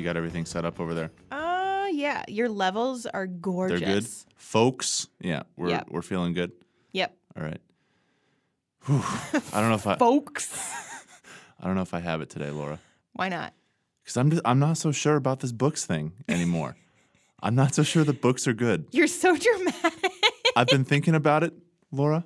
you 0.00 0.04
got 0.04 0.16
everything 0.16 0.44
set 0.46 0.64
up 0.64 0.80
over 0.80 0.94
there. 0.94 1.10
Uh, 1.30 1.86
yeah. 1.92 2.24
Your 2.26 2.48
levels 2.48 3.06
are 3.06 3.26
gorgeous. 3.26 3.80
They're 3.80 3.94
good, 4.00 4.06
folks. 4.36 5.06
Yeah, 5.20 5.42
we're 5.56 5.68
Yep. 5.70 5.88
we're 5.90 6.02
feeling 6.02 6.32
good. 6.32 6.52
Yep. 6.92 7.14
All 7.36 7.42
right. 7.44 7.60
Whew. 8.86 9.02
I 9.52 9.60
don't 9.60 9.68
know 9.68 9.74
if 9.74 9.86
I 9.86 9.96
Folks. 9.98 10.74
I 11.60 11.66
don't 11.66 11.74
know 11.76 11.82
if 11.82 11.92
I 11.94 12.00
have 12.00 12.22
it 12.22 12.30
today, 12.30 12.50
Laura, 12.50 12.78
Why 13.12 13.28
not? 13.28 13.52
because 14.02 14.16
I'm 14.16 14.30
just, 14.30 14.42
I'm 14.46 14.58
not 14.58 14.78
so 14.78 14.90
sure 14.92 15.16
about 15.16 15.40
this 15.40 15.52
books 15.52 15.84
thing 15.84 16.12
anymore. 16.28 16.74
I'm 17.42 17.54
not 17.54 17.74
so 17.74 17.82
sure 17.82 18.02
that 18.04 18.20
books 18.22 18.48
are 18.48 18.54
good. 18.54 18.86
You're 18.92 19.06
so 19.06 19.36
dramatic. 19.36 20.12
I've 20.56 20.66
been 20.68 20.84
thinking 20.84 21.14
about 21.14 21.42
it, 21.44 21.52
Laura. 21.92 22.24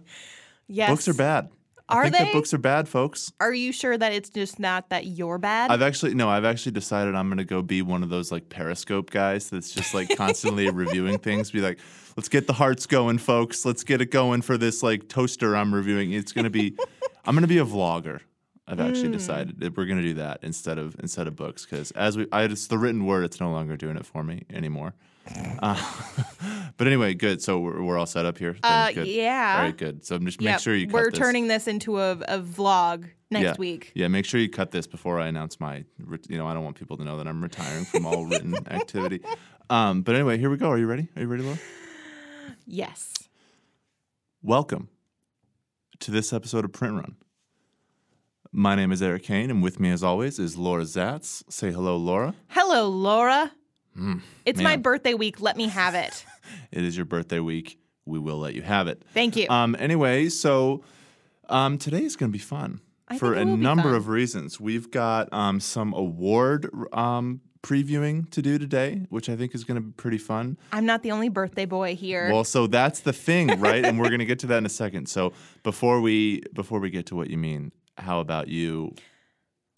yes. 0.68 0.88
Books 0.90 1.08
are 1.08 1.14
bad. 1.14 1.48
I 1.88 1.94
Are 1.96 2.02
think 2.04 2.16
they? 2.16 2.24
that 2.24 2.32
books 2.32 2.54
are 2.54 2.58
bad, 2.58 2.88
folks. 2.88 3.30
Are 3.40 3.52
you 3.52 3.70
sure 3.72 3.98
that 3.98 4.12
it's 4.12 4.30
just 4.30 4.58
not 4.58 4.88
that 4.88 5.06
you're 5.06 5.36
bad? 5.38 5.70
I've 5.70 5.82
actually 5.82 6.14
no, 6.14 6.28
I've 6.30 6.44
actually 6.46 6.72
decided 6.72 7.14
I'm 7.14 7.28
gonna 7.28 7.44
go 7.44 7.60
be 7.60 7.82
one 7.82 8.02
of 8.02 8.08
those 8.08 8.32
like 8.32 8.48
Periscope 8.48 9.10
guys 9.10 9.50
that's 9.50 9.70
just 9.72 9.92
like 9.94 10.16
constantly 10.16 10.70
reviewing 10.72 11.18
things. 11.18 11.50
Be 11.50 11.60
like, 11.60 11.78
let's 12.16 12.28
get 12.30 12.46
the 12.46 12.54
hearts 12.54 12.86
going, 12.86 13.18
folks. 13.18 13.64
Let's 13.66 13.84
get 13.84 14.00
it 14.00 14.10
going 14.10 14.40
for 14.40 14.56
this 14.56 14.82
like 14.82 15.08
toaster 15.08 15.54
I'm 15.54 15.74
reviewing. 15.74 16.12
It's 16.12 16.32
gonna 16.32 16.48
be, 16.50 16.74
I'm 17.26 17.34
gonna 17.34 17.46
be 17.46 17.58
a 17.58 17.66
vlogger. 17.66 18.20
I've 18.66 18.80
actually 18.80 19.08
Hmm. 19.08 19.12
decided 19.12 19.60
that 19.60 19.76
we're 19.76 19.84
gonna 19.84 20.00
do 20.00 20.14
that 20.14 20.38
instead 20.42 20.78
of 20.78 20.96
instead 21.00 21.26
of 21.26 21.36
books 21.36 21.66
because 21.66 21.90
as 21.90 22.16
we, 22.16 22.26
I 22.32 22.44
it's 22.44 22.66
the 22.66 22.78
written 22.78 23.04
word. 23.04 23.24
It's 23.24 23.40
no 23.40 23.50
longer 23.50 23.76
doing 23.76 23.98
it 23.98 24.06
for 24.06 24.24
me 24.24 24.44
anymore. 24.48 24.94
Uh, 25.60 25.80
but 26.76 26.86
anyway, 26.86 27.14
good. 27.14 27.42
So 27.42 27.58
we're, 27.58 27.82
we're 27.82 27.98
all 27.98 28.06
set 28.06 28.26
up 28.26 28.38
here. 28.38 28.56
Uh, 28.62 28.92
good. 28.92 29.06
yeah. 29.06 29.54
All 29.58 29.64
right, 29.64 29.76
good. 29.76 30.04
So 30.04 30.18
just 30.18 30.40
make 30.40 30.50
Yep. 30.52 30.60
sure 30.60 30.74
you. 30.74 30.86
Cut 30.86 30.94
We're 30.94 31.10
this. 31.10 31.18
turning 31.18 31.48
this 31.48 31.66
into 31.66 31.98
a, 31.98 32.12
a 32.12 32.40
vlog 32.40 33.08
next 33.30 33.44
yeah. 33.44 33.54
week. 33.58 33.92
Yeah, 33.94 34.08
make 34.08 34.24
sure 34.24 34.40
you 34.40 34.48
cut 34.50 34.70
this 34.70 34.86
before 34.86 35.18
I 35.20 35.26
announce 35.28 35.58
my. 35.60 35.84
You 36.28 36.38
know, 36.38 36.46
I 36.46 36.54
don't 36.54 36.64
want 36.64 36.76
people 36.76 36.96
to 36.98 37.04
know 37.04 37.16
that 37.18 37.26
I'm 37.26 37.42
retiring 37.42 37.84
from 37.84 38.06
all 38.06 38.26
written 38.26 38.54
activity. 38.70 39.20
Um, 39.70 40.02
but 40.02 40.14
anyway, 40.14 40.38
here 40.38 40.50
we 40.50 40.56
go. 40.56 40.70
Are 40.70 40.78
you 40.78 40.86
ready? 40.86 41.08
Are 41.16 41.22
you 41.22 41.28
ready, 41.28 41.42
Laura? 41.42 41.58
Yes. 42.66 43.12
Welcome 44.42 44.88
to 46.00 46.10
this 46.10 46.32
episode 46.32 46.64
of 46.64 46.72
Print 46.72 46.94
Run. 46.94 47.16
My 48.52 48.74
name 48.76 48.92
is 48.92 49.02
Erik 49.02 49.26
Hane, 49.26 49.50
and 49.50 49.62
with 49.62 49.80
me, 49.80 49.90
as 49.90 50.04
always, 50.04 50.38
is 50.38 50.56
Laura 50.56 50.84
Zats. 50.84 51.42
Say 51.50 51.72
hello, 51.72 51.96
Laura. 51.96 52.34
Hello, 52.48 52.88
Laura. 52.88 53.52
It's 54.44 54.60
my 54.60 54.76
Hmm. 54.76 54.82
birthday 54.82 55.14
week. 55.14 55.40
Let 55.40 55.56
me 55.56 55.68
have 55.68 55.94
it. 55.94 56.24
It 56.70 56.84
is 56.84 56.94
your 56.96 57.06
birthday 57.06 57.40
week. 57.40 57.78
We 58.04 58.18
will 58.18 58.38
let 58.38 58.54
you 58.54 58.60
have 58.62 58.86
it. 58.86 59.02
Thank 59.14 59.34
you. 59.36 59.48
Um, 59.48 59.74
anyway, 59.78 60.28
so 60.28 60.82
um, 61.48 61.78
today 61.78 62.02
is 62.04 62.16
going 62.16 62.30
to 62.30 62.36
be 62.36 62.42
fun 62.42 62.80
I 63.08 63.16
for 63.18 63.32
a 63.34 63.44
number 63.44 63.94
of 63.94 64.08
reasons. 64.08 64.60
We've 64.60 64.90
got 64.90 65.32
um, 65.32 65.58
some 65.60 65.94
award 65.94 66.68
um, 66.92 67.40
previewing 67.62 68.28
to 68.30 68.42
do 68.42 68.58
today, 68.58 69.06
which 69.08 69.30
I 69.30 69.36
think 69.36 69.54
is 69.54 69.64
going 69.64 69.76
to 69.76 69.80
be 69.80 69.92
pretty 69.92 70.18
fun. 70.18 70.58
I'm 70.70 70.84
not 70.84 71.02
the 71.02 71.12
only 71.12 71.30
birthday 71.30 71.64
boy 71.64 71.96
here. 71.96 72.30
Well, 72.30 72.44
so 72.44 72.66
that's 72.66 73.00
the 73.00 73.12
thing, 73.14 73.48
right? 73.60 73.84
and 73.84 73.98
we're 73.98 74.08
going 74.08 74.18
to 74.18 74.26
get 74.26 74.38
to 74.40 74.46
that 74.48 74.58
in 74.58 74.66
a 74.66 74.70
second. 74.70 75.08
So 75.08 75.32
before 75.62 76.00
we 76.02 76.42
before 76.52 76.78
we 76.78 76.90
get 76.90 77.06
to 77.06 77.16
what 77.16 77.30
you 77.30 77.38
mean, 77.38 77.72
how 77.96 78.20
about 78.20 78.48
you? 78.48 78.94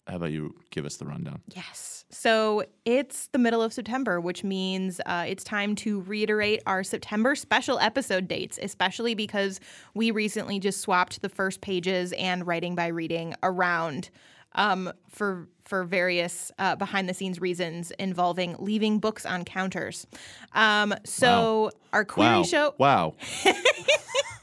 How 0.05 0.17
about 0.17 0.31
you 0.31 0.55
give 0.71 0.85
us 0.85 0.97
the 0.97 1.05
rundown? 1.05 1.41
Yes. 1.55 1.96
So 2.09 2.63
it's 2.85 3.27
the 3.27 3.37
middle 3.37 3.61
of 3.61 3.73
September, 3.73 4.21
which 4.21 4.43
means 4.43 5.01
uh, 5.05 5.25
it's 5.27 5.43
time 5.43 5.75
to 5.77 6.01
reiterate 6.01 6.61
our 6.65 6.83
September 6.83 7.35
special 7.35 7.79
episode 7.79 8.27
dates, 8.27 8.57
especially 8.61 9.13
because 9.13 9.59
we 9.93 10.11
recently 10.11 10.59
just 10.59 10.79
swapped 10.79 11.21
the 11.21 11.29
first 11.29 11.59
pages 11.59 12.13
and 12.13 12.47
writing 12.47 12.75
by 12.75 12.87
reading 12.87 13.35
around 13.43 14.09
um, 14.55 14.91
for 15.09 15.47
for 15.65 15.83
various 15.83 16.49
uh, 16.59 16.77
behind 16.77 17.09
the 17.09 17.13
scenes 17.13 17.41
reasons 17.41 17.91
involving 17.99 18.55
leaving 18.57 18.99
books 18.99 19.25
on 19.25 19.43
counters. 19.43 20.07
Um, 20.53 20.95
so 21.03 21.71
our 21.91 22.05
query 22.05 22.37
wow! 22.37 22.43
show 22.43 22.75
Wow! 22.77 23.15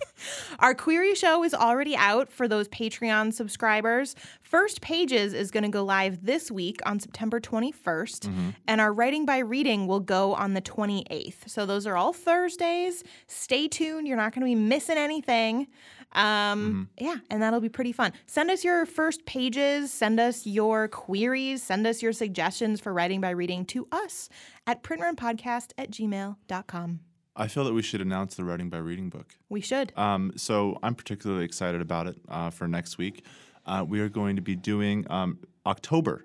our 0.59 0.75
query 0.75 1.15
show 1.15 1.43
is 1.45 1.55
already 1.55 1.97
out 1.97 2.31
for 2.33 2.49
those 2.49 2.69
Patreon 2.69 3.33
subscribers. 3.33 4.15
First 4.43 4.81
Pages 4.81 5.33
is 5.35 5.51
going 5.51 5.65
to 5.65 5.69
go 5.69 5.85
live 5.85 6.25
this 6.25 6.51
week 6.51 6.81
on 6.87 7.01
September 7.01 7.41
21st, 7.41 8.53
and 8.69 8.81
our 8.81 8.93
Writing 8.93 9.27
by 9.27 9.39
Reading 9.39 9.87
will 9.87 10.01
go 10.01 10.35
on 10.35 10.55
the 10.55 10.63
28th. 10.63 11.49
So 11.49 11.67
those 11.67 11.87
are 11.87 11.97
all 11.97 12.13
Thursdays. 12.13 13.03
Stay 13.27 13.69
tuned. 13.69 14.07
You're 14.07 14.17
not 14.17 14.33
going 14.35 14.43
to 14.43 14.47
be 14.47 14.55
missing 14.55 14.97
anything. 14.99 15.67
Um, 16.13 16.89
Yeah, 16.97 17.17
and 17.31 17.43
that'll 17.43 17.61
be 17.61 17.69
pretty 17.69 17.93
fun. 17.93 18.13
Send 18.27 18.51
us 18.51 18.63
your 18.63 18.87
first 18.87 19.27
pages, 19.27 19.93
send 19.93 20.21
us 20.21 20.47
your 20.47 20.87
queries, 20.87 21.63
send 21.63 21.87
us 21.87 22.03
your 22.03 22.13
suggestions 22.13 22.81
for 22.81 22.93
Writing 22.93 23.21
by 23.21 23.31
Reading 23.31 23.65
to 23.67 23.89
us 23.91 24.29
at 24.67 24.83
printrunpodcast 24.85 25.73
at 25.77 25.91
gmail.com. 25.91 27.01
I 27.37 27.49
feel 27.49 27.65
that 27.65 27.73
we 27.75 27.83
should 27.83 28.01
announce 28.01 28.37
the 28.37 28.45
writing 28.45 28.71
by 28.71 28.79
reading 28.79 29.09
book. 29.09 29.35
We 29.49 29.61
should. 29.61 29.93
Um, 29.97 30.33
so 30.37 30.79
I'm 30.83 30.95
particularly 30.95 31.45
excited 31.45 31.81
about 31.81 32.07
it 32.07 32.17
uh, 32.29 32.51
for 32.51 32.69
next 32.69 32.97
week. 32.99 33.25
Uh, 33.67 33.85
we 33.87 34.01
are 34.01 34.09
going 34.09 34.37
to 34.37 34.43
be 34.43 34.55
doing 34.55 35.07
um, 35.11 35.39
October 35.67 36.25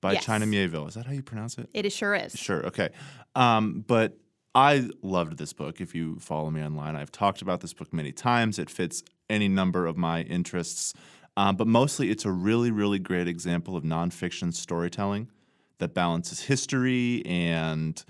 by 0.00 0.14
Yes. 0.14 0.24
China 0.24 0.46
Mieville. 0.46 0.88
Is 0.88 0.94
that 0.94 1.06
how 1.06 1.12
you 1.12 1.22
pronounce 1.22 1.58
it? 1.58 1.68
It 1.72 1.90
sure 1.92 2.14
is. 2.14 2.32
Sure. 2.32 2.66
Okay. 2.66 2.88
Um, 3.36 3.84
but 3.86 4.18
I 4.54 4.88
loved 5.02 5.38
this 5.38 5.52
book. 5.52 5.80
If 5.80 5.94
you 5.94 6.16
follow 6.18 6.50
me 6.50 6.62
online, 6.62 6.96
I've 6.96 7.12
talked 7.12 7.40
about 7.40 7.60
this 7.60 7.72
book 7.72 7.92
many 7.92 8.10
times. 8.10 8.58
It 8.58 8.68
fits 8.68 9.02
any 9.30 9.48
number 9.48 9.86
of 9.86 9.96
my 9.96 10.22
interests. 10.22 10.92
Um, 11.36 11.56
but 11.56 11.66
mostly, 11.66 12.10
it's 12.10 12.24
a 12.24 12.30
really, 12.32 12.70
really 12.70 12.98
great 12.98 13.28
example 13.28 13.76
of 13.76 13.84
nonfiction 13.84 14.52
storytelling 14.52 15.30
that 15.78 15.94
balances 15.94 16.40
history 16.42 17.22
and 17.24 18.04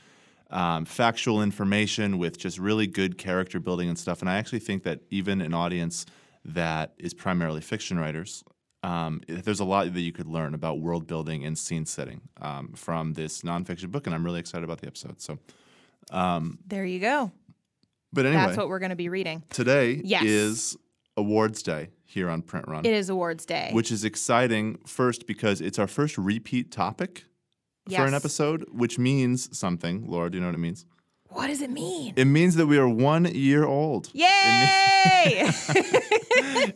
um, 0.52 0.84
factual 0.84 1.42
information 1.42 2.18
with 2.18 2.38
just 2.38 2.58
really 2.58 2.86
good 2.86 3.18
character 3.18 3.58
building 3.58 3.88
and 3.88 3.98
stuff. 3.98 4.20
And 4.20 4.28
I 4.30 4.36
actually 4.36 4.58
think 4.60 4.82
that 4.84 5.00
even 5.10 5.40
an 5.40 5.54
audience 5.54 6.06
that 6.44 6.92
is 6.98 7.14
primarily 7.14 7.60
fiction 7.60 7.98
writers, 7.98 8.44
um, 8.82 9.20
there's 9.28 9.60
a 9.60 9.64
lot 9.64 9.92
that 9.92 10.00
you 10.00 10.12
could 10.12 10.26
learn 10.26 10.54
about 10.54 10.80
world 10.80 11.06
building 11.06 11.44
and 11.44 11.56
scene 11.56 11.86
setting 11.86 12.20
um, 12.40 12.72
from 12.74 13.14
this 13.14 13.42
nonfiction 13.42 13.90
book. 13.90 14.06
And 14.06 14.14
I'm 14.14 14.24
really 14.24 14.40
excited 14.40 14.64
about 14.64 14.80
the 14.80 14.88
episode. 14.88 15.20
So, 15.20 15.38
There 16.66 16.84
you 16.84 16.98
go. 17.00 17.30
but 18.12 18.26
anyway, 18.26 18.42
That's 18.46 18.56
what 18.58 18.68
we're 18.68 18.78
going 18.80 18.90
to 18.90 18.96
be 18.96 19.08
reading. 19.08 19.42
today 19.50 20.00
Yes. 20.04 20.24
is 20.24 20.76
Awards 21.16 21.62
Day 21.62 21.90
here 22.04 22.28
on 22.28 22.42
Print 22.42 22.66
Run, 22.68 22.84
It 22.84 22.92
is 22.92 23.08
awards 23.08 23.46
day. 23.46 23.70
which 23.72 23.90
is 23.92 24.04
exciting. 24.04 24.78
First, 24.86 25.26
because 25.26 25.60
it's 25.60 25.78
our 25.78 25.86
first 25.86 26.18
repeat 26.18 26.70
topic 26.70 27.24
for 27.88 28.06
an 28.06 28.14
episode, 28.14 28.66
which 28.72 28.98
means 28.98 29.56
something. 29.56 30.06
Laura, 30.08 30.30
do 30.30 30.36
you 30.36 30.40
know 30.40 30.48
what 30.48 30.54
it 30.54 30.58
means? 30.58 30.86
what 31.34 31.46
does 31.46 31.62
it 31.62 31.70
mean? 31.70 32.12
It 32.16 32.26
means 32.26 32.56
that 32.56 32.66
we 32.66 32.78
are 32.78 32.88
one 32.88 33.24
year 33.24 33.64
old. 33.64 34.10
Yay! 34.12 34.26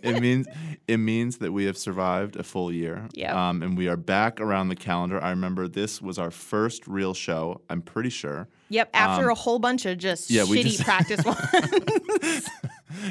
it 0.03 0.21
means 0.21 0.47
it 0.89 0.97
means 0.99 1.39
that 1.39 1.53
we 1.53 1.65
have 1.65 1.77
survived 1.77 2.37
a 2.37 2.43
full 2.43 2.73
year. 2.73 3.09
Yep. 3.13 3.35
Um, 3.35 3.63
and 3.63 3.77
we 3.77 3.89
are 3.89 3.97
back 3.97 4.41
around 4.41 4.69
the 4.69 4.77
calendar. 4.77 5.23
I 5.23 5.31
remember 5.31 5.69
this 5.69 6.01
was 6.01 6.19
our 6.19 6.31
first 6.31 6.87
real 6.87 7.13
show. 7.13 7.61
I'm 7.69 7.83
pretty 7.83 8.11
sure. 8.11 8.49
yep. 8.69 8.89
After 8.95 9.29
a 9.29 9.35
whole 9.35 9.59
bunch 9.59 9.85
of 9.85 9.99
just 9.99 10.31
Um, 10.31 10.37
yeah, 10.37 10.43
shitty 10.45 10.63
just- 10.63 10.81
practice 10.85 11.25
ones. 11.25 12.49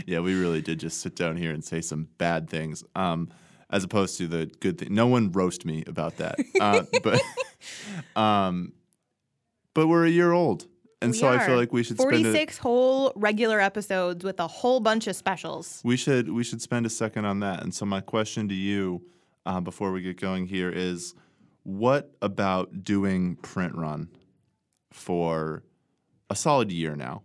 Yeah, 0.08 0.22
we 0.22 0.34
really 0.34 0.62
did 0.62 0.80
just 0.80 1.02
sit 1.02 1.16
down 1.16 1.38
here 1.38 1.52
and 1.52 1.64
say 1.64 1.80
some 1.80 2.08
bad 2.18 2.50
things, 2.50 2.84
um, 2.96 3.30
as 3.70 3.84
opposed 3.84 4.18
to 4.18 4.28
the 4.28 4.46
good 4.60 4.78
thing. 4.78 4.94
No 4.94 5.08
one 5.08 5.32
roast 5.32 5.66
me 5.66 5.84
about 5.88 6.18
that. 6.18 6.40
Uh, 6.60 6.84
but 7.04 7.22
um, 8.20 8.74
but 9.74 9.88
we're 9.88 10.06
a 10.06 10.10
year 10.10 10.32
old, 10.32 10.68
and 11.02 11.12
We 11.12 11.18
so 11.18 11.28
I 11.28 11.46
feel 11.46 11.56
like 11.58 11.74
we 11.74 11.84
should 11.84 11.98
spend 11.98 12.14
a, 12.14 12.24
46 12.24 12.58
whole 12.58 13.12
regular 13.16 13.60
episodes 13.60 14.24
with 14.24 14.40
a 14.40 14.48
whole 14.48 14.80
bunch 14.80 15.08
of 15.08 15.16
specials. 15.16 15.82
we 15.84 15.98
should 15.98 16.30
we 16.30 16.44
should 16.44 16.62
spend 16.62 16.86
a 16.86 16.90
second 16.90 17.26
on 17.26 17.40
that. 17.42 17.64
And 17.64 17.74
so 17.74 17.86
my 17.86 18.02
question 18.02 18.48
to 18.50 18.56
you, 18.56 19.04
uh, 19.46 19.60
before 19.60 19.92
we 19.92 20.02
get 20.02 20.20
going 20.20 20.46
here, 20.46 20.70
is 20.70 21.16
what 21.64 22.12
about 22.22 22.84
doing 22.84 23.36
print 23.38 23.76
run 23.76 24.10
for 24.92 25.64
a 26.30 26.36
solid 26.36 26.72
year 26.72 26.96
now? 26.96 27.24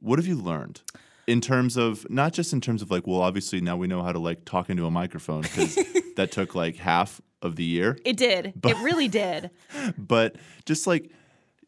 What 0.00 0.18
have 0.18 0.26
you 0.26 0.36
learned 0.36 0.82
in 1.26 1.40
terms 1.40 1.76
of 1.76 2.08
not 2.10 2.32
just 2.32 2.52
in 2.52 2.60
terms 2.60 2.82
of 2.82 2.90
like, 2.90 3.06
well, 3.06 3.20
obviously 3.20 3.60
now 3.60 3.76
we 3.76 3.86
know 3.86 4.02
how 4.02 4.12
to 4.12 4.18
like 4.18 4.44
talk 4.44 4.70
into 4.70 4.86
a 4.86 4.90
microphone 4.90 5.42
because 5.42 5.74
that 6.16 6.30
took 6.32 6.54
like 6.54 6.76
half 6.76 7.20
of 7.40 7.56
the 7.56 7.64
year, 7.64 7.98
It 8.04 8.16
did. 8.16 8.52
but, 8.56 8.72
it 8.72 8.78
really 8.78 9.08
did. 9.08 9.50
but 9.98 10.36
just 10.64 10.86
like 10.86 11.10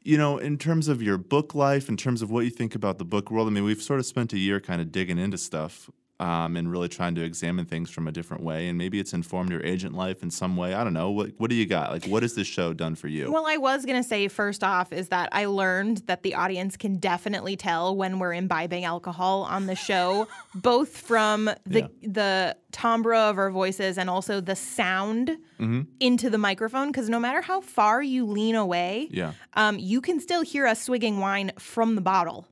you 0.06 0.18
know, 0.18 0.36
in 0.36 0.58
terms 0.58 0.88
of 0.88 1.00
your 1.00 1.16
book 1.16 1.54
life, 1.54 1.88
in 1.88 1.96
terms 1.96 2.20
of 2.20 2.30
what 2.30 2.44
you 2.44 2.50
think 2.50 2.74
about 2.74 2.98
the 2.98 3.06
book 3.06 3.30
world. 3.30 3.48
I 3.48 3.50
mean, 3.50 3.64
we've 3.64 3.80
sort 3.80 4.00
of 4.00 4.04
spent 4.06 4.34
a 4.34 4.38
year 4.38 4.60
kind 4.60 4.82
of 4.82 4.92
digging 4.92 5.18
into 5.18 5.38
stuff. 5.38 5.88
Um, 6.20 6.56
and 6.56 6.70
really 6.70 6.88
trying 6.88 7.14
to 7.16 7.22
examine 7.22 7.64
things 7.66 7.90
from 7.90 8.06
a 8.06 8.12
different 8.12 8.42
way. 8.44 8.68
And 8.68 8.78
maybe 8.78 9.00
it's 9.00 9.12
informed 9.12 9.50
your 9.50 9.64
agent 9.64 9.94
life 9.96 10.22
in 10.22 10.30
some 10.30 10.56
way. 10.56 10.72
I 10.72 10.84
don't 10.84 10.92
know. 10.92 11.10
What, 11.10 11.30
what 11.38 11.50
do 11.50 11.56
you 11.56 11.66
got? 11.66 11.90
Like, 11.90 12.04
what 12.06 12.22
has 12.22 12.34
this 12.34 12.46
show 12.46 12.72
done 12.72 12.94
for 12.94 13.08
you? 13.08 13.32
Well, 13.32 13.46
I 13.46 13.56
was 13.56 13.84
going 13.84 14.00
to 14.00 14.08
say 14.08 14.28
first 14.28 14.62
off 14.62 14.92
is 14.92 15.08
that 15.08 15.28
I 15.32 15.46
learned 15.46 15.98
that 16.06 16.22
the 16.22 16.34
audience 16.36 16.76
can 16.76 16.98
definitely 16.98 17.56
tell 17.56 17.96
when 17.96 18.20
we're 18.20 18.32
imbibing 18.32 18.84
alcohol 18.84 19.42
on 19.42 19.66
the 19.66 19.74
show, 19.74 20.28
both 20.54 20.96
from 20.96 21.50
the 21.66 21.80
Yeah. 21.80 21.86
the 22.02 22.56
timbre 22.70 23.14
of 23.14 23.38
our 23.38 23.50
voices 23.50 23.98
and 23.98 24.08
also 24.08 24.40
the 24.40 24.56
sound 24.56 25.36
Mm-hmm. 25.60 25.82
into 26.00 26.30
the 26.30 26.36
microphone 26.38 26.88
because 26.88 27.08
no 27.08 27.20
matter 27.20 27.40
how 27.40 27.60
far 27.60 28.02
you 28.02 28.26
lean 28.26 28.56
away, 28.56 29.06
yeah. 29.12 29.34
um, 29.54 29.78
you 29.78 30.00
can 30.00 30.18
still 30.18 30.42
hear 30.42 30.66
us 30.66 30.82
swigging 30.82 31.20
wine 31.20 31.52
from 31.60 31.94
the 31.94 32.00
bottle. 32.00 32.48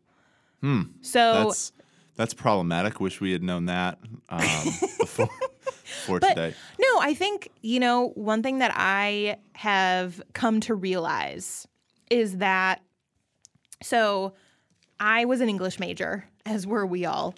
Hmm. 0.61 0.83
So 1.01 1.47
That's 1.49 1.73
that's 2.23 2.35
problematic. 2.35 3.01
Wish 3.01 3.21
we 3.21 3.33
had 3.33 3.43
known 3.43 3.67
that 3.67 3.99
um, 4.29 4.39
before, 5.01 5.29
before 5.65 6.21
But 6.21 6.29
today. 6.29 6.55
no, 6.79 7.01
I 7.01 7.15
think, 7.15 7.49
you 7.63 7.81
know, 7.81 8.11
one 8.15 8.45
thing 8.45 8.61
that 8.61 8.73
I 8.77 9.39
have 9.55 10.23
come 10.33 10.61
to 10.61 10.75
realize 10.77 11.67
is 12.11 12.37
that 12.37 12.81
so 13.83 14.35
I 15.01 15.25
was 15.25 15.41
an 15.41 15.49
English 15.49 15.81
major, 15.81 16.25
as 16.47 16.65
were 16.65 16.87
we 16.87 17.05
all. 17.07 17.35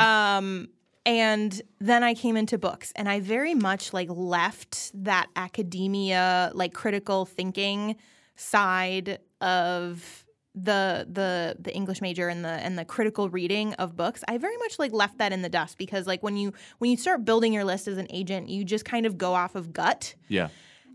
Um, 0.00 0.68
and 1.06 1.62
then 1.78 2.02
I 2.02 2.14
came 2.14 2.36
into 2.36 2.58
books 2.58 2.92
and 2.96 3.08
I 3.08 3.20
very 3.20 3.54
much 3.54 3.92
like 3.92 4.08
left 4.10 4.90
that 5.04 5.28
academia, 5.36 6.50
like 6.54 6.74
critical 6.74 7.24
thinking 7.24 7.94
side 8.34 9.20
of 9.40 10.23
the 10.54 11.06
the 11.10 11.56
the 11.58 11.74
English 11.74 12.00
major 12.00 12.28
and 12.28 12.44
the 12.44 12.48
and 12.48 12.78
the 12.78 12.84
critical 12.84 13.28
reading 13.28 13.74
of 13.74 13.96
books. 13.96 14.22
I 14.28 14.38
very 14.38 14.56
much 14.58 14.78
like 14.78 14.92
left 14.92 15.18
that 15.18 15.32
in 15.32 15.42
the 15.42 15.48
dust 15.48 15.78
because 15.78 16.06
like 16.06 16.22
when 16.22 16.36
you 16.36 16.52
when 16.78 16.90
you 16.90 16.96
start 16.96 17.24
building 17.24 17.52
your 17.52 17.64
list 17.64 17.88
as 17.88 17.98
an 17.98 18.06
agent, 18.10 18.48
you 18.48 18.64
just 18.64 18.84
kind 18.84 19.04
of 19.06 19.18
go 19.18 19.34
off 19.34 19.54
of 19.56 19.72
gut. 19.72 20.14
Yeah. 20.28 20.48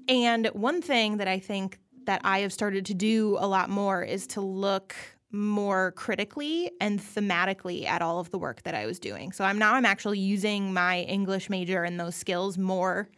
And 0.08 0.48
one 0.48 0.82
thing 0.82 1.18
that 1.18 1.28
I 1.28 1.40
think 1.40 1.78
that 2.06 2.22
I 2.24 2.40
have 2.40 2.54
started 2.54 2.86
to 2.88 2.94
do 2.94 3.38
a 3.40 3.48
lot 3.48 3.70
more 3.70 4.02
is 4.02 4.26
to 4.28 4.42
look 4.42 4.96
more 5.32 5.92
critically 5.92 6.72
and 6.82 7.00
thematically 7.00 7.86
at 7.86 8.02
all 8.02 8.20
of 8.20 8.32
the 8.32 8.40
work 8.40 8.64
that 8.64 8.74
I 8.74 8.88
was 8.88 8.98
doing. 8.98 9.32
So 9.32 9.44
I'm 9.44 9.60
now 9.60 9.76
I'm 9.76 9.86
actually 9.86 10.18
using 10.20 10.74
my 10.74 11.02
English 11.02 11.50
major 11.50 11.84
and 11.84 12.00
those 12.00 12.16
skills 12.16 12.58
more, 12.58 13.10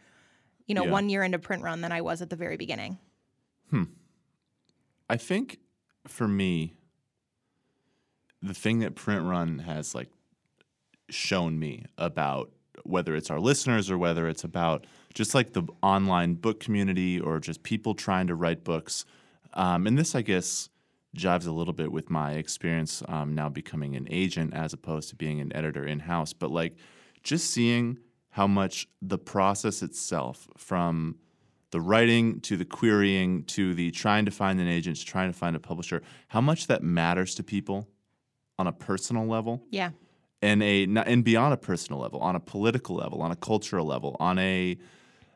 you 0.66 0.74
know, 0.74 0.84
Yeah. 0.84 0.90
one 0.90 1.08
year 1.08 1.22
into 1.22 1.38
print 1.38 1.62
run 1.62 1.80
than 1.80 1.92
I 1.92 2.02
was 2.02 2.20
at 2.20 2.28
the 2.28 2.36
very 2.36 2.56
beginning. 2.58 2.98
Hmm. 3.70 3.84
I 5.08 5.16
think 5.16 5.58
for 6.06 6.26
me, 6.28 6.74
the 8.42 8.54
thing 8.54 8.80
that 8.80 8.94
Print 8.94 9.24
Run 9.24 9.60
has 9.60 9.94
like 9.94 10.08
shown 11.08 11.58
me 11.58 11.84
about 11.96 12.50
whether 12.84 13.14
it's 13.14 13.30
our 13.30 13.38
listeners 13.38 13.90
or 13.90 13.98
whether 13.98 14.28
it's 14.28 14.44
about 14.44 14.86
just 15.14 15.34
like 15.34 15.52
the 15.52 15.62
online 15.82 16.34
book 16.34 16.58
community 16.58 17.20
or 17.20 17.38
just 17.38 17.62
people 17.62 17.94
trying 17.94 18.26
to 18.26 18.34
write 18.34 18.64
books. 18.64 19.04
Um, 19.54 19.86
and 19.86 19.98
this, 19.98 20.14
I 20.14 20.22
guess, 20.22 20.70
jives 21.16 21.46
a 21.46 21.52
little 21.52 21.74
bit 21.74 21.92
with 21.92 22.10
my 22.10 22.32
experience 22.32 23.02
um, 23.08 23.34
now 23.34 23.48
becoming 23.48 23.94
an 23.94 24.08
agent 24.10 24.54
as 24.54 24.72
opposed 24.72 25.10
to 25.10 25.16
being 25.16 25.40
an 25.40 25.54
editor 25.54 25.86
in 25.86 26.00
house. 26.00 26.32
But 26.32 26.50
like 26.50 26.74
just 27.22 27.50
seeing 27.50 27.98
how 28.30 28.46
much 28.46 28.88
the 29.02 29.18
process 29.18 29.82
itself 29.82 30.48
from 30.56 31.16
the 31.72 31.80
writing 31.80 32.40
to 32.42 32.56
the 32.56 32.64
querying 32.64 33.42
to 33.44 33.74
the 33.74 33.90
trying 33.90 34.24
to 34.24 34.30
find 34.30 34.60
an 34.60 34.68
agent 34.68 34.96
to 34.98 35.04
trying 35.04 35.30
to 35.32 35.36
find 35.38 35.56
a 35.56 35.58
publisher, 35.60 36.00
how 36.28 36.40
much 36.40 36.66
that 36.68 36.82
matters 36.82 37.34
to 37.34 37.42
people 37.42 37.88
on 38.58 38.66
a 38.68 38.72
personal 38.72 39.26
level 39.26 39.62
Yeah. 39.70 39.90
and 40.40 40.62
a 40.62 40.84
and 40.84 41.24
beyond 41.24 41.52
a 41.54 41.56
personal 41.56 42.00
level, 42.00 42.20
on 42.20 42.36
a 42.36 42.40
political 42.40 42.94
level, 42.96 43.20
on 43.22 43.30
a 43.32 43.36
cultural 43.36 43.84
level, 43.86 44.16
on 44.20 44.38
a 44.38 44.78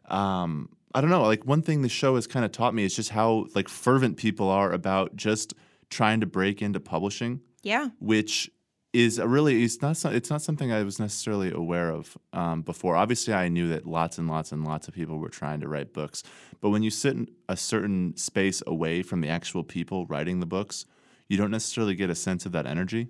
um, 0.09 0.69
I 0.95 1.01
don't 1.01 1.11
know. 1.11 1.23
Like 1.25 1.45
one 1.45 1.63
thing 1.63 1.83
the 1.83 1.89
show 1.89 2.15
has 2.15 2.27
kind 2.27 2.45
of 2.45 2.53
taught 2.53 2.75
me 2.75 2.85
is 2.85 2.95
just 2.97 3.11
how 3.11 3.47
like 3.55 3.69
fervent 3.69 4.17
people 4.17 4.49
are 4.49 4.73
about 4.73 5.17
just 5.17 5.53
trying 5.91 6.21
to 6.21 6.27
break 6.27 6.63
into 6.63 6.81
publishing, 6.81 7.41
Yeah. 7.63 7.89
which 8.01 8.51
is 8.97 9.19
really 9.19 9.63
it's 9.65 9.81
not 9.83 9.97
so- 9.97 10.11
it's 10.11 10.31
not 10.31 10.43
something 10.43 10.73
I 10.73 10.83
was 10.83 10.99
necessarily 10.99 11.51
aware 11.53 11.91
of 11.91 12.17
um, 12.33 12.63
before. 12.63 12.97
Obviously, 12.97 13.35
I 13.35 13.49
knew 13.49 13.69
that 13.69 13.87
lots 13.87 14.19
and 14.19 14.29
lots 14.29 14.53
and 14.53 14.65
lots 14.65 14.89
of 14.89 14.95
people 14.95 15.19
were 15.19 15.29
trying 15.29 15.61
to 15.61 15.69
write 15.69 15.93
books, 15.93 16.23
but 16.61 16.71
when 16.71 16.83
you 16.83 16.91
sit 16.91 17.15
in 17.15 17.29
a 17.49 17.57
certain 17.57 18.17
space 18.17 18.63
away 18.67 19.03
from 19.03 19.21
the 19.21 19.29
actual 19.29 19.65
people 19.65 20.07
writing 20.07 20.41
the 20.41 20.47
books, 20.47 20.87
you 21.29 21.37
don't 21.37 21.51
necessarily 21.51 21.95
get 21.95 22.11
a 22.11 22.15
sense 22.15 22.47
of 22.47 22.53
that 22.53 22.67
energy. 22.67 23.09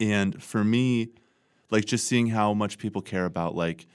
And 0.00 0.42
for 0.42 0.64
me, 0.64 1.10
like 1.70 1.84
just 1.84 2.06
seeing 2.06 2.28
how 2.28 2.54
much 2.54 2.78
people 2.78 3.02
care 3.02 3.24
about 3.24 3.54
like 3.54 3.86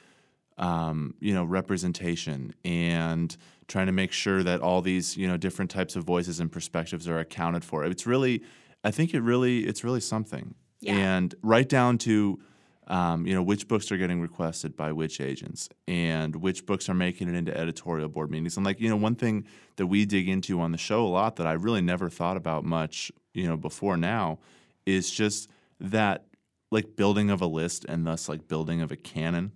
um, 0.57 1.13
you 1.19 1.33
know 1.33 1.43
representation 1.43 2.53
and 2.65 3.35
trying 3.67 3.85
to 3.85 3.91
make 3.93 4.11
sure 4.11 4.43
that 4.43 4.61
all 4.61 4.81
these 4.81 5.15
you 5.15 5.27
know 5.27 5.37
different 5.37 5.71
types 5.71 5.95
of 5.95 6.03
voices 6.03 6.39
and 6.39 6.51
perspectives 6.51 7.07
are 7.07 7.19
accounted 7.19 7.63
for. 7.63 7.85
It's 7.85 8.05
really, 8.05 8.43
I 8.83 8.91
think 8.91 9.13
it 9.13 9.21
really, 9.21 9.59
it's 9.65 9.83
really 9.83 10.01
something. 10.01 10.55
Yeah. 10.81 10.95
And 10.95 11.35
right 11.41 11.67
down 11.67 11.97
to 11.99 12.39
um, 12.87 13.27
you 13.27 13.35
know 13.35 13.43
which 13.43 13.67
books 13.67 13.91
are 13.91 13.97
getting 13.97 14.19
requested 14.19 14.75
by 14.75 14.91
which 14.91 15.21
agents 15.21 15.69
and 15.87 16.35
which 16.37 16.65
books 16.65 16.89
are 16.89 16.95
making 16.95 17.29
it 17.29 17.35
into 17.35 17.55
editorial 17.55 18.09
board 18.09 18.31
meetings. 18.31 18.57
And 18.57 18.65
like 18.65 18.79
you 18.79 18.89
know 18.89 18.95
one 18.95 19.15
thing 19.15 19.45
that 19.75 19.87
we 19.87 20.05
dig 20.05 20.27
into 20.27 20.59
on 20.59 20.71
the 20.71 20.77
show 20.77 21.05
a 21.05 21.07
lot 21.07 21.35
that 21.35 21.47
I 21.47 21.53
really 21.53 21.81
never 21.81 22.09
thought 22.09 22.37
about 22.37 22.63
much 22.65 23.11
you 23.33 23.47
know 23.47 23.57
before 23.57 23.97
now 23.97 24.39
is 24.85 25.11
just 25.11 25.49
that 25.79 26.25
like 26.71 26.95
building 26.95 27.29
of 27.29 27.41
a 27.41 27.45
list 27.47 27.85
and 27.85 28.05
thus 28.05 28.27
like 28.29 28.47
building 28.47 28.81
of 28.81 28.91
a 28.91 28.95
canon 28.95 29.51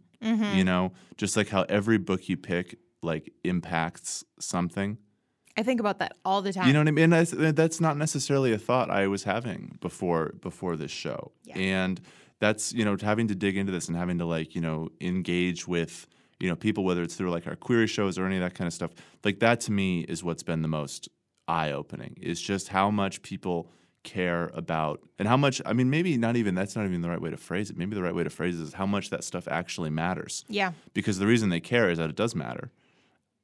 you 0.56 0.64
know 0.64 0.94
just 1.18 1.36
like 1.36 1.50
how 1.50 1.64
every 1.64 1.98
book 1.98 2.30
you 2.30 2.38
pick 2.38 2.78
like 3.02 3.34
impacts 3.44 4.24
something 4.40 4.98
I 5.58 5.64
think 5.64 5.80
about 5.80 6.00
that 6.00 6.16
all 6.26 6.42
the 6.42 6.52
time. 6.54 6.68
you 6.68 6.74
know 6.74 6.80
what 6.80 6.88
i 6.88 6.92
mean 6.92 7.04
and 7.06 7.14
that's, 7.14 7.32
that's 7.56 7.80
not 7.80 7.96
necessarily 7.98 8.54
a 8.54 8.58
thought 8.58 8.90
i 8.90 9.08
was 9.08 9.24
having 9.24 9.78
before 9.82 10.34
before 10.42 10.76
this 10.76 10.92
show 10.92 11.32
Yeah. 11.46 11.58
and 11.58 12.02
that's 12.40 12.74
you 12.74 12.84
know 12.86 12.98
having 13.02 13.28
to 13.28 13.36
dig 13.36 13.56
into 13.58 13.72
this 13.72 13.88
and 13.88 13.96
having 13.96 14.18
to 14.18 14.26
like 14.26 14.56
you 14.56 14.62
know 14.62 14.90
engage 15.00 15.68
with 15.68 16.08
you 16.40 16.50
know 16.50 16.56
people 16.56 16.84
whether 16.84 17.04
it's 17.04 17.16
through 17.16 17.30
like 17.32 17.46
our 17.48 17.56
query 17.56 17.88
shows 17.88 18.18
or 18.18 18.26
any 18.26 18.36
of 18.38 18.42
that 18.42 18.56
kind 18.56 18.68
of 18.68 18.74
stuff 18.74 18.92
like 19.24 19.40
that 19.40 19.60
to 19.62 19.72
me 19.72 20.02
is 20.02 20.24
what's 20.24 20.44
been 20.44 20.62
the 20.64 20.68
most 20.68 21.08
eye-opening 21.48 22.18
is 22.22 22.42
just 22.42 22.70
how 22.70 22.90
much 22.90 23.22
people 23.22 23.70
care 24.04 24.52
about 24.54 25.00
and 25.20 25.28
how 25.28 25.38
much 25.38 25.62
i 25.66 25.72
mean 25.72 25.90
maybe 25.90 26.18
not 26.18 26.36
even 26.36 26.56
that's 26.56 26.76
not 26.76 26.84
even 26.86 27.02
the 27.02 27.10
right 27.10 27.22
way 27.22 27.30
to 27.30 27.38
phrase 27.38 27.70
it 27.70 27.78
maybe 27.78 27.96
the 27.96 28.02
right 28.02 28.16
way 28.16 28.24
to 28.24 28.30
phrase 28.30 28.60
it 28.60 28.64
is 28.64 28.74
how 28.74 28.86
much 28.86 29.10
that 29.12 29.24
stuff 29.24 29.48
actually 29.48 29.90
matters 29.90 30.44
yeah. 30.50 30.72
because 30.94 31.20
the 31.20 31.28
reason 31.28 31.50
they 31.50 31.60
care 31.62 31.90
is 31.90 31.98
that 32.00 32.10
it 32.10 32.16
does 32.16 32.34
matter 32.36 32.72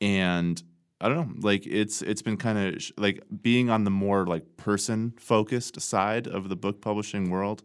and 0.01 0.62
i 1.01 1.10
don't 1.10 1.18
know 1.18 1.34
like 1.41 1.65
it's 1.65 2.01
it's 2.01 2.22
been 2.22 2.38
kind 2.38 2.58
of 2.58 2.82
sh- 2.82 2.91
like 2.98 3.24
being 3.41 3.70
on 3.70 3.84
the 3.84 3.91
more 3.91 4.25
like 4.25 4.58
person 4.58 5.13
focused 5.18 5.79
side 5.82 6.27
of 6.27 6.50
the 6.50 6.56
book 6.56 6.82
publishing 6.82 7.29
world 7.29 7.63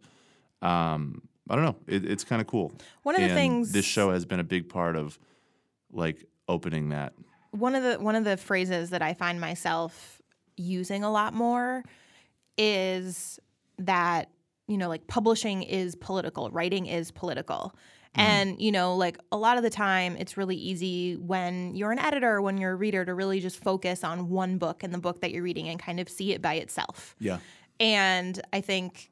um 0.62 1.22
i 1.50 1.54
don't 1.54 1.64
know 1.64 1.76
it, 1.86 2.04
it's 2.04 2.24
kind 2.24 2.40
of 2.40 2.46
cool 2.46 2.72
One 3.02 3.14
of 3.14 3.22
the 3.22 3.34
things 3.34 3.72
this 3.72 3.84
show 3.84 4.10
has 4.10 4.24
been 4.24 4.40
a 4.40 4.44
big 4.44 4.68
part 4.68 4.96
of 4.96 5.18
like 5.92 6.24
opening 6.48 6.90
that 6.90 7.12
one 7.50 7.76
of 7.76 7.84
the 7.84 7.94
one 8.00 8.16
of 8.16 8.24
the 8.24 8.36
phrases 8.36 8.90
that 8.90 9.00
I 9.00 9.14
find 9.14 9.40
myself 9.40 10.20
using 10.56 11.04
a 11.04 11.10
lot 11.10 11.34
more 11.34 11.84
is 12.58 13.38
that 13.78 14.28
you 14.66 14.76
know 14.76 14.88
like 14.88 15.06
publishing 15.06 15.62
is 15.62 15.94
political, 15.94 16.50
writing 16.50 16.86
is 16.86 17.10
political. 17.12 17.74
Mm-hmm. 18.16 18.20
And 18.20 18.60
you 18.60 18.70
know 18.70 18.96
like 18.96 19.18
a 19.32 19.36
lot 19.36 19.56
of 19.56 19.62
the 19.64 19.70
time 19.70 20.16
it's 20.16 20.36
really 20.36 20.56
easy 20.56 21.16
when 21.16 21.74
you're 21.74 21.90
an 21.90 21.98
editor 21.98 22.40
when 22.40 22.58
you're 22.58 22.72
a 22.72 22.76
reader 22.76 23.04
to 23.04 23.12
really 23.12 23.40
just 23.40 23.62
focus 23.62 24.04
on 24.04 24.28
one 24.28 24.56
book 24.58 24.82
and 24.84 24.94
the 24.94 24.98
book 24.98 25.20
that 25.20 25.32
you're 25.32 25.42
reading 25.42 25.68
and 25.68 25.80
kind 25.80 25.98
of 25.98 26.08
see 26.08 26.32
it 26.32 26.40
by 26.40 26.54
itself. 26.54 27.16
yeah 27.18 27.38
And 27.80 28.40
I 28.52 28.60
think 28.60 29.10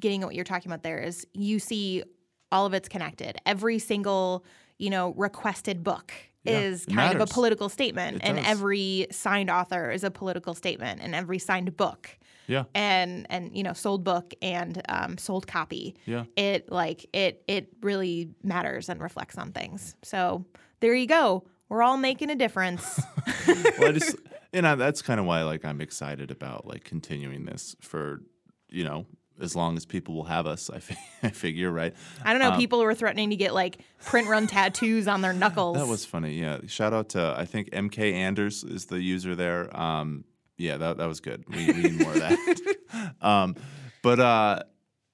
getting 0.00 0.22
at 0.22 0.26
what 0.26 0.34
you're 0.34 0.44
talking 0.44 0.70
about 0.70 0.82
there 0.82 0.98
is 0.98 1.26
you 1.34 1.58
see 1.58 2.02
all 2.50 2.64
of 2.64 2.72
it's 2.72 2.88
connected. 2.88 3.36
Every 3.44 3.78
single, 3.78 4.44
you 4.78 4.90
know, 4.90 5.12
requested 5.16 5.84
book 5.84 6.12
Yeah, 6.44 6.60
is 6.60 6.86
kind 6.86 7.14
of 7.14 7.20
a 7.20 7.32
political 7.32 7.68
statement. 7.68 8.16
It 8.16 8.22
and 8.24 8.36
does. 8.38 8.46
every 8.46 9.06
signed 9.10 9.50
author 9.50 9.90
is 9.90 10.04
a 10.04 10.10
political 10.10 10.54
statement 10.54 11.00
and 11.02 11.14
every 11.14 11.38
signed 11.38 11.76
book 11.76 12.18
yeah 12.48 12.64
and 12.74 13.26
and 13.30 13.56
you 13.56 13.62
know 13.62 13.72
sold 13.72 14.02
book 14.02 14.34
and 14.42 14.82
um, 14.88 15.16
sold 15.16 15.46
copy 15.46 15.94
yeah 16.06 16.24
it 16.36 16.70
like 16.72 17.06
it 17.12 17.42
it 17.46 17.68
really 17.82 18.30
matters 18.42 18.88
and 18.88 19.00
reflects 19.00 19.38
on 19.38 19.52
things 19.52 19.94
so 20.02 20.44
there 20.80 20.94
you 20.94 21.06
go 21.06 21.44
we're 21.68 21.82
all 21.82 21.96
making 21.96 22.30
a 22.30 22.34
difference 22.34 23.00
well, 23.46 23.88
I 23.88 23.92
just 23.92 24.16
and 24.52 24.66
I, 24.66 24.74
that's 24.74 25.02
kind 25.02 25.20
of 25.20 25.26
why 25.26 25.42
like 25.42 25.64
I'm 25.64 25.80
excited 25.80 26.30
about 26.30 26.66
like 26.66 26.84
continuing 26.84 27.44
this 27.44 27.76
for 27.80 28.22
you 28.68 28.84
know 28.84 29.06
as 29.40 29.54
long 29.54 29.76
as 29.76 29.86
people 29.86 30.14
will 30.14 30.24
have 30.24 30.46
us. 30.46 30.70
I, 30.70 30.80
figure 31.30 31.70
right. 31.70 31.94
i 32.24 32.32
don't 32.32 32.42
know 32.42 32.56
people 32.56 32.80
were 32.80 32.94
threatening 32.94 33.30
to 33.30 33.36
get 33.36 33.54
like 33.54 33.78
print 34.04 34.28
run 34.28 34.46
tattoos 34.46 35.06
on 35.08 35.20
their 35.20 35.32
knuckles 35.42 35.76
That 35.76 35.86
was 35.86 36.04
funny. 36.04 36.34
Yeah. 36.34 36.58
Shout 36.66 36.92
out 36.92 37.10
to 37.10 37.34
I 37.36 37.44
think 37.44 37.70
MK 37.70 38.12
Anders 38.12 38.64
is 38.64 38.86
the 38.86 39.00
user 39.00 39.34
there. 39.34 39.74
Um, 39.78 40.24
yeah, 40.58 40.76
that 40.76 40.98
that 40.98 41.06
was 41.06 41.20
good. 41.20 41.44
We, 41.48 41.66
we 41.66 41.82
need 41.82 42.00
more 42.00 42.12
of 42.12 42.18
that. 42.18 43.14
um, 43.22 43.56
but 44.02 44.20
uh, 44.20 44.62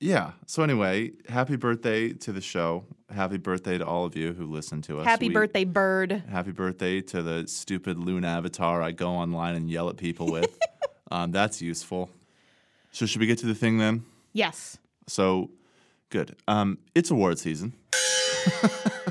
yeah. 0.01 0.33
So 0.47 0.63
anyway, 0.63 1.13
happy 1.29 1.57
birthday 1.57 2.13
to 2.13 2.33
the 2.33 2.41
show. 2.41 2.85
Happy 3.15 3.37
birthday 3.37 3.79
to 3.79 3.87
all 3.87 4.05
of 4.05 4.17
you 4.17 4.33
who 4.33 4.47
listen 4.47 4.83
to 4.83 5.01
us. 5.01 5.07
Happy 5.07 5.29
We- 5.29 5.35
birthday, 5.35 5.65
bird. 5.65 6.23
Happy 6.29 6.51
birthday 6.51 7.01
to 7.03 7.23
the 7.23 7.47
stupid 7.47 7.99
loon 7.99 8.25
avatar 8.25 8.83
I 8.83 8.93
go 8.93 9.11
online 9.11 9.55
and 9.55 9.71
yell 9.71 9.89
at 9.89 9.97
people 9.97 10.27
with. 10.31 10.59
um, 11.11 11.31
that's 11.31 11.63
useful. 11.63 12.11
So 12.91 13.07
should 13.07 13.21
we 13.21 13.27
get 13.27 13.39
to 13.39 13.47
the 13.47 13.55
thing 13.55 13.79
then? 13.79 14.05
Yes. 14.33 14.79
So 15.07 15.51
good. 16.11 16.37
Um, 16.49 16.79
it's 16.95 17.11
award 17.11 17.39
season. 17.39 17.75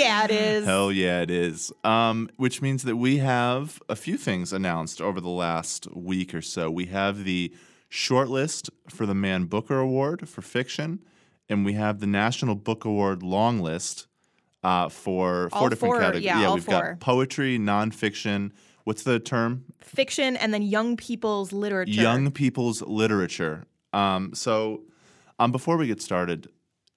Yeah, 0.00 0.24
it 0.24 0.30
is. 0.46 0.64
Hell 0.66 0.90
yeah, 0.92 1.20
it 1.20 1.30
is. 1.30 1.72
Um, 1.84 2.28
which 2.36 2.60
means 2.62 2.82
that 2.84 2.96
we 2.96 3.18
have 3.18 3.80
a 3.88 3.96
few 3.96 4.16
things 4.16 4.52
announced 4.52 5.00
over 5.00 5.20
the 5.20 5.28
last 5.28 5.86
week 5.94 6.34
or 6.34 6.42
so. 6.42 6.70
We 6.70 6.86
have 6.86 7.24
the 7.24 7.52
shortlist 7.90 8.70
for 8.88 9.06
the 9.06 9.14
Man 9.14 9.44
Booker 9.44 9.78
Award 9.78 10.28
for 10.28 10.42
fiction, 10.42 11.00
and 11.48 11.64
we 11.64 11.72
have 11.74 12.00
the 12.00 12.06
National 12.06 12.54
Book 12.54 12.84
Award 12.84 13.22
long 13.22 13.60
list 13.60 14.06
uh, 14.62 14.88
for 14.88 15.48
four 15.50 15.58
All 15.58 15.68
different 15.68 15.94
four, 15.94 16.00
categories. 16.00 16.24
yeah, 16.24 16.44
all 16.46 16.54
we've 16.54 16.64
four. 16.64 16.90
got 16.90 17.00
poetry, 17.00 17.58
nonfiction. 17.58 18.52
What's 18.84 19.02
the 19.02 19.18
term? 19.20 19.64
Fiction 19.80 20.36
and 20.36 20.52
then 20.54 20.62
young 20.62 20.96
people's 20.96 21.52
literature. 21.52 21.92
Young 21.92 22.30
people's 22.30 22.82
literature. 22.82 23.64
Um, 23.92 24.34
so, 24.34 24.82
um, 25.38 25.52
before 25.52 25.76
we 25.76 25.86
get 25.86 26.00
started, 26.00 26.48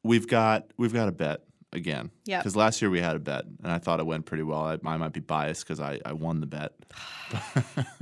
we've 0.03 0.27
got 0.27 0.67
we've 0.77 0.93
got 0.93 1.07
a 1.07 1.11
bet 1.11 1.41
again. 1.73 2.11
Yeah. 2.25 2.37
Because 2.39 2.55
last 2.55 2.81
year 2.81 2.89
we 2.89 2.99
had 3.01 3.15
a 3.15 3.19
bet, 3.19 3.45
and 3.45 3.71
I 3.71 3.77
thought 3.79 3.99
it 3.99 4.05
went 4.05 4.25
pretty 4.25 4.43
well. 4.43 4.61
I, 4.61 4.77
I 4.85 4.97
might 4.97 5.13
be 5.13 5.19
biased 5.19 5.65
because 5.65 5.79
I, 5.79 5.99
I 6.05 6.13
won 6.13 6.39
the 6.39 6.47
bet. 6.47 6.73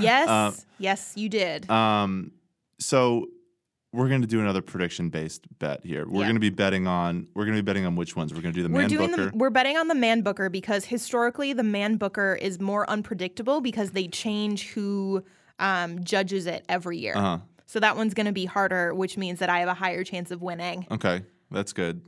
Yes. 0.00 0.66
yes, 0.78 1.12
you 1.16 1.28
did. 1.28 1.70
Um, 1.70 2.32
so 2.78 3.26
we're 3.92 4.08
going 4.08 4.20
to 4.20 4.26
do 4.26 4.40
another 4.40 4.60
prediction 4.60 5.08
based 5.08 5.46
bet 5.58 5.84
here. 5.84 6.04
We're 6.06 6.20
Yeah. 6.20 6.26
going 6.26 6.34
to 6.36 6.40
be 6.40 6.50
betting 6.50 6.86
on 6.86 7.28
we're 7.34 7.44
going 7.46 7.56
to 7.56 7.62
be 7.62 7.66
betting 7.66 7.86
on 7.86 7.96
which 7.96 8.14
ones. 8.14 8.34
We're 8.34 8.42
going 8.42 8.52
to 8.52 8.60
do 8.60 8.66
the 8.68 8.72
we're 8.72 8.80
man 8.80 8.88
doing 8.90 9.10
booker. 9.10 9.30
the 9.30 9.36
we're 9.36 9.50
betting 9.50 9.78
on 9.78 9.88
the 9.88 9.94
man 9.94 10.20
booker 10.20 10.50
because 10.50 10.84
historically 10.84 11.52
the 11.54 11.62
man 11.62 11.96
booker 11.96 12.34
is 12.34 12.60
more 12.60 12.88
unpredictable 12.90 13.60
because 13.62 13.92
they 13.92 14.08
change 14.08 14.68
who 14.70 15.24
um, 15.58 16.04
judges 16.04 16.46
it 16.46 16.64
every 16.68 16.98
year. 16.98 17.16
uh-huh. 17.16 17.38
So 17.66 17.80
that 17.80 17.96
one's 17.96 18.14
going 18.14 18.26
to 18.26 18.32
be 18.32 18.46
harder, 18.46 18.94
which 18.94 19.16
means 19.18 19.38
that 19.40 19.48
I 19.50 19.60
have 19.60 19.68
a 19.68 19.74
higher 19.74 20.02
chance 20.02 20.30
of 20.30 20.40
winning. 20.42 20.86
Okay, 20.90 21.22
that's 21.50 21.72
good. 21.74 22.00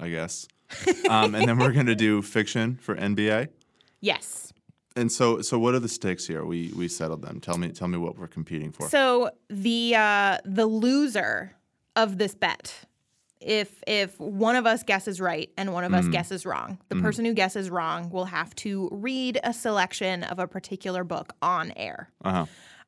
I 0.00 0.08
guess. 0.08 0.46
um, 1.08 1.34
and 1.34 1.46
then 1.48 1.58
we're 1.58 1.72
going 1.72 1.86
to 1.86 1.94
do 1.96 2.22
fiction 2.36 2.78
for 2.80 2.94
NBA. 2.96 3.48
Yes. 4.00 4.52
And 4.96 5.10
so, 5.10 5.40
so 5.42 5.58
what 5.58 5.74
are 5.74 5.78
the 5.78 5.88
stakes 5.88 6.26
here? 6.26 6.44
We 6.44 6.72
we 6.76 6.88
settled 6.88 7.22
them. 7.22 7.40
Tell 7.40 7.56
me, 7.58 7.68
tell 7.70 7.88
me 7.88 7.98
what 7.98 8.18
we're 8.18 8.26
competing 8.28 8.72
for. 8.72 8.88
So 8.88 9.30
the 9.48 9.94
uh, 9.96 10.38
the 10.44 10.66
loser 10.66 11.52
of 11.96 12.18
this 12.18 12.34
bet, 12.34 12.74
if 13.40 13.82
if 13.86 14.18
one 14.18 14.56
of 14.56 14.66
us 14.66 14.82
guesses 14.82 15.20
right 15.20 15.50
and 15.56 15.72
one 15.72 15.84
of 15.84 15.92
Mm-hmm. 15.92 16.08
us 16.08 16.12
guesses 16.12 16.44
wrong, 16.46 16.78
the 16.88 16.96
person 16.96 17.24
who 17.24 17.34
guesses 17.34 17.70
wrong 17.70 18.10
will 18.10 18.24
have 18.26 18.54
to 18.56 18.88
read 18.92 19.38
a 19.44 19.52
selection 19.52 20.24
of 20.24 20.38
a 20.40 20.46
particular 20.48 21.04
book 21.04 21.32
on 21.40 21.72
air 21.76 22.10
Uh 22.24 22.46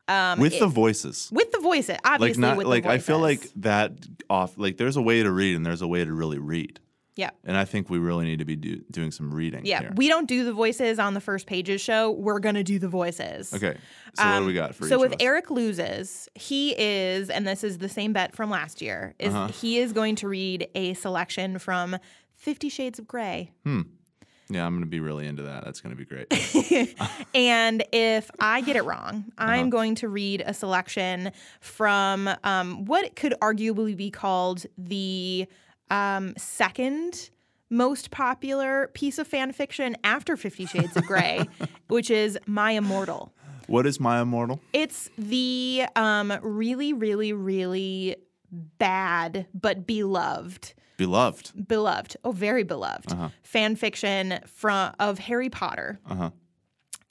huh. 0.08 0.36
with 0.38 0.58
the 0.58 0.66
voices, 0.66 1.30
with 1.32 1.52
the 1.52 1.60
voices. 1.60 1.90
like 1.90 2.00
Obviously, 2.14 2.40
not 2.40 2.56
with 2.56 2.66
like 2.66 2.84
I 2.86 2.98
feel 2.98 3.18
like 3.20 3.42
that 3.56 3.92
off. 4.28 4.58
Like 4.58 4.76
there's 4.76 4.96
a 4.96 5.02
way 5.02 5.22
to 5.22 5.30
read 5.30 5.54
and 5.56 5.64
there's 5.64 5.82
a 5.82 5.88
way 5.88 6.04
to 6.04 6.12
really 6.12 6.38
read, 6.38 6.80
yeah. 7.16 7.30
and 7.44 7.56
I 7.56 7.64
think 7.64 7.90
we 7.90 7.98
really 7.98 8.24
need 8.24 8.38
to 8.38 8.44
be 8.44 8.56
do, 8.56 8.80
doing 8.90 9.10
some 9.10 9.32
reading. 9.34 9.66
Yeah, 9.66 9.80
here. 9.80 9.92
we 9.96 10.08
don't 10.08 10.26
do 10.28 10.44
the 10.44 10.52
voices 10.52 10.98
on 10.98 11.14
the 11.14 11.20
first 11.20 11.46
pages 11.46 11.80
show. 11.80 12.10
We're 12.10 12.38
gonna 12.40 12.64
do 12.64 12.78
the 12.78 12.88
voices. 12.88 13.52
Okay. 13.52 13.76
So 14.14 14.24
what 14.24 14.40
do 14.40 14.44
we 14.46 14.54
got 14.54 14.74
for 14.74 14.84
Um, 14.84 14.88
So 14.90 15.02
if? 15.04 15.12
Eric 15.20 15.50
loses, 15.50 16.28
he 16.34 16.74
is, 16.78 17.30
and 17.30 17.46
this 17.46 17.64
is 17.64 17.78
the 17.78 17.88
same 17.88 18.12
bet 18.12 18.34
from 18.36 18.50
last 18.50 18.82
year, 18.82 19.14
is 19.18 19.32
Uh-huh. 19.34 19.48
he 19.48 19.78
is 19.78 19.92
going 19.92 20.16
to 20.16 20.28
read 20.28 20.68
a 20.74 20.94
selection 20.94 21.58
from 21.58 21.96
Fifty 22.34 22.68
Shades 22.68 22.98
of 22.98 23.06
Grey. 23.06 23.52
Hmm. 23.64 23.82
Yeah, 24.50 24.66
I'm 24.66 24.74
gonna 24.74 24.84
be 24.86 25.00
really 25.00 25.26
into 25.26 25.44
that. 25.44 25.64
That's 25.64 25.80
gonna 25.80 25.94
be 25.96 26.04
great. 26.04 26.26
And 27.34 27.82
if 27.92 28.30
I 28.38 28.60
get 28.60 28.76
it 28.76 28.84
wrong, 28.84 29.24
Uh-huh. 29.38 29.50
I'm 29.50 29.70
going 29.70 29.94
to 29.96 30.08
read 30.08 30.42
a 30.44 30.52
selection 30.52 31.32
from 31.60 32.28
um, 32.44 32.84
what 32.84 33.16
could 33.16 33.34
arguably 33.40 33.96
be 33.96 34.10
called 34.10 34.66
the 34.76 35.46
um, 35.90 36.34
second 36.36 37.30
most 37.70 38.10
popular 38.10 38.88
piece 38.94 39.18
of 39.18 39.26
fan 39.26 39.52
fiction 39.52 39.96
after 40.04 40.36
Fifty 40.36 40.66
Shades 40.66 40.96
of 40.96 41.04
Grey, 41.06 41.48
which 41.88 42.10
is 42.10 42.38
My 42.46 42.72
Immortal. 42.72 43.32
what 43.66 43.86
is 43.86 43.98
my 44.00 44.20
immortal? 44.20 44.60
It's 44.72 45.08
the 45.16 45.84
um, 45.96 46.32
really, 46.42 46.92
really, 46.92 47.32
really 47.32 48.16
bad 48.78 49.46
but 49.54 49.86
beloved, 49.86 50.74
Beloved. 50.98 51.66
beloved, 51.66 52.16
oh, 52.24 52.32
very 52.32 52.64
beloved 52.64 53.14
fan 53.42 53.76
fiction 53.76 54.38
from 54.46 54.94
of 55.00 55.18
Harry 55.18 55.48
Potter. 55.48 55.98
Uh 56.06 56.14
huh. 56.14 56.30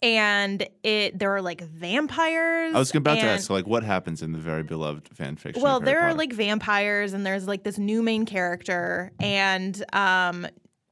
And 0.04 0.68
it 0.84 1.18
there 1.18 1.36
are 1.36 1.42
like 1.42 1.62
vampires. 1.62 2.74
I 2.74 2.80
was 2.80 2.94
about 2.96 3.20
to 3.20 3.26
ask. 3.26 3.48
So, 3.48 3.54
like, 3.54 3.68
what 3.68 3.84
happens 3.84 4.22
in 4.24 4.32
the 4.32 4.40
very 4.40 4.64
beloved 4.64 5.10
fan 5.14 5.36
fiction? 5.36 5.62
Well, 5.62 5.80
Harry 5.80 5.86
there 5.86 6.02
are 6.02 6.14
like 6.16 6.34
vampires, 6.34 7.14
and 7.14 7.26
there's 7.26 7.48
like 7.48 7.64
this 7.64 7.78
new 7.78 8.02
main 8.02 8.26
character, 8.26 9.12
mm. 9.20 9.26
and 9.26 9.86
um, 9.94 10.48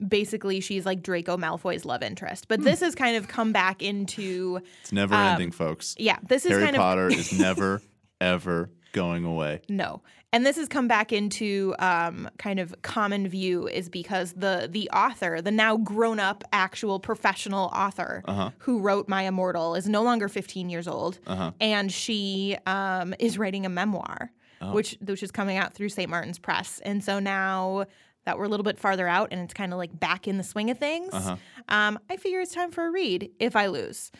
basically 0.05 0.59
she's 0.59 0.85
like 0.85 1.01
Draco 1.01 1.37
Malfoy's 1.37 1.85
love 1.85 2.03
interest. 2.03 2.47
But 2.47 2.59
hmm. 2.59 2.65
this 2.65 2.81
has 2.81 2.95
kind 2.95 3.17
of 3.17 3.27
come 3.27 3.51
back 3.51 3.81
into 3.81 4.61
it's 4.81 4.91
never 4.91 5.15
ending, 5.15 5.47
um, 5.47 5.51
folks. 5.51 5.95
yeah, 5.97 6.17
this 6.27 6.45
is 6.45 6.51
Harry 6.51 6.63
kind 6.63 6.75
of 6.75 6.79
Potter 6.79 7.07
is 7.11 7.37
never 7.37 7.81
ever 8.21 8.69
going 8.91 9.23
away. 9.25 9.61
No. 9.69 10.01
And 10.31 10.45
this 10.45 10.57
has 10.57 10.67
come 10.67 10.87
back 10.87 11.11
into 11.11 11.73
um, 11.79 12.29
kind 12.37 12.59
of 12.59 12.75
common 12.83 13.27
view 13.27 13.67
is 13.67 13.89
because 13.89 14.33
the 14.33 14.67
the 14.71 14.89
author, 14.91 15.41
the 15.41 15.49
now 15.51 15.75
grown 15.77 16.19
up 16.19 16.43
actual 16.53 16.99
professional 16.99 17.71
author 17.73 18.21
Uh-huh. 18.25 18.51
who 18.59 18.79
wrote 18.79 19.07
My 19.09 19.23
Immortal, 19.23 19.73
is 19.75 19.87
no 19.89 20.03
longer 20.03 20.29
15 20.29 20.69
years 20.69 20.87
old, 20.87 21.17
Uh-huh. 21.25 21.51
and 21.59 21.91
she 21.91 22.55
um, 22.67 23.15
is 23.19 23.37
writing 23.39 23.65
a 23.65 23.69
memoir, 23.69 24.31
Oh. 24.61 24.73
which 24.73 24.97
which 25.01 25.23
is 25.23 25.31
coming 25.31 25.57
out 25.57 25.73
through 25.73 25.89
St. 25.89 26.09
Martin's 26.09 26.37
Press. 26.37 26.79
And 26.83 27.03
so 27.03 27.17
now 27.19 27.85
that 28.25 28.37
we're 28.37 28.43
a 28.45 28.49
little 28.49 28.65
bit 28.65 28.77
farther 28.77 29.07
out 29.07 29.29
and 29.31 29.41
it's 29.41 29.53
kind 29.53 29.71
of 29.73 29.79
like 29.79 29.97
back 29.99 30.27
in 30.27 30.37
the 30.37 30.43
swing 30.43 30.69
of 30.69 30.77
things, 30.77 31.11
Uh-huh. 31.13 31.37
um, 31.69 31.97
I 32.09 32.17
figure 32.17 32.39
it's 32.41 32.53
time 32.53 32.69
for 32.69 32.85
a 32.85 32.91
read 32.91 33.31
if 33.39 33.55
I 33.55 33.65
lose. 33.67 34.11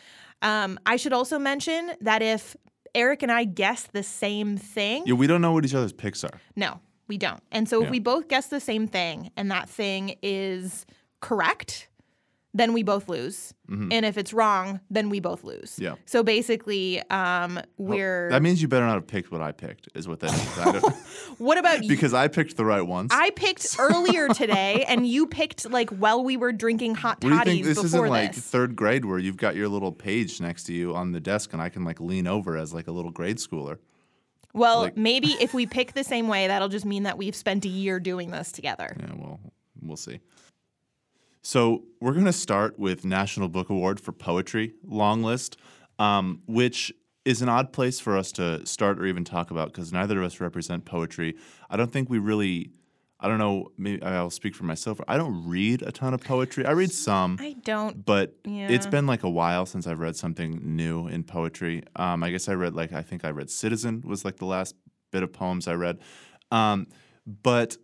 Um, 0.42 0.80
I 0.86 0.96
should 0.96 1.12
also 1.12 1.38
mention 1.38 1.92
that 2.00 2.22
if 2.22 2.56
Eric 2.94 3.22
and 3.22 3.30
I 3.32 3.44
guess 3.44 3.84
the 3.92 4.02
same 4.02 4.56
thing, 4.56 5.04
Yeah, 5.06 5.14
we 5.14 5.26
don't 5.26 5.40
know 5.40 5.52
what 5.52 5.64
each 5.64 5.74
other's 5.74 5.92
picks 5.92 6.24
are. 6.24 6.40
no, 6.56 6.80
we 7.08 7.18
don't. 7.18 7.42
And 7.50 7.68
so 7.68 7.82
if 7.82 7.90
we 7.90 7.98
both 7.98 8.28
guess 8.28 8.46
the 8.46 8.60
same 8.60 8.86
thing 8.86 9.30
and 9.36 9.50
that 9.50 9.68
thing 9.68 10.16
is 10.22 10.86
correct, 11.20 11.88
then 12.52 12.72
we 12.72 12.82
both 12.82 13.08
lose. 13.08 13.54
And 13.70 14.04
if 14.04 14.18
it's 14.18 14.32
wrong, 14.32 14.80
then 14.90 15.10
we 15.10 15.20
both 15.20 15.44
lose. 15.44 15.74
Mm-hmm. 15.74 15.82
Yeah. 15.84 15.94
So 16.04 16.24
basically, 16.24 17.00
um, 17.08 17.60
we're. 17.78 18.28
That 18.30 18.42
means 18.42 18.60
you 18.60 18.66
better 18.66 18.84
not 18.84 18.94
have 18.94 19.06
picked 19.06 19.30
what 19.30 19.40
I 19.40 19.52
picked. 19.52 19.88
Is 19.94 20.08
what 20.08 20.18
that 20.20 20.32
means. 20.32 20.84
What 21.38 21.56
about 21.56 21.84
you? 21.84 21.88
because 21.88 22.12
I 22.12 22.26
picked 22.26 22.56
the 22.56 22.64
right 22.64 22.80
ones. 22.82 23.10
I 23.14 23.30
picked 23.30 23.76
earlier 23.78 24.26
today, 24.28 24.84
and 24.88 25.06
you 25.06 25.26
picked 25.28 25.70
like 25.70 25.90
while 25.90 26.24
we 26.24 26.36
were 26.36 26.50
drinking 26.50 26.96
hot 26.96 27.22
what 27.22 27.30
do 27.30 27.34
you 27.36 27.38
toddies 27.38 27.52
think? 27.52 27.66
This 27.66 27.82
before 27.82 28.06
isn't 28.06 28.10
like 28.10 28.34
third 28.34 28.74
grade 28.74 29.04
where 29.04 29.18
you've 29.20 29.36
got 29.36 29.54
your 29.54 29.68
little 29.68 29.92
page 29.92 30.40
next 30.40 30.64
to 30.64 30.72
you 30.72 30.94
on 30.96 31.12
the 31.12 31.20
desk, 31.20 31.52
and 31.52 31.62
I 31.62 31.68
can 31.68 31.84
like 31.84 32.00
lean 32.00 32.26
over 32.26 32.56
as 32.56 32.74
like 32.74 32.88
a 32.88 32.92
little 32.92 33.12
grade 33.12 33.36
schooler. 33.38 33.78
well, 34.52 34.80
like- 34.80 34.96
maybe 34.96 35.28
if 35.40 35.54
we 35.54 35.66
pick 35.66 35.92
the 35.94 36.02
same 36.04 36.26
way, 36.26 36.48
that'll 36.48 36.68
just 36.68 36.84
mean 36.84 37.04
that 37.04 37.16
we've 37.16 37.36
spent 37.36 37.64
a 37.64 37.68
year 37.68 38.00
doing 38.00 38.32
this 38.32 38.50
together. 38.50 38.96
Yeah, 38.98 39.14
well, 39.16 39.38
we'll 39.80 39.96
see. 39.96 40.18
So 41.42 41.84
we're 42.00 42.12
going 42.12 42.26
to 42.26 42.32
start 42.32 42.78
with 42.78 43.04
National 43.04 43.48
Book 43.48 43.70
Award 43.70 43.98
for 44.00 44.12
Poetry 44.12 44.74
long 44.84 45.22
list, 45.22 45.56
um, 45.98 46.42
which 46.46 46.92
is 47.24 47.42
an 47.42 47.48
odd 47.48 47.72
place 47.72 48.00
for 48.00 48.16
us 48.16 48.32
to 48.32 48.64
start 48.66 48.98
or 48.98 49.06
even 49.06 49.24
talk 49.24 49.50
about 49.50 49.68
because 49.72 49.92
neither 49.92 50.18
of 50.18 50.24
us 50.24 50.40
represent 50.40 50.84
poetry. 50.84 51.36
I 51.68 51.76
don't 51.76 51.92
think 51.92 52.08
we 52.10 52.18
really. 52.18 52.72
I 53.22 53.28
don't 53.28 53.36
know. 53.36 53.70
Maybe 53.76 54.02
I'll 54.02 54.30
speak 54.30 54.54
for 54.54 54.64
myself. 54.64 54.98
I 55.06 55.18
don't 55.18 55.46
read 55.46 55.82
a 55.82 55.92
ton 55.92 56.14
of 56.14 56.22
poetry. 56.22 56.64
I 56.64 56.70
read 56.70 56.90
some, 56.90 57.36
I 57.38 57.54
don't. 57.64 58.02
but 58.02 58.34
it's 58.46 58.86
been 58.86 59.06
like 59.06 59.24
a 59.24 59.28
while 59.28 59.66
since 59.66 59.86
I've 59.86 59.98
read 59.98 60.16
something 60.16 60.58
new 60.74 61.06
in 61.06 61.24
poetry. 61.24 61.82
Um, 61.96 62.22
I 62.22 62.30
guess 62.30 62.48
I 62.48 62.54
read 62.54 62.74
like 62.74 62.94
I 62.94 63.02
think 63.02 63.26
I 63.26 63.30
read 63.30 63.50
Citizen 63.50 64.02
was 64.06 64.24
like 64.24 64.36
the 64.36 64.46
last 64.46 64.74
bit 65.12 65.22
of 65.22 65.34
poems 65.34 65.68
I 65.68 65.74
read, 65.74 65.98
um, 66.50 66.86
but 67.26 67.76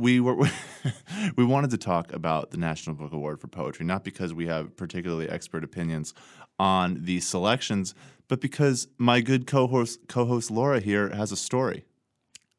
we 0.00 0.20
were 0.20 0.36
we 1.36 1.44
wanted 1.44 1.70
to 1.70 1.78
talk 1.78 2.12
about 2.12 2.50
the 2.50 2.56
National 2.58 2.96
Book 2.96 3.12
Award 3.12 3.40
for 3.40 3.48
Poetry, 3.48 3.84
not 3.86 4.04
because 4.04 4.32
we 4.34 4.46
have 4.46 4.76
particularly 4.76 5.28
expert 5.28 5.62
opinions 5.64 6.14
on 6.58 6.98
the 7.04 7.20
selections, 7.20 7.94
but 8.28 8.40
because 8.40 8.88
my 8.98 9.20
good 9.20 9.46
co-host 9.46 10.00
co-host 10.08 10.50
Laura 10.50 10.80
here 10.80 11.08
has 11.10 11.32
a 11.32 11.36
story. 11.36 11.84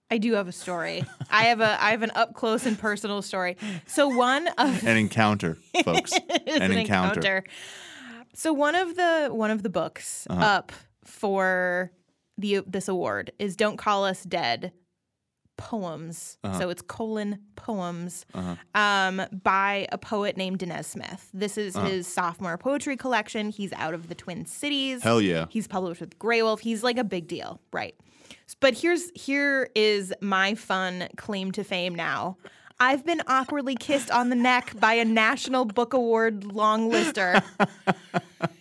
I 0.09 0.17
do 0.17 0.33
have 0.33 0.47
a 0.47 0.51
story. 0.51 1.03
I 1.29 1.43
have 1.45 1.61
a 1.61 1.81
I 1.81 1.91
have 1.91 2.03
an 2.03 2.11
up 2.15 2.33
close 2.33 2.65
and 2.65 2.77
personal 2.77 3.21
story. 3.21 3.57
So 3.87 4.07
one 4.07 4.47
of 4.57 4.85
An 4.85 4.97
encounter, 4.97 5.57
folks. 5.85 6.11
is 6.13 6.59
an 6.59 6.71
encounter. 6.71 7.43
So 8.33 8.53
one 8.53 8.75
of 8.75 8.95
the 8.95 9.29
one 9.31 9.51
of 9.51 9.63
the 9.63 9.69
books 9.69 10.27
Uh-huh. 10.29 10.41
up 10.43 10.71
for 11.05 11.91
the 12.37 12.61
this 12.67 12.87
award 12.87 13.31
is 13.39 13.55
"Don't 13.55 13.77
Call 13.77 14.05
Us 14.05 14.23
Dead." 14.23 14.73
Poems, 15.61 16.37
Uh-huh. 16.43 16.57
so 16.59 16.69
it's 16.69 16.81
colon 16.81 17.37
poems 17.55 18.25
Uh-huh. 18.33 18.55
um, 18.73 19.21
by 19.43 19.87
a 19.91 19.97
poet 19.97 20.35
named 20.37 20.59
Danez 20.59 20.85
Smith. 20.85 21.29
This 21.33 21.55
is 21.57 21.75
Uh-huh. 21.75 21.85
his 21.87 22.07
sophomore 22.07 22.57
poetry 22.57 22.97
collection. 22.97 23.49
He's 23.51 23.71
out 23.73 23.93
of 23.93 24.07
the 24.09 24.15
Twin 24.15 24.45
Cities. 24.45 25.03
Hell 25.03 25.21
yeah. 25.21 25.45
He's 25.49 25.67
published 25.67 26.01
with 26.01 26.17
Graywolf. 26.17 26.61
He's 26.61 26.81
like 26.83 26.97
a 26.97 27.03
big 27.03 27.27
deal, 27.27 27.59
right? 27.71 27.93
But 28.59 28.73
here's 28.73 29.11
here 29.15 29.69
is 29.75 30.11
my 30.19 30.55
fun 30.55 31.07
claim 31.15 31.51
to 31.53 31.63
fame 31.63 31.93
now. 31.95 32.37
I've 32.79 33.05
been 33.05 33.21
awkwardly 33.27 33.75
kissed 33.75 34.09
on 34.09 34.29
the 34.29 34.35
neck 34.35 34.73
by 34.79 34.93
a 34.93 35.05
National 35.05 35.65
Book 35.65 35.93
Award 35.93 36.43
long 36.45 36.89
lister. 36.89 37.41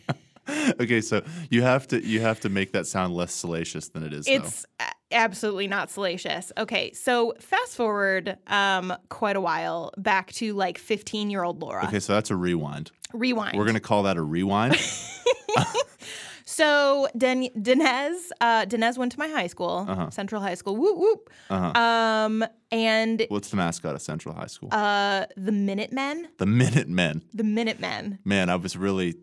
Okay, 0.81 1.01
so 1.01 1.23
you 1.51 1.63
have 1.63 1.87
to 1.89 2.05
you 2.05 2.21
have 2.21 2.41
to 2.41 2.49
make 2.49 2.73
that 2.73 2.87
sound 2.87 3.15
less 3.15 3.33
salacious 3.35 3.89
than 3.89 4.03
it 4.03 4.13
is. 4.13 4.27
It's 4.29 4.65
a- 4.81 4.85
absolutely 5.13 5.67
not 5.69 5.91
salacious. 5.91 6.53
Okay, 6.57 6.93
so 6.93 7.35
fast 7.41 7.77
forward 7.77 8.37
um, 8.47 8.93
quite 9.09 9.37
a 9.37 9.41
while 9.41 9.93
back 9.97 10.33
to 10.35 10.55
like 10.55 10.79
15 10.79 11.31
year 11.31 11.43
old 11.43 11.61
Laura. 11.61 11.85
okay. 11.87 12.01
So 12.01 12.15
that's 12.15 12.31
a 12.31 12.37
rewind. 12.37 12.91
Rewind. 13.13 13.59
We're 13.59 13.67
gonna 13.67 13.81
call 13.81 14.05
that 14.05 14.17
a 14.17 14.23
rewind. 14.23 14.77
So 16.47 17.07
Den- 17.17 17.49
Danez, 17.57 18.31
uh, 18.41 18.67
Danez 18.67 18.99
went 18.99 19.13
to 19.13 19.19
my 19.19 19.29
high 19.29 19.47
school, 19.47 19.87
Uh-huh. 19.89 20.11
Central 20.11 20.43
High 20.43 20.55
School. 20.57 20.77
Whoop 20.77 20.99
whoop. 20.99 21.31
Uh-huh. 21.49 21.81
Um, 21.81 22.45
and 22.73 23.25
What's 23.29 23.51
the 23.51 23.57
mascot 23.57 23.95
of 23.95 24.03
Central 24.03 24.35
High 24.35 24.49
School? 24.49 24.69
uh, 24.73 25.27
the 25.37 25.53
Minutemen, 25.53 26.27
the 26.39 26.47
Minutemen. 26.47 27.23
the 27.33 27.45
Minutemen. 27.45 28.19
Man, 28.25 28.51
I 28.51 28.57
was 28.57 28.77
really 28.77 29.15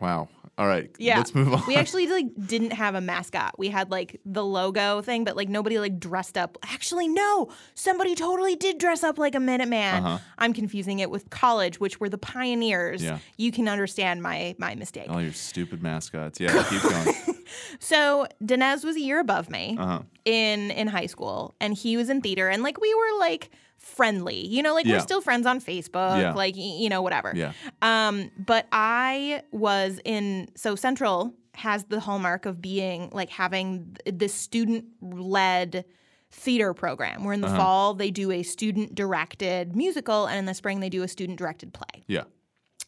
wow. 0.00 0.28
All 0.60 0.66
right, 0.66 0.90
Yeah, 0.98 1.16
let's 1.16 1.34
move 1.34 1.54
on. 1.54 1.62
we 1.66 1.74
actually 1.74 2.06
like 2.06 2.26
didn't 2.46 2.72
have 2.74 2.94
a 2.94 3.00
mascot. 3.00 3.58
We 3.58 3.68
had 3.70 3.90
like 3.90 4.20
the 4.26 4.44
logo 4.44 5.00
thing, 5.00 5.24
but 5.24 5.34
like 5.34 5.48
nobody 5.48 5.78
like 5.78 5.98
dressed 5.98 6.36
up. 6.36 6.58
Actually, 6.62 7.08
no, 7.08 7.48
somebody 7.74 8.14
totally 8.14 8.56
did 8.56 8.76
dress 8.76 9.02
up 9.02 9.16
like 9.16 9.34
a 9.34 9.38
Minuteman. 9.38 9.98
Uh-huh. 10.00 10.18
I'm 10.36 10.52
confusing 10.52 10.98
it 10.98 11.10
with 11.10 11.30
college, 11.30 11.80
which 11.80 11.98
were 11.98 12.10
the 12.10 12.18
pioneers. 12.18 13.02
Yeah. 13.02 13.20
You 13.38 13.52
can 13.52 13.68
understand 13.68 14.22
my 14.22 14.54
my 14.58 14.74
mistake. 14.74 15.06
All 15.08 15.22
your 15.22 15.32
stupid 15.32 15.82
mascots. 15.82 16.38
Yeah, 16.38 16.62
keep 16.68 16.82
going. 16.82 17.14
So 17.80 18.26
Danez 18.44 18.84
was 18.84 18.94
a 18.94 19.00
year 19.00 19.18
above 19.18 19.50
me. 19.50 19.76
Uh-huh. 19.78 20.02
in 20.24 20.70
in 20.70 20.86
high 20.86 21.06
school 21.06 21.54
and 21.60 21.74
he 21.74 21.96
was 21.96 22.10
in 22.10 22.20
theater 22.20 22.48
and 22.48 22.62
like 22.62 22.80
we 22.80 22.94
were 22.94 23.18
like 23.18 23.50
friendly 23.80 24.46
you 24.46 24.62
know 24.62 24.74
like 24.74 24.84
Yeah. 24.86 24.96
we're 24.96 25.00
still 25.00 25.20
friends 25.22 25.46
on 25.46 25.60
facebook 25.60 26.20
Yeah. 26.20 26.34
like 26.34 26.54
you 26.56 26.88
know 26.88 27.00
whatever 27.02 27.32
Yeah. 27.34 27.52
um 27.82 28.30
but 28.38 28.66
i 28.72 29.42
was 29.52 30.00
in 30.04 30.48
so 30.54 30.76
central 30.76 31.32
has 31.54 31.84
the 31.84 31.98
hallmark 31.98 32.44
of 32.46 32.60
being 32.60 33.08
like 33.12 33.30
having 33.30 33.96
th- 34.04 34.18
this 34.18 34.34
student 34.34 34.84
led 35.02 35.84
theater 36.30 36.74
program 36.74 37.24
where 37.24 37.32
in 37.32 37.40
the 37.40 37.48
Uh-huh. 37.48 37.56
fall 37.56 37.94
they 37.94 38.10
do 38.10 38.30
a 38.30 38.42
student 38.42 38.94
directed 38.94 39.74
musical 39.74 40.26
and 40.26 40.38
in 40.38 40.44
the 40.44 40.54
spring 40.54 40.80
they 40.80 40.90
do 40.90 41.02
a 41.02 41.08
student 41.08 41.38
directed 41.38 41.72
play 41.72 42.04
Yeah. 42.06 42.24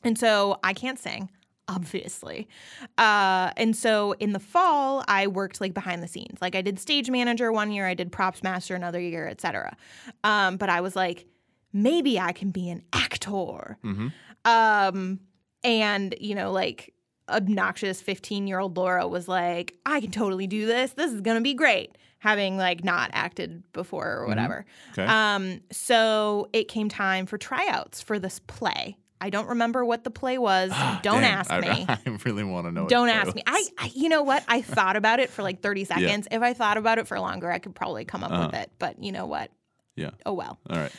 and 0.05 0.17
so 0.19 0.59
I 0.63 0.75
can't 0.75 0.99
sing, 0.99 1.31
obviously. 1.69 2.49
Uh, 2.99 3.51
and 3.57 3.77
so 3.77 4.13
in 4.13 4.33
the 4.33 4.39
fall, 4.39 5.05
I 5.09 5.27
worked 5.27 5.61
like 5.61 5.75
behind 5.75 6.03
the 6.03 6.09
scenes. 6.09 6.41
Like 6.41 6.55
I 6.55 6.63
did 6.63 6.79
stage 6.79 7.11
manager 7.11 7.53
one 7.53 7.71
year, 7.73 7.87
I 7.87 7.95
did 7.95 8.13
props 8.13 8.43
master 8.43 8.75
another 8.75 9.01
year, 9.01 9.29
etc. 9.29 9.77
Um, 10.25 10.57
but 10.57 10.69
I 10.69 10.81
was 10.81 10.97
like, 10.97 11.27
maybe 11.73 12.19
I 12.19 12.33
can 12.33 12.51
be 12.51 12.71
an 12.71 12.83
actor. 12.93 13.79
Mm-hmm. 13.85 14.09
Um, 14.45 15.21
and 15.65 16.15
you 16.21 16.35
know, 16.35 16.51
like 16.53 16.93
obnoxious 17.29 18.03
15 18.03 18.47
year 18.47 18.59
old 18.59 18.77
Laura 18.77 19.07
was 19.07 19.29
like, 19.29 19.77
I 19.87 20.01
can 20.01 20.11
totally 20.11 20.47
do 20.47 20.67
this. 20.67 20.93
This 20.93 21.13
is 21.13 21.21
gonna 21.21 21.41
be 21.41 21.55
great. 21.55 21.97
Having 22.19 22.57
like 22.57 22.85
not 22.85 23.11
acted 23.13 23.65
before 23.73 24.09
or 24.09 24.27
whatever. 24.29 24.65
Okay. 24.93 25.05
Um, 25.05 25.61
so 25.73 26.49
it 26.53 26.69
came 26.69 26.89
time 26.89 27.27
for 27.27 27.37
tryouts 27.37 28.01
for 28.01 28.21
this 28.21 28.39
play. 28.39 28.97
I 29.23 29.31
don't 29.31 29.49
remember 29.49 29.85
what 29.85 30.03
the 30.05 30.11
play 30.11 30.37
was. 30.37 30.71
Don't 31.03 31.23
Dang, 31.23 31.33
ask 31.33 31.51
me. 31.51 31.87
I 31.89 31.99
really 32.25 32.43
want 32.45 32.67
to 32.67 32.73
know. 32.73 32.89
Don't 32.89 33.07
the 33.07 33.13
ask 33.15 33.35
me. 33.35 33.43
I, 33.47 33.65
I, 33.79 33.91
you 33.95 34.09
know 34.09 34.23
what? 34.23 34.43
I 34.49 34.63
thought 34.63 34.97
about 34.97 35.21
it 35.21 35.31
for 35.31 35.43
like 35.43 35.63
30 35.63 35.85
seconds. 35.85 36.27
If 36.31 36.43
I 36.43 36.53
thought 36.55 36.77
about 36.77 36.99
it 36.99 37.07
for 37.07 37.19
longer, 37.21 37.51
I 37.51 37.59
could 37.61 37.75
probably 37.75 38.05
come 38.05 38.25
up 38.25 38.31
with 38.33 38.41
Uh-huh. 38.41 38.63
it. 38.63 38.73
But 38.79 39.03
you 39.03 39.13
know 39.13 39.27
what? 39.27 39.51
Yeah. 39.97 40.11
Oh 40.27 40.33
well. 40.33 40.59
All 40.69 40.77
right. 40.77 40.93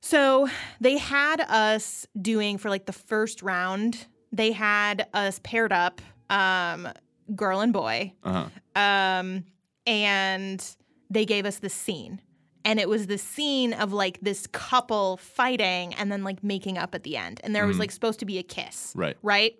So 0.00 0.48
they 0.80 0.98
had 0.98 1.40
us 1.40 2.06
doing 2.20 2.58
for 2.58 2.70
like 2.70 2.86
the 2.86 2.92
first 2.92 3.42
round. 3.42 4.06
They 4.32 4.52
had 4.52 5.06
us 5.12 5.40
paired 5.42 5.72
up, 5.72 6.00
um, 6.30 6.88
girl 7.34 7.60
and 7.60 7.72
boy, 7.72 8.12
Uh 8.24 8.48
huh. 8.76 8.80
um, 8.80 9.44
and 9.86 10.64
they 11.10 11.24
gave 11.24 11.44
us 11.46 11.58
this 11.58 11.74
scene. 11.74 12.20
And 12.64 12.78
it 12.78 12.88
was 12.88 13.06
the 13.08 13.18
scene 13.18 13.72
of 13.72 13.92
like 13.92 14.20
this 14.20 14.46
couple 14.46 15.16
fighting 15.16 15.94
and 15.94 16.12
then 16.12 16.22
like 16.22 16.44
making 16.44 16.78
up 16.78 16.94
at 16.94 17.02
the 17.02 17.16
end. 17.16 17.40
And 17.42 17.54
there 17.54 17.66
was 17.66 17.78
like 17.78 17.90
supposed 17.90 18.20
to 18.20 18.24
be 18.24 18.38
a 18.38 18.42
kiss. 18.42 18.92
Right. 18.94 19.16
Right. 19.22 19.56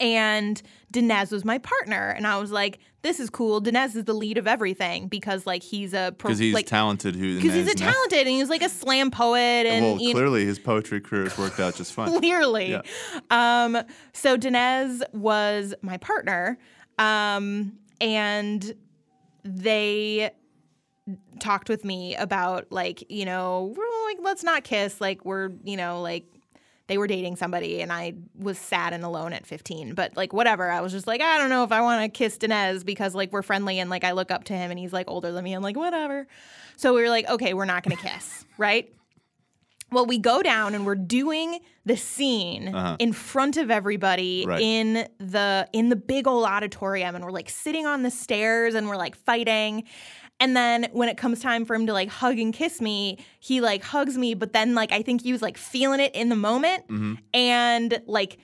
And 0.00 0.60
Danez 0.92 1.30
was 1.30 1.44
my 1.44 1.58
partner. 1.58 2.08
And 2.10 2.26
I 2.26 2.38
was 2.38 2.50
like, 2.50 2.80
this 3.02 3.20
is 3.20 3.30
cool. 3.30 3.62
Danez 3.62 3.94
is 3.94 4.04
the 4.04 4.14
lead 4.14 4.36
of 4.36 4.48
everything 4.48 5.06
because 5.06 5.46
like 5.46 5.62
he's 5.62 5.92
a 5.94 6.12
pro- 6.18 6.28
Because 6.28 6.38
he's 6.40 6.54
like, 6.54 6.66
talented. 6.66 7.14
Who? 7.14 7.36
because 7.36 7.54
he's 7.54 7.70
a 7.70 7.74
talented 7.76 8.20
and 8.20 8.28
he's 8.28 8.48
like 8.48 8.62
a 8.62 8.68
slam 8.68 9.12
poet 9.12 9.38
and 9.66 9.84
Well, 9.84 10.00
you 10.00 10.08
know, 10.08 10.14
clearly 10.14 10.44
his 10.44 10.58
poetry 10.58 11.00
career 11.00 11.24
has 11.24 11.38
worked 11.38 11.60
out 11.60 11.76
just 11.76 11.92
fine. 11.92 12.08
clearly. 12.18 12.70
Yeah. 12.72 12.82
Um, 13.30 13.78
so 14.12 14.36
Danez 14.36 15.02
was 15.12 15.72
my 15.82 15.98
partner, 15.98 16.58
um, 16.98 17.72
and 18.00 18.74
they 19.44 20.30
talked 21.40 21.68
with 21.68 21.84
me 21.84 22.14
about 22.14 22.70
like 22.70 23.04
you 23.10 23.24
know 23.24 23.74
we're 23.76 24.06
like 24.08 24.18
let's 24.22 24.44
not 24.44 24.62
kiss 24.62 25.00
like 25.00 25.24
we're 25.24 25.50
you 25.64 25.76
know 25.76 26.00
like 26.00 26.24
they 26.86 26.96
were 26.98 27.06
dating 27.08 27.34
somebody 27.36 27.80
and 27.80 27.92
I 27.92 28.14
was 28.38 28.56
sad 28.58 28.92
and 28.92 29.02
alone 29.02 29.32
at 29.32 29.44
15 29.46 29.94
but 29.94 30.16
like 30.16 30.32
whatever 30.32 30.70
I 30.70 30.80
was 30.80 30.92
just 30.92 31.06
like 31.08 31.20
I 31.20 31.38
don't 31.38 31.50
know 31.50 31.64
if 31.64 31.72
I 31.72 31.80
want 31.80 32.02
to 32.04 32.08
kiss 32.16 32.38
Danez 32.38 32.84
because 32.84 33.14
like 33.16 33.32
we're 33.32 33.42
friendly 33.42 33.80
and 33.80 33.90
like 33.90 34.04
I 34.04 34.12
look 34.12 34.30
up 34.30 34.44
to 34.44 34.52
him 34.52 34.70
and 34.70 34.78
he's 34.78 34.92
like 34.92 35.10
older 35.10 35.32
than 35.32 35.42
me 35.42 35.54
I'm 35.54 35.62
like 35.62 35.76
whatever 35.76 36.26
so 36.76 36.94
we 36.94 37.02
were 37.02 37.08
like 37.08 37.28
okay 37.28 37.52
we're 37.52 37.64
not 37.64 37.82
going 37.82 37.96
to 37.96 38.02
kiss 38.02 38.44
right 38.58 38.92
well, 39.90 40.06
we 40.06 40.16
go 40.16 40.42
down 40.42 40.74
and 40.74 40.86
we're 40.86 40.94
doing 40.94 41.60
the 41.84 41.98
scene 41.98 42.74
Uh-huh. 42.74 42.96
in 42.98 43.12
front 43.12 43.58
of 43.58 43.70
everybody 43.70 44.42
Right. 44.46 44.62
in 44.62 45.06
the 45.18 45.68
in 45.74 45.90
the 45.90 45.96
big 45.96 46.26
old 46.26 46.46
auditorium, 46.46 47.14
and 47.14 47.22
we're 47.22 47.30
like 47.30 47.50
sitting 47.50 47.84
on 47.84 48.02
the 48.02 48.10
stairs 48.10 48.74
and 48.74 48.88
we're 48.88 48.96
like 48.96 49.14
fighting. 49.14 49.84
And 50.42 50.56
then 50.56 50.88
when 50.92 51.08
it 51.08 51.16
comes 51.16 51.38
time 51.40 51.64
for 51.64 51.74
him 51.76 51.86
to 51.86 51.92
like 51.92 52.08
hug 52.08 52.36
and 52.38 52.52
kiss 52.52 52.80
me, 52.80 53.18
he 53.38 53.60
like 53.60 53.82
hugs 53.84 54.18
me, 54.18 54.34
but 54.34 54.52
then 54.52 54.74
like 54.74 54.90
I 54.90 55.02
think 55.02 55.22
he 55.22 55.30
was 55.32 55.40
like 55.42 55.56
feeling 55.56 56.00
it 56.00 56.14
in 56.16 56.28
the 56.30 56.36
moment 56.36 56.88
Mm-hmm. 56.88 57.14
and 57.32 58.02
like 58.06 58.38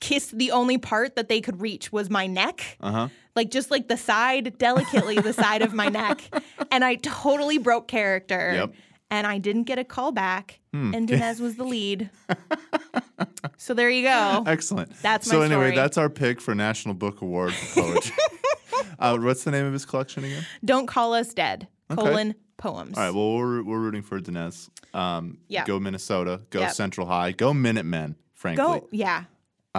kissed 0.00 0.38
the 0.38 0.52
only 0.52 0.78
part 0.78 1.16
that 1.16 1.28
they 1.28 1.40
could 1.40 1.60
reach 1.60 1.90
was 1.92 2.10
my 2.10 2.26
neck 2.26 2.76
Uh 2.80 2.90
huh. 2.92 3.08
like 3.34 3.50
just 3.50 3.70
like 3.72 3.88
the 3.88 3.96
side, 3.96 4.56
delicately 4.58 5.16
the 5.18 5.32
side 5.32 5.62
of 5.62 5.74
my 5.74 5.88
neck. 6.00 6.22
And 6.70 6.84
I 6.84 6.94
totally 6.96 7.58
broke 7.58 7.88
character. 7.88 8.52
Yep. 8.54 8.74
And 9.10 9.26
I 9.26 9.38
didn't 9.38 9.64
get 9.64 9.78
a 9.78 9.84
call 9.84 10.10
back. 10.12 10.60
Hmm. 10.72 10.94
And 10.94 11.08
Danez 11.08 11.38
was 11.40 11.56
the 11.56 11.64
lead. 11.64 12.08
so 13.58 13.74
there 13.74 13.90
you 13.90 14.02
go. 14.04 14.44
Excellent. 14.46 14.94
That's 15.02 15.28
so 15.28 15.42
anyway, 15.42 15.66
story. 15.72 15.76
that's 15.76 15.98
our 15.98 16.08
pick 16.08 16.40
for 16.40 16.54
National 16.54 16.94
Book 16.94 17.20
Award 17.20 17.52
for 17.52 17.82
poetry. 17.82 18.16
uh, 18.98 19.16
what's 19.18 19.44
the 19.44 19.50
name 19.50 19.64
of 19.66 19.72
his 19.72 19.84
collection 19.84 20.24
again? 20.24 20.46
Don't 20.64 20.86
call 20.86 21.14
us 21.14 21.32
dead. 21.34 21.68
Okay. 21.90 22.00
Colon 22.02 22.34
poems. 22.56 22.96
All 22.96 23.04
right. 23.04 23.14
Well, 23.14 23.34
we're, 23.34 23.62
we're 23.62 23.78
rooting 23.80 24.02
for 24.02 24.20
Danez. 24.20 24.68
Um, 24.94 25.38
Yeah. 25.48 25.64
Go 25.64 25.78
Minnesota. 25.80 26.40
Go 26.50 26.60
Yep. 26.60 26.72
Central 26.72 27.06
High. 27.06 27.32
Go 27.32 27.52
Minutemen. 27.54 28.16
Frankly. 28.34 28.62
go. 28.64 28.88
Yeah. 28.92 29.24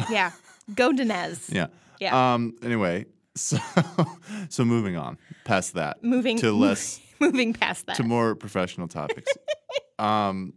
Yeah. 0.10 0.32
Go 0.76 0.92
Danez. 0.92 1.50
Yeah. 1.54 1.68
Yeah. 2.00 2.34
Um. 2.34 2.56
Anyway. 2.64 3.06
So 3.36 3.58
so 4.50 4.64
moving 4.64 4.96
on 4.96 5.18
past 5.44 5.74
that 5.74 6.04
Moving 6.04 6.38
to 6.38 6.52
less 6.52 7.00
moving 7.20 7.52
past 7.54 7.88
that. 7.88 7.96
to 7.96 8.04
more 8.04 8.36
professional 8.36 8.88
topics. 8.88 9.32
um. 9.98 10.54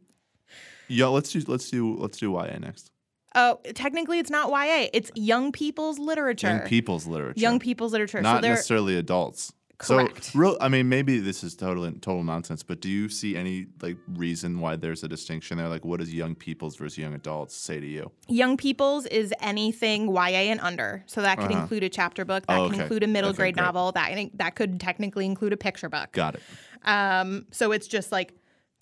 Yeah. 0.86 1.06
Let's 1.06 1.32
do 1.32 1.42
let's 1.46 1.70
do 1.70 1.96
let's 1.96 2.18
do 2.18 2.32
YA 2.32 2.58
next. 2.58 2.90
Oh, 3.36 3.60
technically 3.74 4.18
it's 4.18 4.30
not 4.30 4.48
YA. 4.50 4.88
It's 4.92 5.10
young 5.14 5.52
people's 5.52 5.98
literature. 5.98 6.48
Young 6.48 6.60
people's 6.60 7.06
literature. 7.06 7.38
Young 7.40 7.58
people's 7.60 7.92
literature. 7.92 8.20
not 8.22 8.36
so 8.38 8.40
they're 8.42 8.50
necessarily 8.52 8.96
adults. 8.96 9.52
Correct. 9.78 10.24
So, 10.24 10.38
real, 10.38 10.56
I 10.58 10.68
mean, 10.70 10.88
maybe 10.88 11.18
this 11.18 11.44
is 11.44 11.54
totally 11.54 11.92
total 11.92 12.24
nonsense, 12.24 12.62
but 12.62 12.80
do 12.80 12.88
you 12.88 13.10
see 13.10 13.36
any 13.36 13.66
like 13.82 13.98
reason 14.08 14.58
why 14.60 14.76
there's 14.76 15.04
a 15.04 15.08
distinction 15.08 15.58
there? 15.58 15.68
Like, 15.68 15.84
what 15.84 16.00
does 16.00 16.14
young 16.14 16.34
people's 16.34 16.76
versus 16.76 16.96
young 16.96 17.12
adults 17.12 17.54
say 17.54 17.78
to 17.78 17.86
you? 17.86 18.10
Young 18.26 18.56
people's 18.56 19.04
is 19.04 19.34
anything 19.42 20.08
YA 20.08 20.48
and 20.50 20.60
under. 20.60 21.04
So 21.06 21.20
that 21.20 21.36
could 21.36 21.50
Uh-huh. 21.52 21.60
include 21.60 21.84
a 21.84 21.90
chapter 21.90 22.24
book, 22.24 22.46
that 22.46 22.58
Oh, 22.58 22.70
can 22.70 22.80
include 22.80 23.02
a 23.02 23.06
middle 23.06 23.28
Okay, 23.30 23.36
grade 23.36 23.54
great. 23.56 23.64
novel, 23.64 23.92
that 23.92 24.30
that 24.38 24.54
could 24.54 24.80
technically 24.80 25.26
include 25.26 25.52
a 25.52 25.58
picture 25.58 25.90
book. 25.90 26.10
Got 26.12 26.36
it. 26.36 26.42
Um, 26.84 27.44
so 27.50 27.72
it's 27.72 27.86
just 27.86 28.10
like 28.10 28.32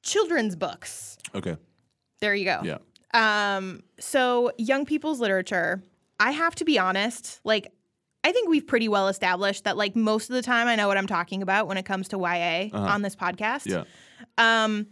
children's 0.05 0.55
books. 0.55 1.17
Okay. 1.35 1.57
There 2.21 2.37
you 2.37 2.45
go. 2.45 2.61
Yeah. 2.63 2.79
Um, 3.15 3.83
so 3.99 4.51
young 4.59 4.85
people's 4.85 5.21
literature, 5.21 5.83
I 6.21 6.33
have 6.33 6.55
to 6.57 6.65
be 6.65 6.79
honest, 6.79 7.41
like 7.45 7.73
I 8.25 8.33
think 8.33 8.49
we've 8.49 8.67
pretty 8.67 8.89
well 8.89 9.09
established 9.09 9.65
that 9.65 9.77
like 9.77 9.95
most 9.95 10.31
of 10.31 10.35
the 10.35 10.43
time 10.43 10.67
I 10.67 10.77
know 10.77 10.89
what 10.89 10.97
I'm 10.99 11.07
talking 11.07 11.43
about 11.43 11.67
when 11.69 11.77
it 11.77 11.85
comes 11.85 12.09
to 12.09 12.19
YA 12.19 12.69
on 12.77 13.03
this 13.03 13.15
podcast. 13.15 13.67
Yeah. 13.67 13.85
Um, 14.39 14.87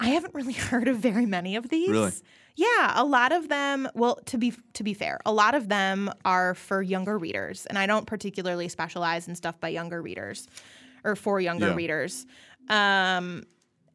I 0.00 0.08
haven't 0.08 0.34
really 0.34 0.52
heard 0.70 0.88
of 0.88 0.96
very 0.98 1.26
many 1.26 1.56
of 1.56 1.68
these. 1.68 1.88
Really? 1.88 2.12
Yeah, 2.54 2.92
a 2.94 3.04
lot 3.04 3.32
of 3.32 3.48
them. 3.48 3.88
Well, 3.94 4.16
to 4.26 4.36
be 4.38 4.52
to 4.74 4.82
be 4.84 4.92
fair, 4.94 5.18
a 5.24 5.32
lot 5.32 5.54
of 5.54 5.68
them 5.68 6.10
are 6.24 6.54
for 6.54 6.82
younger 6.82 7.16
readers, 7.18 7.64
and 7.66 7.78
I 7.78 7.86
don't 7.86 8.06
particularly 8.06 8.68
specialize 8.68 9.26
in 9.26 9.34
stuff 9.34 9.58
by 9.58 9.68
younger 9.68 10.02
readers 10.02 10.46
or 11.02 11.16
for 11.16 11.40
younger 11.40 11.68
Yeah. 11.68 11.74
readers. 11.74 12.26
Um, 12.68 13.44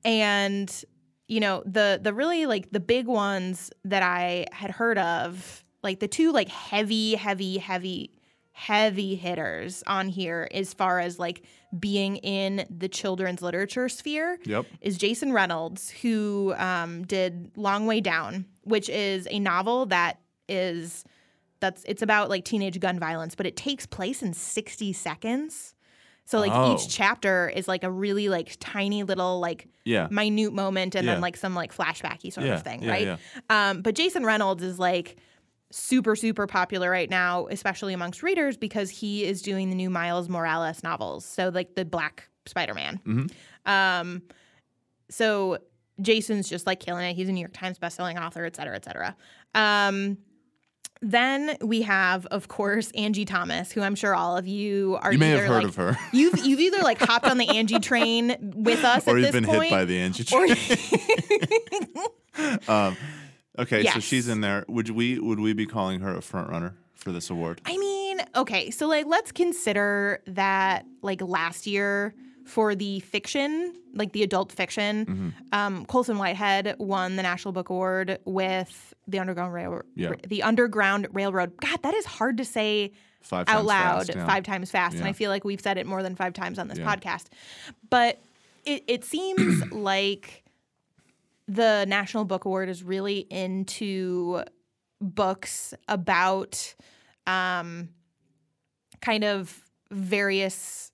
and 0.03 0.83
you 1.27 1.39
know 1.39 1.63
the 1.65 1.99
the 2.01 2.13
really 2.13 2.45
like 2.45 2.71
the 2.71 2.79
big 2.79 3.07
ones 3.07 3.71
that 3.85 4.03
I 4.03 4.45
had 4.51 4.71
heard 4.71 4.97
of, 4.97 5.63
like 5.83 5.99
the 5.99 6.07
two 6.07 6.31
like 6.31 6.49
heavy, 6.49 7.15
heavy, 7.15 7.57
heavy, 7.57 8.11
heavy 8.51 9.15
hitters 9.15 9.83
on 9.87 10.07
here 10.07 10.47
as 10.51 10.73
far 10.73 10.99
as 10.99 11.19
like 11.19 11.43
being 11.77 12.15
in 12.17 12.65
the 12.69 12.87
children's 12.87 13.41
literature 13.41 13.89
sphere 13.89 14.39
Yep. 14.45 14.65
is 14.81 14.97
Jason 14.97 15.33
Reynolds, 15.33 15.89
who 15.89 16.53
um, 16.57 17.03
did 17.05 17.51
Long 17.57 17.85
Way 17.85 17.99
Down, 18.01 18.45
which 18.63 18.89
is 18.89 19.27
a 19.29 19.39
novel 19.39 19.85
that 19.87 20.19
is 20.47 21.03
that's 21.59 21.83
it's 21.87 22.01
about 22.01 22.29
like 22.29 22.45
teenage 22.45 22.79
gun 22.79 22.99
violence, 22.99 23.35
but 23.35 23.45
it 23.45 23.55
takes 23.57 23.85
place 23.85 24.21
in 24.23 24.33
60 24.33 24.93
seconds. 24.93 25.73
So 26.29 26.39
like 26.39 26.51
Oh. 26.53 26.73
each 26.75 26.89
chapter 26.89 27.47
is 27.55 27.67
like 27.69 27.83
a 27.83 27.89
really 27.91 28.27
like 28.27 28.57
tiny 28.59 29.03
little 29.03 29.39
like 29.39 29.67
Yeah. 29.85 30.07
minute 30.11 30.51
moment 30.53 30.93
and 30.93 31.05
Yeah. 31.05 31.13
then 31.13 31.21
like 31.21 31.37
some 31.37 31.55
like 31.55 31.73
flashbacky 31.73 32.31
sort 32.33 32.45
Yeah, 32.45 32.55
of 32.55 32.63
thing, 32.63 32.85
right? 32.85 33.17
Um, 33.49 33.81
but 33.81 33.95
Jason 33.95 34.25
Reynolds 34.25 34.61
is 34.61 34.77
like 34.77 35.15
super 35.71 36.15
super 36.17 36.45
popular 36.45 36.89
right 36.91 37.09
now, 37.09 37.47
especially 37.47 37.93
amongst 37.93 38.23
readers 38.23 38.57
because 38.57 38.89
he 38.89 39.23
is 39.23 39.41
doing 39.41 39.69
the 39.69 39.75
new 39.75 39.89
Miles 39.89 40.27
Morales 40.29 40.83
novels. 40.83 41.25
So 41.25 41.49
like 41.49 41.75
the 41.75 41.85
Black 41.85 42.27
Spider-Man. 42.45 42.99
Mm-hmm. 43.05 43.71
Um, 43.71 44.21
so 45.09 45.57
Jason's 46.01 46.49
just 46.49 46.67
like 46.67 46.79
killing 46.79 47.05
it. 47.09 47.15
He's 47.15 47.29
a 47.29 47.31
New 47.31 47.39
York 47.39 47.53
Times 47.53 47.79
bestselling 47.79 48.21
author, 48.21 48.45
et 48.45 48.55
cetera, 48.55 48.75
et 48.75 48.85
cetera. 48.85 49.15
Um, 49.55 50.17
then 51.01 51.57
we 51.61 51.81
have, 51.83 52.25
of 52.27 52.47
course, 52.47 52.91
Angie 52.91 53.25
Thomas, 53.25 53.71
who 53.71 53.81
I'm 53.81 53.95
sure 53.95 54.15
all 54.15 54.37
of 54.37 54.47
you 54.47 54.97
are 55.01 55.13
You 55.13 55.19
may 55.19 55.29
have 55.29 55.45
heard 55.45 55.63
like 55.63 55.65
of 55.65 55.75
her. 55.75 55.97
you've 56.13 56.45
you've 56.45 56.59
either 56.59 56.79
like 56.79 56.99
hopped 56.99 57.25
on 57.25 57.37
the 57.37 57.49
Angie 57.49 57.79
train 57.79 58.35
with 58.55 58.83
us 58.83 59.07
or 59.07 59.17
you've 59.17 59.31
been 59.31 59.45
point, 59.45 59.63
hit 59.63 59.71
by 59.71 59.85
the 59.85 59.99
Angie 59.99 60.25
or 60.33 60.47
train. 60.47 60.77
um, 62.67 62.97
okay, 63.57 63.85
so 63.85 63.99
she's 63.99 64.27
in 64.27 64.41
there. 64.41 64.65
Would 64.67 64.89
we 64.89 65.19
would 65.19 65.39
we 65.39 65.53
be 65.53 65.65
calling 65.65 66.01
her 66.01 66.15
a 66.15 66.21
front 66.21 66.49
runner 66.49 66.75
for 66.95 67.11
this 67.11 67.29
award? 67.29 67.61
I 67.65 67.77
mean, 67.77 68.21
okay, 68.35 68.71
so 68.71 68.87
like 68.87 69.05
let's 69.07 69.31
consider 69.31 70.21
that 70.27 70.85
like 71.01 71.21
last 71.21 71.67
year 71.67 72.13
for 72.47 72.73
the 72.75 72.99
fiction, 73.01 73.73
like 73.93 74.13
the 74.13 74.23
adult 74.23 74.51
fiction, 74.51 75.05
Mm-hmm. 75.05 75.29
um, 75.51 75.85
Colson 75.85 76.17
Whitehead 76.17 76.75
won 76.79 77.15
the 77.17 77.23
National 77.23 77.51
Book 77.51 77.69
Award 77.69 78.19
with 78.25 78.93
the 79.07 79.19
Underground 79.19 79.53
Railroad. 79.53 79.85
Yeah. 79.95 80.13
The 80.27 80.43
Underground 80.43 81.07
Railroad. 81.11 81.57
God, 81.59 81.81
that 81.83 81.93
is 81.93 82.05
hard 82.05 82.37
to 82.37 82.45
say 82.45 82.93
Five 83.21 83.49
out 83.49 83.65
loud 83.65 84.05
fast, 84.07 84.15
yeah. 84.15 84.25
five 84.25 84.43
times 84.43 84.71
fast, 84.71 84.95
and 84.95 85.05
I 85.05 85.11
feel 85.11 85.29
like 85.29 85.43
we've 85.43 85.59
said 85.59 85.77
it 85.77 85.85
more 85.85 86.01
than 86.01 86.15
five 86.15 86.33
times 86.33 86.57
on 86.59 86.69
this 86.69 86.77
Yeah. 86.77 86.95
podcast. 86.95 87.25
But 87.89 88.21
it, 88.65 88.83
it 88.87 89.03
seems 89.03 89.65
like 89.71 90.43
the 91.49 91.85
National 91.87 92.23
Book 92.25 92.45
Award 92.45 92.69
is 92.69 92.83
really 92.83 93.19
into 93.29 94.43
books 95.01 95.73
about 95.89 96.75
um, 97.25 97.89
kind 99.01 99.23
of 99.25 99.61
various 99.91 100.91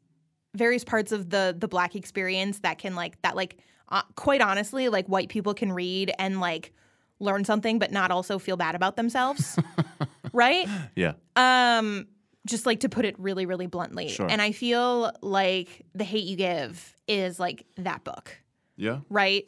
various 0.56 0.84
parts 0.84 1.12
of 1.12 1.30
the 1.30 1.56
the 1.58 1.68
black 1.68 1.96
experience 1.96 2.60
that 2.60 2.78
can 2.78 2.96
like 2.96 3.22
that 3.22 3.36
like 3.36 3.58
uh, 3.90 4.02
quite 4.16 4.42
honestly 4.42 4.90
like 4.90 5.08
white 5.08 5.30
people 5.30 5.54
can 5.54 5.72
read 5.72 6.12
and 6.20 6.40
like 6.40 6.72
learn 7.20 7.44
something 7.46 7.80
but 7.80 7.92
not 7.92 8.12
also 8.12 8.38
feel 8.40 8.58
bad 8.58 8.76
about 8.76 8.96
themselves 8.96 9.58
right 10.34 10.68
Yeah. 10.96 11.14
um 11.36 12.08
just 12.46 12.66
like 12.66 12.82
to 12.82 12.90
put 12.90 13.06
it 13.06 13.18
really 13.20 13.46
really 13.46 13.68
bluntly 13.68 14.10
Sure. 14.10 14.28
and 14.30 14.42
i 14.42 14.52
feel 14.52 15.12
like 15.22 15.86
the 15.96 16.04
hate 16.04 16.26
you 16.26 16.36
give 16.36 16.96
is 17.08 17.40
like 17.40 17.66
that 17.78 18.04
book 18.04 18.38
Yeah. 18.78 19.00
right 19.10 19.46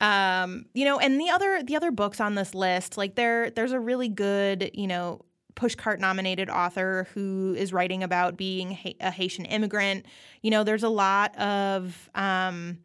um 0.00 0.66
you 0.74 0.84
know 0.84 0.98
and 0.98 1.20
the 1.20 1.30
other 1.30 1.62
the 1.62 1.76
other 1.76 1.90
books 1.90 2.20
on 2.20 2.34
this 2.34 2.54
list 2.54 2.96
like 2.98 3.14
there 3.14 3.50
there's 3.50 3.72
a 3.72 3.78
really 3.80 4.08
good 4.08 4.70
you 4.74 4.86
know 4.88 5.20
pushcart 5.54 6.00
nominated 6.00 6.48
author 6.50 7.06
who 7.14 7.54
is 7.56 7.72
writing 7.72 8.02
about 8.02 8.36
being 8.36 8.72
ha- 8.74 8.96
a 9.00 9.10
haitian 9.10 9.44
immigrant 9.44 10.04
you 10.42 10.50
know 10.50 10.64
there's 10.64 10.82
a 10.82 10.88
lot 10.88 11.36
of 11.38 12.10
um 12.14 12.78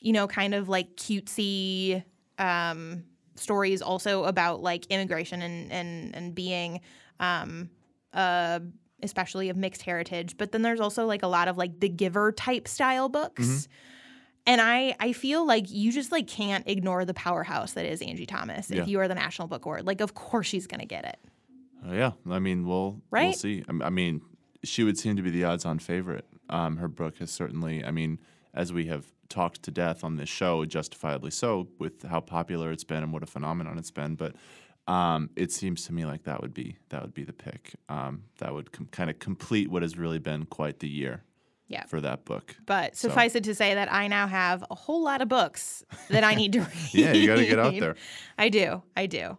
you 0.00 0.12
know 0.12 0.26
kind 0.26 0.54
of 0.54 0.68
like 0.68 0.96
cutesy 0.96 2.02
um 2.38 3.04
stories 3.36 3.80
also 3.80 4.24
about 4.24 4.62
like 4.62 4.86
immigration 4.86 5.40
and 5.42 5.70
and 5.72 6.14
and 6.16 6.34
being 6.34 6.80
um 7.20 7.70
uh 8.12 8.58
especially 9.02 9.48
of 9.48 9.56
mixed 9.56 9.82
heritage 9.82 10.36
but 10.36 10.52
then 10.52 10.62
there's 10.62 10.80
also 10.80 11.06
like 11.06 11.22
a 11.22 11.26
lot 11.28 11.48
of 11.48 11.56
like 11.56 11.78
the 11.80 11.88
giver 11.88 12.32
type 12.32 12.66
style 12.68 13.08
books 13.08 13.68
and 14.46 14.58
I, 14.60 14.96
I 14.98 15.12
feel 15.12 15.46
like 15.46 15.70
you 15.70 15.92
just 15.92 16.10
like 16.10 16.26
can't 16.26 16.66
ignore 16.66 17.04
the 17.04 17.12
powerhouse 17.14 17.74
that 17.74 17.84
is 17.84 18.00
Angie 18.00 18.24
Thomas 18.24 18.70
Yeah. 18.70 18.80
if 18.82 18.88
you 18.88 18.98
are 19.00 19.06
the 19.06 19.14
National 19.14 19.46
Book 19.48 19.66
Award. 19.66 19.86
Like, 19.86 20.00
of 20.00 20.14
course 20.14 20.46
she's 20.46 20.66
gonna 20.66 20.86
get 20.86 21.04
it. 21.04 21.18
Oh, 21.86 21.92
yeah. 21.92 22.12
I 22.30 22.38
mean, 22.38 22.66
we'll 22.66 22.92
we'll 22.92 23.02
Right? 23.10 23.34
see. 23.36 23.64
I, 23.68 23.90
mean, 23.90 24.20
she 24.64 24.84
would 24.84 24.98
seem 24.98 25.16
to 25.16 25.22
be 25.22 25.30
the 25.30 25.44
odds-on 25.44 25.78
favorite. 25.78 26.26
Um, 26.48 26.76
her 26.78 26.88
book 26.88 27.18
has 27.18 27.30
certainly. 27.30 27.84
I 27.84 27.90
mean, 27.90 28.18
as 28.54 28.72
we 28.72 28.86
have 28.86 29.06
talked 29.28 29.62
to 29.62 29.70
death 29.70 30.02
on 30.04 30.16
this 30.16 30.28
show, 30.28 30.64
justifiably 30.64 31.30
so, 31.30 31.68
with 31.78 32.02
how 32.02 32.20
popular 32.20 32.70
it's 32.72 32.84
been 32.84 33.02
and 33.02 33.12
what 33.12 33.22
a 33.22 33.26
phenomenon 33.26 33.78
it's 33.78 33.90
been. 33.92 34.14
But 34.16 34.34
um, 34.88 35.30
it 35.36 35.52
seems 35.52 35.84
to 35.86 35.92
me 35.92 36.04
like 36.04 36.24
that 36.24 36.42
would 36.42 36.52
be 36.52 36.76
that 36.88 37.02
would 37.02 37.14
be 37.14 37.22
the 37.24 37.32
pick. 37.32 37.74
Um, 37.88 38.24
that 38.38 38.52
would 38.52 38.72
com- 38.72 38.88
kind 38.90 39.08
of 39.08 39.18
complete 39.18 39.70
what 39.70 39.82
has 39.82 39.96
really 39.96 40.18
been 40.18 40.46
quite 40.46 40.80
the 40.80 40.88
year 40.88 41.22
Yeah. 41.68 41.84
for 41.86 42.00
that 42.00 42.24
book. 42.24 42.56
But 42.66 42.96
So- 42.96 43.08
suffice 43.08 43.36
it 43.36 43.44
to 43.44 43.54
say 43.54 43.74
that 43.74 43.92
I 43.92 44.08
now 44.08 44.26
have 44.26 44.64
a 44.70 44.74
whole 44.74 45.02
lot 45.04 45.22
of 45.22 45.28
books 45.28 45.84
that 46.08 46.24
I 46.24 46.34
need 46.34 46.52
to 46.54 46.60
read. 46.60 46.68
Yeah, 46.92 47.12
you 47.12 47.26
got 47.28 47.36
to 47.36 47.46
get 47.46 47.58
out 47.60 47.78
there. 47.78 47.94
I 48.36 48.48
do. 48.48 48.82
I 48.96 49.06
do. 49.06 49.38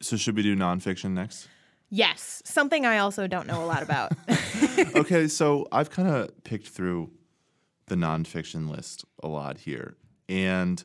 So 0.00 0.16
should 0.16 0.36
we 0.36 0.42
do 0.42 0.56
nonfiction 0.56 1.12
next? 1.12 1.48
Yes. 1.90 2.42
Something 2.44 2.86
I 2.86 2.98
also 2.98 3.26
don't 3.26 3.46
know 3.46 3.62
a 3.62 3.66
lot 3.66 3.82
about. 3.82 4.12
okay, 4.94 5.28
so 5.28 5.66
I've 5.72 5.90
kind 5.90 6.08
of 6.08 6.44
picked 6.44 6.68
through 6.68 7.10
the 7.86 7.96
nonfiction 7.96 8.70
list 8.70 9.04
a 9.22 9.28
lot 9.28 9.58
here, 9.58 9.96
and 10.28 10.82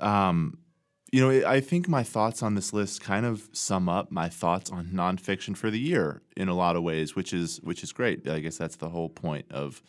um, 0.00 0.58
you 1.10 1.20
know, 1.20 1.48
I 1.48 1.60
think 1.60 1.88
my 1.88 2.02
thoughts 2.02 2.42
on 2.42 2.54
this 2.54 2.72
list 2.72 3.00
kind 3.00 3.24
of 3.24 3.48
sum 3.52 3.88
up 3.88 4.10
my 4.10 4.28
thoughts 4.28 4.70
on 4.70 4.88
nonfiction 4.88 5.56
for 5.56 5.70
the 5.70 5.78
year 5.78 6.22
in 6.36 6.48
a 6.48 6.54
lot 6.54 6.76
of 6.76 6.82
ways, 6.82 7.16
which 7.16 7.32
is 7.32 7.60
which 7.62 7.82
is 7.82 7.92
great. 7.92 8.28
I 8.28 8.40
guess 8.40 8.58
that's 8.58 8.76
the 8.76 8.90
whole 8.90 9.08
point 9.08 9.46
of 9.50 9.82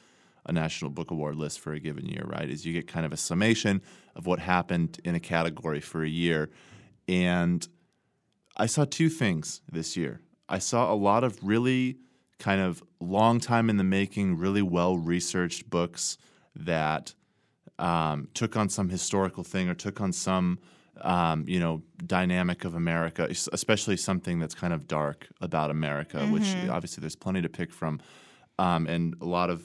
a 0.45 0.53
National 0.53 0.89
Book 0.89 1.11
Award 1.11 1.35
list 1.35 1.59
for 1.59 1.73
a 1.73 1.79
given 1.79 2.05
year, 2.05 2.23
right? 2.25 2.49
Is 2.49 2.65
you 2.65 2.73
get 2.73 2.87
kind 2.87 3.05
of 3.05 3.11
a 3.11 3.17
summation 3.17 3.81
of 4.15 4.27
what 4.27 4.39
happened 4.39 4.99
in 5.03 5.15
a 5.15 5.19
category 5.19 5.81
for 5.81 6.03
a 6.03 6.09
year, 6.09 6.49
and 7.07 7.67
I 8.59 8.65
saw 8.65 8.85
two 8.85 9.09
things 9.09 9.61
this 9.71 9.95
year. 9.95 10.19
I 10.49 10.59
saw 10.59 10.91
a 10.91 10.95
lot 10.95 11.23
of 11.23 11.39
really 11.41 11.97
kind 12.39 12.59
of 12.59 12.83
long 12.99 13.39
time 13.39 13.69
in 13.69 13.77
the 13.77 13.83
making, 13.83 14.37
really 14.37 14.61
well 14.61 14.97
researched 14.97 15.69
books 15.69 16.17
that 16.55 17.13
um, 17.79 18.27
took 18.33 18.57
on 18.57 18.67
some 18.67 18.89
historical 18.89 19.43
thing 19.43 19.69
or 19.69 19.73
took 19.73 20.01
on 20.01 20.11
some 20.11 20.59
um, 21.01 21.45
you 21.47 21.59
know 21.59 21.81
dynamic 22.05 22.65
of 22.65 22.75
America, 22.75 23.27
especially 23.53 23.95
something 23.95 24.39
that's 24.39 24.55
kind 24.55 24.73
of 24.73 24.87
dark 24.87 25.27
about 25.39 25.71
America, 25.71 26.19
which 26.27 26.53
obviously 26.69 26.99
there's 26.99 27.15
plenty 27.15 27.41
to 27.41 27.49
pick 27.49 27.71
from, 27.71 28.01
um, 28.57 28.85
and 28.87 29.15
a 29.21 29.25
lot 29.25 29.49
of 29.49 29.63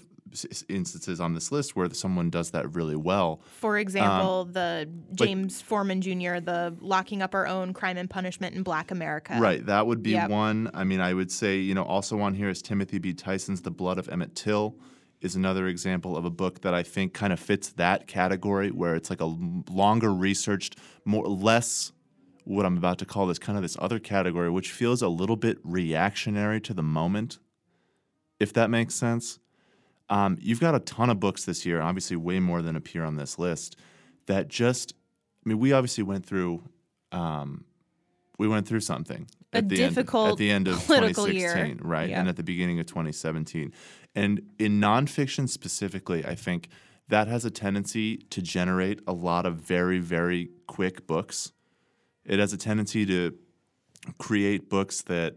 instances 0.69 1.21
on 1.21 1.35
this 1.35 1.53
list 1.53 1.77
where 1.77 1.93
someone 1.93 2.31
does 2.31 2.51
that 2.53 2.75
really 2.75 2.97
well. 2.97 3.41
For 3.61 3.79
example, 3.79 4.41
Um, 4.43 4.53
the 4.53 4.89
James 5.15 5.61
Forman 5.61 6.01
Jr., 6.01 6.41
the 6.41 6.75
locking 6.81 7.23
up 7.23 7.35
our 7.35 7.47
own 7.47 7.73
crime 7.73 7.97
and 7.97 8.09
punishment 8.09 8.55
in 8.57 8.63
Black 8.63 8.91
America. 8.91 9.37
Right, 9.39 9.65
that 9.67 9.87
would 9.87 10.03
be 10.03 10.11
Yep. 10.13 10.31
one. 10.31 10.71
I 10.75 10.85
mean, 10.85 11.01
I 11.01 11.15
would 11.15 11.31
say, 11.31 11.59
you 11.59 11.75
know, 11.75 11.85
also 11.85 12.21
on 12.21 12.35
here 12.35 12.49
is 12.49 12.63
Timothy 12.63 12.99
B. 12.99 13.13
Tyson's 13.13 13.63
The 13.63 13.71
Blood 13.71 13.99
of 13.99 14.09
Emmett 14.09 14.35
Till 14.35 14.77
is 15.21 15.37
another 15.37 15.67
example 15.69 16.17
of 16.17 16.25
a 16.25 16.31
book 16.31 16.61
that 16.63 16.75
I 16.75 16.83
think 16.83 17.15
kind 17.15 17.33
of 17.33 17.41
fits 17.41 17.71
that 17.73 18.07
category 18.07 18.71
where 18.71 18.95
it's 18.95 19.11
like 19.11 19.21
a 19.21 19.25
longer 19.71 20.13
researched, 20.13 20.77
more 21.05 21.27
less 21.27 21.93
what 22.45 22.67
I'm 22.67 22.77
about 22.77 22.99
to 22.99 23.07
call 23.07 23.27
this 23.27 23.39
kind 23.39 23.57
of 23.57 23.63
this 23.63 23.77
other 23.81 23.99
category 23.99 24.51
which 24.51 24.71
feels 24.71 25.01
a 25.01 25.09
little 25.09 25.37
bit 25.37 25.59
reactionary 25.65 26.61
to 26.63 26.75
the 26.75 26.83
moment. 26.83 27.39
If 28.39 28.53
that 28.55 28.69
makes 28.69 28.95
sense. 28.95 29.39
Um, 30.11 30.37
you've 30.41 30.61
got 30.61 30.75
a 30.75 30.81
ton 30.81 31.11
of 31.11 31.19
books 31.19 31.45
this 31.45 31.65
year, 31.65 31.81
obviously 31.81 32.17
way 32.17 32.41
more 32.41 32.61
than 32.63 32.77
appear 32.77 33.05
on 33.05 33.17
this 33.17 33.39
list, 33.39 33.77
that 34.27 34.49
just 34.49 34.95
I 35.45 35.49
mean, 35.49 35.59
we 35.59 35.73
obviously 35.73 36.05
went 36.05 36.25
through 36.27 36.63
um, 37.13 37.65
we 38.39 38.49
went 38.49 38.67
through 38.67 38.81
something 38.81 39.27
A 39.53 39.59
at 39.59 39.69
the 39.69 39.77
difficult 39.77 40.25
end, 40.27 40.33
at 40.33 40.39
the 40.39 40.51
end 40.51 40.69
of 40.69 40.85
political 40.87 41.29
year. 41.29 41.53
2016, 41.53 41.89
right, 41.89 42.11
Yeah. 42.11 42.21
and 42.21 42.29
at 42.29 42.37
the 42.37 42.43
beginning 42.43 42.81
of 42.81 42.87
2017. 42.87 43.73
And 44.15 44.43
in 44.59 44.81
nonfiction 44.81 45.49
specifically, 45.49 46.25
I 46.25 46.35
think 46.35 46.69
that 47.09 47.29
has 47.29 47.45
a 47.45 47.51
tendency 47.51 48.17
to 48.31 48.43
generate 48.43 49.01
a 49.07 49.13
lot 49.13 49.47
of 49.47 49.57
very, 49.57 49.99
very 50.01 50.51
quick 50.67 51.07
books. 51.07 51.53
It 52.25 52.39
has 52.39 52.53
a 52.53 52.57
tendency 52.57 53.05
to 53.07 53.35
create 54.19 54.69
books 54.69 55.03
that 55.03 55.37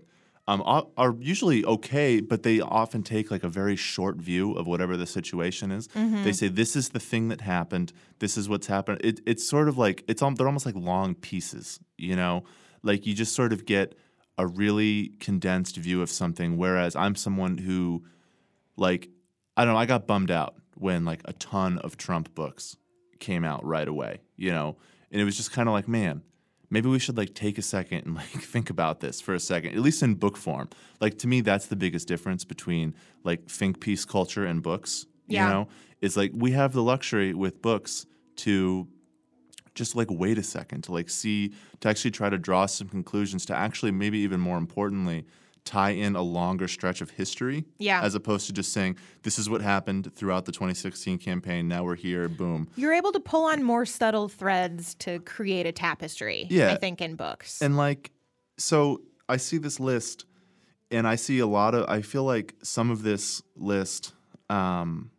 um, 0.50 0.64
are, 0.66 1.16
usually 1.20 1.66
okay, 1.66 2.22
but 2.22 2.44
they 2.44 2.62
often 2.62 3.04
take 3.04 3.30
like 3.30 3.44
a 3.44 3.50
very 3.50 3.76
short 3.76 4.16
view 4.16 4.54
of 4.54 4.66
whatever 4.66 4.96
the 4.96 5.06
situation 5.06 5.72
is. 5.72 5.90
They 6.24 6.32
say 6.32 6.48
this 6.48 6.76
is 6.76 6.90
the 6.90 7.00
thing 7.00 7.28
that 7.28 7.42
happened. 7.42 7.92
This 8.20 8.38
is 8.38 8.48
what's 8.48 8.68
happened. 8.68 9.02
It, 9.04 9.20
it's 9.26 9.46
sort 9.48 9.68
of 9.68 9.78
like 9.78 10.04
it's 10.08 10.22
al- 10.22 10.32
they're 10.32 10.48
almost 10.48 10.66
like 10.66 10.76
long 10.76 11.16
pieces, 11.16 11.80
you 11.98 12.16
know, 12.16 12.46
like 12.82 13.06
you 13.06 13.14
just 13.14 13.36
sort 13.36 13.52
of 13.52 13.66
get 13.66 13.96
a 14.38 14.48
really 14.48 15.10
condensed 15.20 15.76
view 15.76 16.02
of 16.02 16.10
something. 16.10 16.58
Whereas 16.58 16.96
I'm 16.96 17.16
someone 17.16 17.58
who, 17.58 18.06
like, 18.78 19.10
I 19.58 19.66
don't 19.66 19.74
know, 19.74 19.80
I 19.80 19.86
got 19.86 20.08
bummed 20.08 20.32
out 20.32 20.56
when 20.76 21.04
like 21.04 21.22
a 21.26 21.34
ton 21.34 21.80
of 21.80 21.98
Trump 21.98 22.34
books 22.36 22.78
came 23.20 23.44
out 23.44 23.66
right 23.66 23.88
away, 23.88 24.22
you 24.38 24.52
know, 24.52 24.78
and 25.12 25.20
it 25.20 25.26
was 25.26 25.36
just 25.36 25.52
kind 25.52 25.68
of 25.68 25.74
like, 25.74 25.88
man, 25.88 26.22
maybe 26.70 26.90
we 26.90 27.00
should 27.00 27.18
like 27.18 27.34
take 27.34 27.58
a 27.58 27.62
second 27.62 28.06
and 28.06 28.16
like 28.16 28.26
think 28.30 28.70
about 28.70 29.00
this 29.00 29.22
for 29.22 29.34
a 29.34 29.40
second, 29.40 29.74
at 29.74 29.80
least 29.80 30.04
in 30.04 30.16
book 30.16 30.38
form. 30.38 30.70
Like 31.00 31.18
to 31.20 31.28
me, 31.28 31.42
that's 31.42 31.68
the 31.68 31.76
biggest 31.76 32.08
difference 32.08 32.44
between 32.44 32.96
like 33.24 33.50
think 33.50 33.80
piece 33.80 34.06
culture 34.06 34.46
and 34.46 34.62
books. 34.62 35.06
Yeah. 35.28 35.48
You 35.48 35.54
know, 35.54 35.68
it's 36.02 36.18
like 36.18 36.32
we 36.34 36.52
have 36.52 36.74
the 36.74 36.84
luxury 36.84 37.34
with 37.34 37.62
books 37.62 38.06
to 38.38 38.88
just 39.76 39.96
like 39.96 40.08
wait 40.10 40.38
a 40.38 40.44
second 40.44 40.84
to 40.84 40.92
like 40.92 41.10
see 41.10 41.54
to 41.80 41.88
actually 41.88 42.12
try 42.12 42.30
to 42.30 42.38
draw 42.38 42.66
some 42.66 42.90
conclusions 42.90 43.46
to 43.46 43.56
actually 43.56 43.92
maybe 43.92 44.18
even 44.20 44.40
more 44.40 44.58
importantly 44.58 45.26
tie 45.68 45.90
in 45.92 46.16
a 46.16 46.22
longer 46.22 46.68
stretch 46.68 47.02
of 47.02 47.10
history 47.12 47.66
Yeah. 47.78 48.02
as 48.02 48.16
opposed 48.16 48.48
to 48.48 48.54
just 48.54 48.72
saying 48.72 48.96
this 49.24 49.38
is 49.38 49.50
what 49.50 49.62
happened 49.62 50.14
throughout 50.16 50.46
the 50.46 50.52
2016 50.52 51.18
campaign 51.20 51.68
now 51.68 51.84
we're 51.84 51.96
here 51.96 52.30
boom 52.30 52.68
You're 52.78 52.94
able 52.94 53.12
to 53.12 53.20
pull 53.20 53.46
on 53.46 53.64
more 53.64 53.86
subtle 53.86 54.30
threads 54.30 54.96
to 54.96 55.20
create 55.20 55.66
a 55.66 55.72
tapestry, 55.72 56.48
Yeah. 56.50 56.72
I 56.72 56.78
think, 56.78 57.02
in 57.02 57.16
books. 57.16 57.62
And 57.62 57.76
like, 57.76 58.12
so 58.58 59.02
I 59.30 59.38
see 59.38 59.58
this 59.58 59.80
list, 59.80 60.26
and 60.90 61.06
I 61.08 61.16
see 61.16 61.40
a 61.40 61.46
lot 61.48 61.76
of. 61.76 61.88
I 61.90 62.02
feel 62.02 62.24
like 62.24 62.56
some 62.64 62.90
of 62.92 63.04
this 63.04 63.42
list, 63.58 64.14
um, 64.50 65.12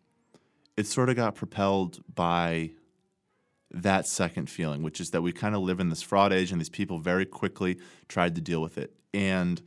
it 0.79 0.87
sort 0.87 1.09
of 1.11 1.17
got 1.17 1.35
propelled 1.35 2.01
by 2.15 2.71
that 3.71 4.07
second 4.07 4.49
feeling, 4.49 4.83
which 4.83 4.99
is 5.01 5.11
that 5.11 5.21
we 5.21 5.31
kind 5.33 5.55
of 5.55 5.61
live 5.61 5.79
in 5.79 5.91
this 5.91 6.01
fraud 6.03 6.33
age, 6.33 6.51
and 6.53 6.59
these 6.61 6.71
people 6.71 6.99
very 6.99 7.27
quickly 7.27 7.79
tried 8.09 8.35
to 8.37 8.41
deal 8.41 8.63
with 8.63 8.79
it. 8.79 8.95
And 9.13 9.61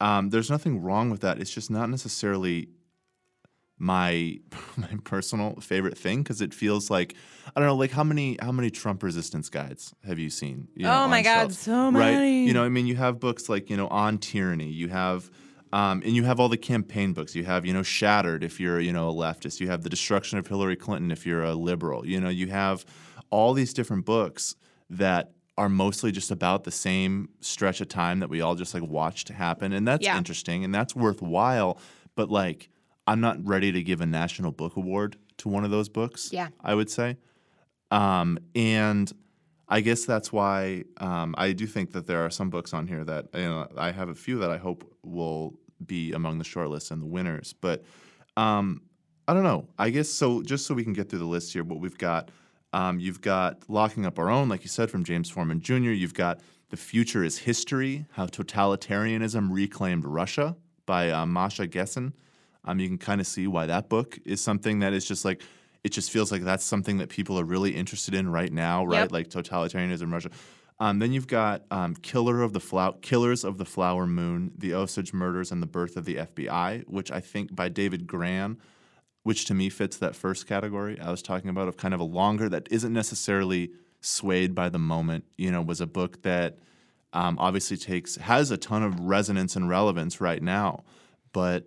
um, 0.00 0.30
there's 0.30 0.50
nothing 0.50 0.80
wrong 0.82 1.10
with 1.10 1.20
that. 1.22 1.38
It's 1.40 1.50
just 1.50 1.70
not 1.70 1.88
necessarily 1.90 2.68
my 3.78 4.38
my 4.76 4.88
personal 5.04 5.56
favorite 5.60 5.98
thing 5.98 6.22
because 6.22 6.40
it 6.40 6.54
feels 6.54 6.90
like 6.90 7.14
I 7.54 7.60
don't 7.60 7.68
know, 7.68 7.76
like 7.76 7.90
how 7.90 8.04
many 8.04 8.36
how 8.40 8.52
many 8.52 8.70
Trump 8.70 9.02
resistance 9.02 9.48
guides 9.48 9.94
have 10.06 10.18
you 10.18 10.30
seen? 10.30 10.68
you 10.74 10.84
know, 10.84 11.04
Oh 11.04 11.08
my 11.08 11.22
God, 11.22 11.38
shelves? 11.52 11.58
so 11.58 11.84
Right? 11.90 11.92
many. 12.14 12.46
You 12.46 12.54
know, 12.54 12.64
I 12.64 12.68
mean, 12.68 12.86
you 12.86 12.96
have 12.96 13.20
books 13.20 13.48
like 13.48 13.70
you 13.70 13.76
know 13.76 13.88
on 13.88 14.18
tyranny. 14.18 14.68
You 14.70 14.88
have. 14.88 15.30
Um, 15.72 16.00
and 16.06 16.14
you 16.14 16.22
have 16.22 16.38
all 16.38 16.48
the 16.48 16.56
campaign 16.56 17.12
books. 17.12 17.34
You 17.34 17.42
have, 17.44 17.66
you 17.66 17.72
know, 17.74 17.82
Shattered 17.82 18.44
if 18.44 18.60
you're, 18.60 18.78
you 18.78 18.92
know, 18.92 19.10
a 19.10 19.12
leftist. 19.12 19.58
You 19.58 19.66
have 19.68 19.82
The 19.82 19.90
Destruction 19.90 20.38
of 20.38 20.46
Hillary 20.46 20.76
Clinton 20.76 21.10
if 21.10 21.26
you're 21.26 21.42
a 21.42 21.54
liberal. 21.54 22.06
You 22.06 22.20
know, 22.20 22.28
you 22.28 22.46
have 22.46 22.86
all 23.30 23.52
these 23.52 23.74
different 23.74 24.06
books 24.06 24.54
that 24.88 25.32
are 25.58 25.68
mostly 25.68 26.12
just 26.12 26.30
about 26.30 26.64
the 26.64 26.70
same 26.70 27.28
stretch 27.40 27.80
of 27.80 27.88
time 27.88 28.20
that 28.20 28.28
we 28.28 28.40
all 28.40 28.54
just 28.54 28.74
like 28.74 28.82
watched 28.82 29.28
happen. 29.28 29.72
And 29.72 29.88
that's 29.88 30.04
Yeah. 30.04 30.16
interesting 30.18 30.64
and 30.64 30.74
that's 30.74 30.94
worthwhile. 30.94 31.78
But 32.14 32.30
like, 32.30 32.68
I'm 33.06 33.20
not 33.20 33.44
ready 33.46 33.72
to 33.72 33.82
give 33.82 34.00
a 34.00 34.06
National 34.06 34.52
Book 34.52 34.76
Award 34.76 35.16
to 35.38 35.48
one 35.48 35.64
of 35.64 35.70
those 35.70 35.88
books. 35.88 36.30
Yeah. 36.32 36.48
I 36.62 36.74
would 36.74 36.90
say. 36.90 37.16
Um, 37.90 38.38
and 38.54 39.10
I 39.68 39.80
guess 39.80 40.04
that's 40.04 40.32
why 40.32 40.84
um, 40.98 41.34
I 41.38 41.52
do 41.52 41.66
think 41.66 41.92
that 41.92 42.06
there 42.06 42.24
are 42.24 42.30
some 42.30 42.50
books 42.50 42.74
on 42.74 42.86
here 42.86 43.04
that 43.04 43.26
you 43.34 43.40
know, 43.42 43.68
I 43.76 43.92
have 43.92 44.08
a 44.08 44.14
few 44.14 44.38
that 44.40 44.50
I 44.50 44.58
hope 44.58 44.84
will 45.04 45.54
be 45.84 46.12
among 46.12 46.38
the 46.38 46.44
shortlists 46.44 46.90
and 46.90 47.00
the 47.00 47.06
winners. 47.06 47.52
But 47.52 47.84
um, 48.36 48.82
I 49.28 49.34
don't 49.34 49.42
know. 49.44 49.68
I 49.78 49.90
guess 49.90 50.08
so. 50.08 50.42
Just 50.42 50.66
so 50.66 50.74
we 50.74 50.84
can 50.84 50.92
get 50.92 51.08
through 51.08 51.20
the 51.20 51.24
list 51.26 51.52
here, 51.52 51.64
what 51.64 51.80
we've 51.80 51.96
got, 51.98 52.30
um, 52.76 53.00
you've 53.00 53.22
got 53.22 53.62
locking 53.70 54.04
up 54.04 54.18
our 54.18 54.28
own, 54.28 54.50
like 54.50 54.62
you 54.62 54.68
said, 54.68 54.90
from 54.90 55.02
James 55.02 55.30
Forman 55.30 55.62
Jr. 55.62 55.92
You've 55.92 56.12
got 56.12 56.40
the 56.68 56.76
future 56.76 57.24
is 57.24 57.38
history: 57.38 58.04
how 58.12 58.26
totalitarianism 58.26 59.48
reclaimed 59.50 60.04
Russia 60.04 60.56
by 60.84 61.10
uh, 61.10 61.24
Masha 61.24 61.66
Gessen. 61.66 62.12
Um, 62.66 62.78
you 62.78 62.86
can 62.86 62.98
kind 62.98 63.18
of 63.18 63.26
see 63.26 63.46
why 63.46 63.64
that 63.64 63.88
book 63.88 64.18
is 64.26 64.42
something 64.42 64.80
that 64.80 64.92
is 64.92 65.06
just 65.06 65.24
like 65.24 65.40
it 65.84 65.88
just 65.88 66.10
feels 66.10 66.30
like 66.30 66.42
that's 66.42 66.64
something 66.64 66.98
that 66.98 67.08
people 67.08 67.40
are 67.40 67.44
really 67.44 67.74
interested 67.74 68.12
in 68.12 68.28
right 68.28 68.52
now, 68.52 68.84
right? 68.84 69.00
Yep. 69.00 69.12
Like 69.12 69.28
totalitarianism, 69.30 70.12
Russia. 70.12 70.28
Um, 70.78 70.98
then 70.98 71.14
you've 71.14 71.28
got 71.28 71.62
um, 71.70 71.94
Killer 71.94 72.42
of 72.42 72.52
the 72.52 72.60
Flow- 72.60 72.98
Killers 73.00 73.42
of 73.42 73.56
the 73.56 73.64
Flower 73.64 74.06
Moon, 74.06 74.52
The 74.58 74.74
Osage 74.74 75.14
Murders 75.14 75.50
and 75.50 75.62
the 75.62 75.66
Birth 75.66 75.96
of 75.96 76.04
the 76.04 76.16
FBI, 76.16 76.86
which 76.86 77.10
I 77.10 77.20
think 77.20 77.54
by 77.56 77.70
David 77.70 78.06
Grann, 78.06 78.58
which 79.26 79.44
to 79.44 79.54
me 79.54 79.68
fits 79.68 79.96
that 79.96 80.14
first 80.14 80.46
category 80.46 81.00
I 81.00 81.10
was 81.10 81.20
talking 81.20 81.50
about 81.50 81.66
of 81.66 81.76
kind 81.76 81.92
of 81.92 81.98
a 81.98 82.04
longer 82.04 82.48
that 82.48 82.68
isn't 82.70 82.92
necessarily 82.92 83.72
swayed 84.00 84.54
by 84.54 84.68
the 84.68 84.78
moment. 84.78 85.24
You 85.36 85.50
know, 85.50 85.62
was 85.62 85.80
a 85.80 85.86
book 85.88 86.22
that 86.22 86.58
um, 87.12 87.36
obviously 87.40 87.76
takes 87.76 88.14
has 88.14 88.52
a 88.52 88.56
ton 88.56 88.84
of 88.84 89.00
resonance 89.00 89.56
and 89.56 89.68
relevance 89.68 90.20
right 90.20 90.40
now, 90.40 90.84
but 91.32 91.66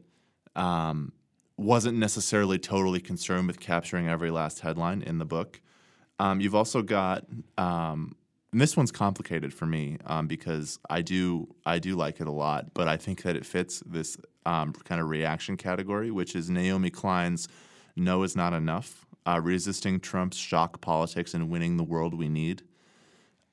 um, 0.56 1.12
wasn't 1.58 1.98
necessarily 1.98 2.60
totally 2.60 3.02
concerned 3.02 3.48
with 3.48 3.60
capturing 3.60 4.08
every 4.08 4.32
last 4.32 4.62
headline 4.62 5.02
in 5.02 5.18
the 5.18 5.26
book. 5.26 5.60
Um, 6.18 6.40
you've 6.40 6.56
also 6.56 6.82
got, 6.82 7.26
um, 7.58 8.16
and 8.52 8.60
this 8.60 8.76
one's 8.76 8.92
complicated 8.92 9.54
for 9.54 9.66
me 9.66 9.98
um, 10.06 10.28
because 10.28 10.80
I 10.90 11.02
do 11.02 11.54
I 11.66 11.80
do 11.80 11.96
like 11.96 12.20
it 12.20 12.28
a 12.28 12.32
lot, 12.32 12.74
but 12.74 12.88
I 12.88 12.98
think 12.98 13.22
that 13.24 13.36
it 13.36 13.46
fits 13.46 13.84
this 13.86 14.18
um, 14.46 14.74
kind 14.74 15.00
of 15.00 15.10
reaction 15.10 15.56
category, 15.56 16.10
which 16.10 16.36
is 16.36 16.50
Naomi 16.50 16.90
Klein's 16.90 17.48
"No 17.96 18.24
is 18.24 18.36
not 18.36 18.54
enough: 18.54 19.06
uh, 19.28 19.40
Resisting 19.42 20.00
Trump's 20.00 20.38
Shock 20.38 20.82
Politics 20.82 21.34
and 21.34 21.50
Winning 21.50 21.78
the 21.78 21.84
World 21.84 22.14
We 22.16 22.28
Need." 22.28 22.64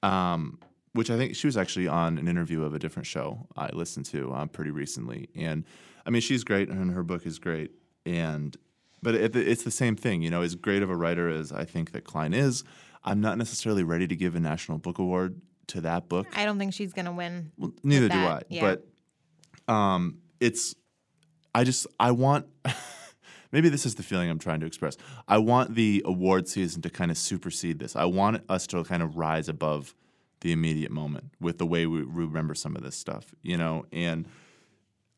Um, 0.02 0.58
which 0.92 1.10
I 1.10 1.18
think 1.18 1.36
she 1.36 1.46
was 1.46 1.58
actually 1.58 1.88
on 1.88 2.16
an 2.16 2.26
interview 2.26 2.62
of 2.62 2.72
a 2.72 2.78
different 2.78 3.06
show 3.06 3.46
I 3.54 3.68
listened 3.68 4.06
to 4.06 4.32
uh, 4.32 4.46
pretty 4.46 4.70
recently, 4.70 5.28
and 5.34 5.64
I 6.06 6.10
mean 6.10 6.22
she's 6.22 6.42
great 6.42 6.70
and 6.70 6.90
her 6.92 7.02
book 7.02 7.26
is 7.26 7.38
great, 7.38 7.72
and 8.06 8.56
but 9.02 9.14
it, 9.14 9.36
it's 9.36 9.62
the 9.62 9.70
same 9.70 9.94
thing, 9.94 10.22
you 10.22 10.30
know. 10.30 10.40
As 10.40 10.54
great 10.54 10.82
of 10.82 10.88
a 10.88 10.96
writer 10.96 11.28
as 11.28 11.52
I 11.52 11.64
think 11.64 11.92
that 11.92 12.04
Klein 12.04 12.32
is, 12.32 12.64
I'm 13.06 13.20
not 13.20 13.38
necessarily 13.38 13.84
ready 13.84 14.06
to 14.08 14.16
give 14.16 14.34
a 14.34 14.40
National 14.40 14.78
Book 14.78 14.98
Award 14.98 15.40
to 15.68 15.80
that 15.82 16.08
book. 16.08 16.26
I 16.36 16.44
don't 16.44 16.58
think 16.58 16.74
she's 16.74 16.92
going 16.92 17.06
to 17.06 17.12
win. 17.12 17.52
Well, 17.56 17.72
neither 17.82 18.08
do 18.08 18.18
I. 18.18 18.42
yeah. 18.48 18.76
But 19.66 19.72
um, 19.72 20.18
it's 20.40 20.74
I 21.54 21.64
just 21.64 21.86
I 21.98 22.10
want 22.10 22.46
maybe 23.52 23.68
this 23.68 23.86
is 23.86 23.94
the 23.94 24.02
feeling 24.02 24.28
I'm 24.28 24.38
trying 24.38 24.60
to 24.60 24.66
express. 24.66 24.96
I 25.26 25.38
want 25.38 25.74
the 25.74 26.02
award 26.04 26.48
season 26.48 26.82
to 26.82 26.90
kind 26.90 27.10
of 27.10 27.18
supersede 27.18 27.78
this. 27.78 27.96
I 27.96 28.04
want 28.04 28.42
us 28.48 28.66
to 28.68 28.84
kind 28.84 29.02
of 29.02 29.16
rise 29.16 29.48
above 29.48 29.94
the 30.40 30.52
immediate 30.52 30.90
moment 30.90 31.32
with 31.40 31.58
the 31.58 31.66
way 31.66 31.86
we 31.86 32.02
remember 32.02 32.54
some 32.54 32.76
of 32.76 32.82
this 32.82 32.96
stuff, 32.96 33.34
you 33.42 33.56
know. 33.56 33.86
And 33.92 34.28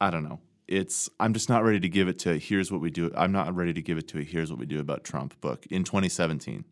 I 0.00 0.10
don't 0.10 0.22
know. 0.24 0.40
It's 0.68 1.08
I'm 1.18 1.32
just 1.32 1.48
not 1.48 1.64
ready 1.64 1.80
to 1.80 1.88
give 1.88 2.08
it 2.08 2.18
to 2.20 2.38
here's 2.38 2.70
what 2.70 2.80
we 2.80 2.90
do. 2.90 3.10
I'm 3.16 3.32
not 3.32 3.54
ready 3.56 3.72
to 3.72 3.82
give 3.82 3.98
it 3.98 4.06
to 4.08 4.18
a 4.18 4.22
here's 4.22 4.50
what 4.50 4.60
we 4.60 4.66
do 4.66 4.80
about 4.80 5.02
Trump 5.02 5.40
book 5.40 5.66
in 5.70 5.82
2017. 5.82 6.64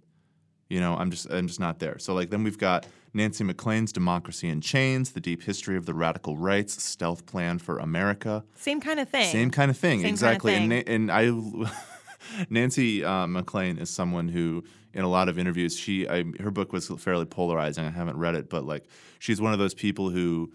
You 0.69 0.81
know, 0.81 0.97
I'm 0.97 1.11
just 1.11 1.31
I'm 1.31 1.47
just 1.47 1.61
not 1.61 1.79
there. 1.79 1.99
So 1.99 2.15
like 2.15 2.31
then 2.31 2.43
we've 2.43 2.59
got 2.59 2.87
Nancy 3.15 3.45
MacLean's 3.45 3.93
Democracy 3.93 4.49
in 4.49 4.61
Chains, 4.61 5.13
The 5.13 5.21
Deep 5.21 5.43
History 5.43 5.77
of 5.77 5.87
the 5.87 5.95
Radical 5.95 6.37
Rights, 6.37 6.83
Stealth 6.83 7.25
Plan 7.25 7.59
for 7.59 7.79
America. 7.79 8.45
Same 8.57 8.81
kind 8.81 9.01
of 9.01 9.09
thing. 9.09 9.31
Same 9.33 9.51
kind 9.51 9.71
of 9.71 9.77
thing, 9.79 10.01
Same 10.01 10.03
kind 10.03 10.13
of 10.13 10.13
exactly. 10.15 10.53
thing. 10.55 10.73
And 10.73 11.11
and 11.11 11.13
I 11.13 11.71
Nancy 12.51 13.05
uh, 13.05 13.27
MacLean 13.27 13.79
is 13.79 13.91
someone 13.91 14.29
who 14.29 14.65
in 14.93 15.05
a 15.05 15.09
lot 15.09 15.29
of 15.29 15.39
interviews 15.39 15.79
she 15.79 16.09
I, 16.09 16.25
her 16.41 16.51
book 16.51 16.73
was 16.73 16.89
fairly 16.99 17.27
polarizing. 17.27 17.85
I 17.85 17.91
haven't 17.91 18.17
read 18.17 18.35
it, 18.35 18.51
but 18.51 18.65
like 18.65 18.85
she's 19.19 19.41
one 19.41 19.53
of 19.53 19.59
those 19.59 19.75
people 19.75 20.11
who 20.11 20.53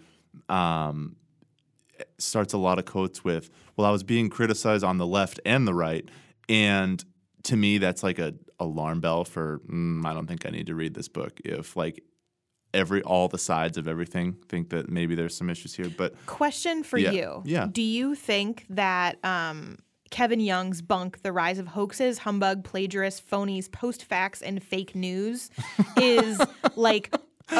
um, 0.48 1.16
starts 2.18 2.52
a 2.52 2.58
lot 2.58 2.78
of 2.78 2.84
quotes 2.84 3.24
with, 3.24 3.50
"Well, 3.76 3.86
I 3.86 3.90
was 3.90 4.02
being 4.02 4.28
criticized 4.28 4.84
on 4.84 4.98
the 4.98 5.06
left 5.06 5.40
and 5.44 5.66
the 5.66 5.74
right," 5.74 6.08
and 6.48 7.02
to 7.44 7.56
me, 7.56 7.78
that's 7.78 8.02
like 8.02 8.18
a 8.18 8.34
alarm 8.62 9.00
bell 9.00 9.24
for 9.24 9.60
mm, 9.70 10.04
I 10.06 10.12
don't 10.14 10.26
think 10.26 10.46
I 10.46 10.50
need 10.50 10.66
to 10.66 10.74
read 10.74 10.94
this 10.94 11.08
book. 11.08 11.40
If 11.44 11.76
like 11.76 12.02
every 12.74 13.02
all 13.02 13.28
the 13.28 13.38
sides 13.38 13.76
of 13.76 13.86
everything 13.86 14.34
think 14.48 14.70
that 14.70 14.88
maybe 14.88 15.14
there's 15.14 15.36
some 15.36 15.50
issues 15.50 15.74
here, 15.74 15.90
but 15.96 16.14
Question 16.26 16.82
for 16.82 16.98
Yeah, 16.98 17.10
you. 17.10 17.42
yeah. 17.44 17.66
Do 17.70 17.82
you 17.82 18.14
think 18.14 18.64
that 18.70 19.22
um, 19.24 19.78
Kevin 20.10 20.40
Young's 20.40 20.80
bunk, 20.82 21.22
The 21.22 21.32
Rise 21.32 21.58
of 21.58 21.66
Hoaxes, 21.68 22.18
Humbug, 22.18 22.64
Plagiarists, 22.64 23.20
Phonies, 23.20 23.70
Post 23.70 24.04
Facts, 24.04 24.40
and 24.42 24.62
Fake 24.62 24.94
News 24.94 25.50
is 25.98 26.40
like 26.76 27.14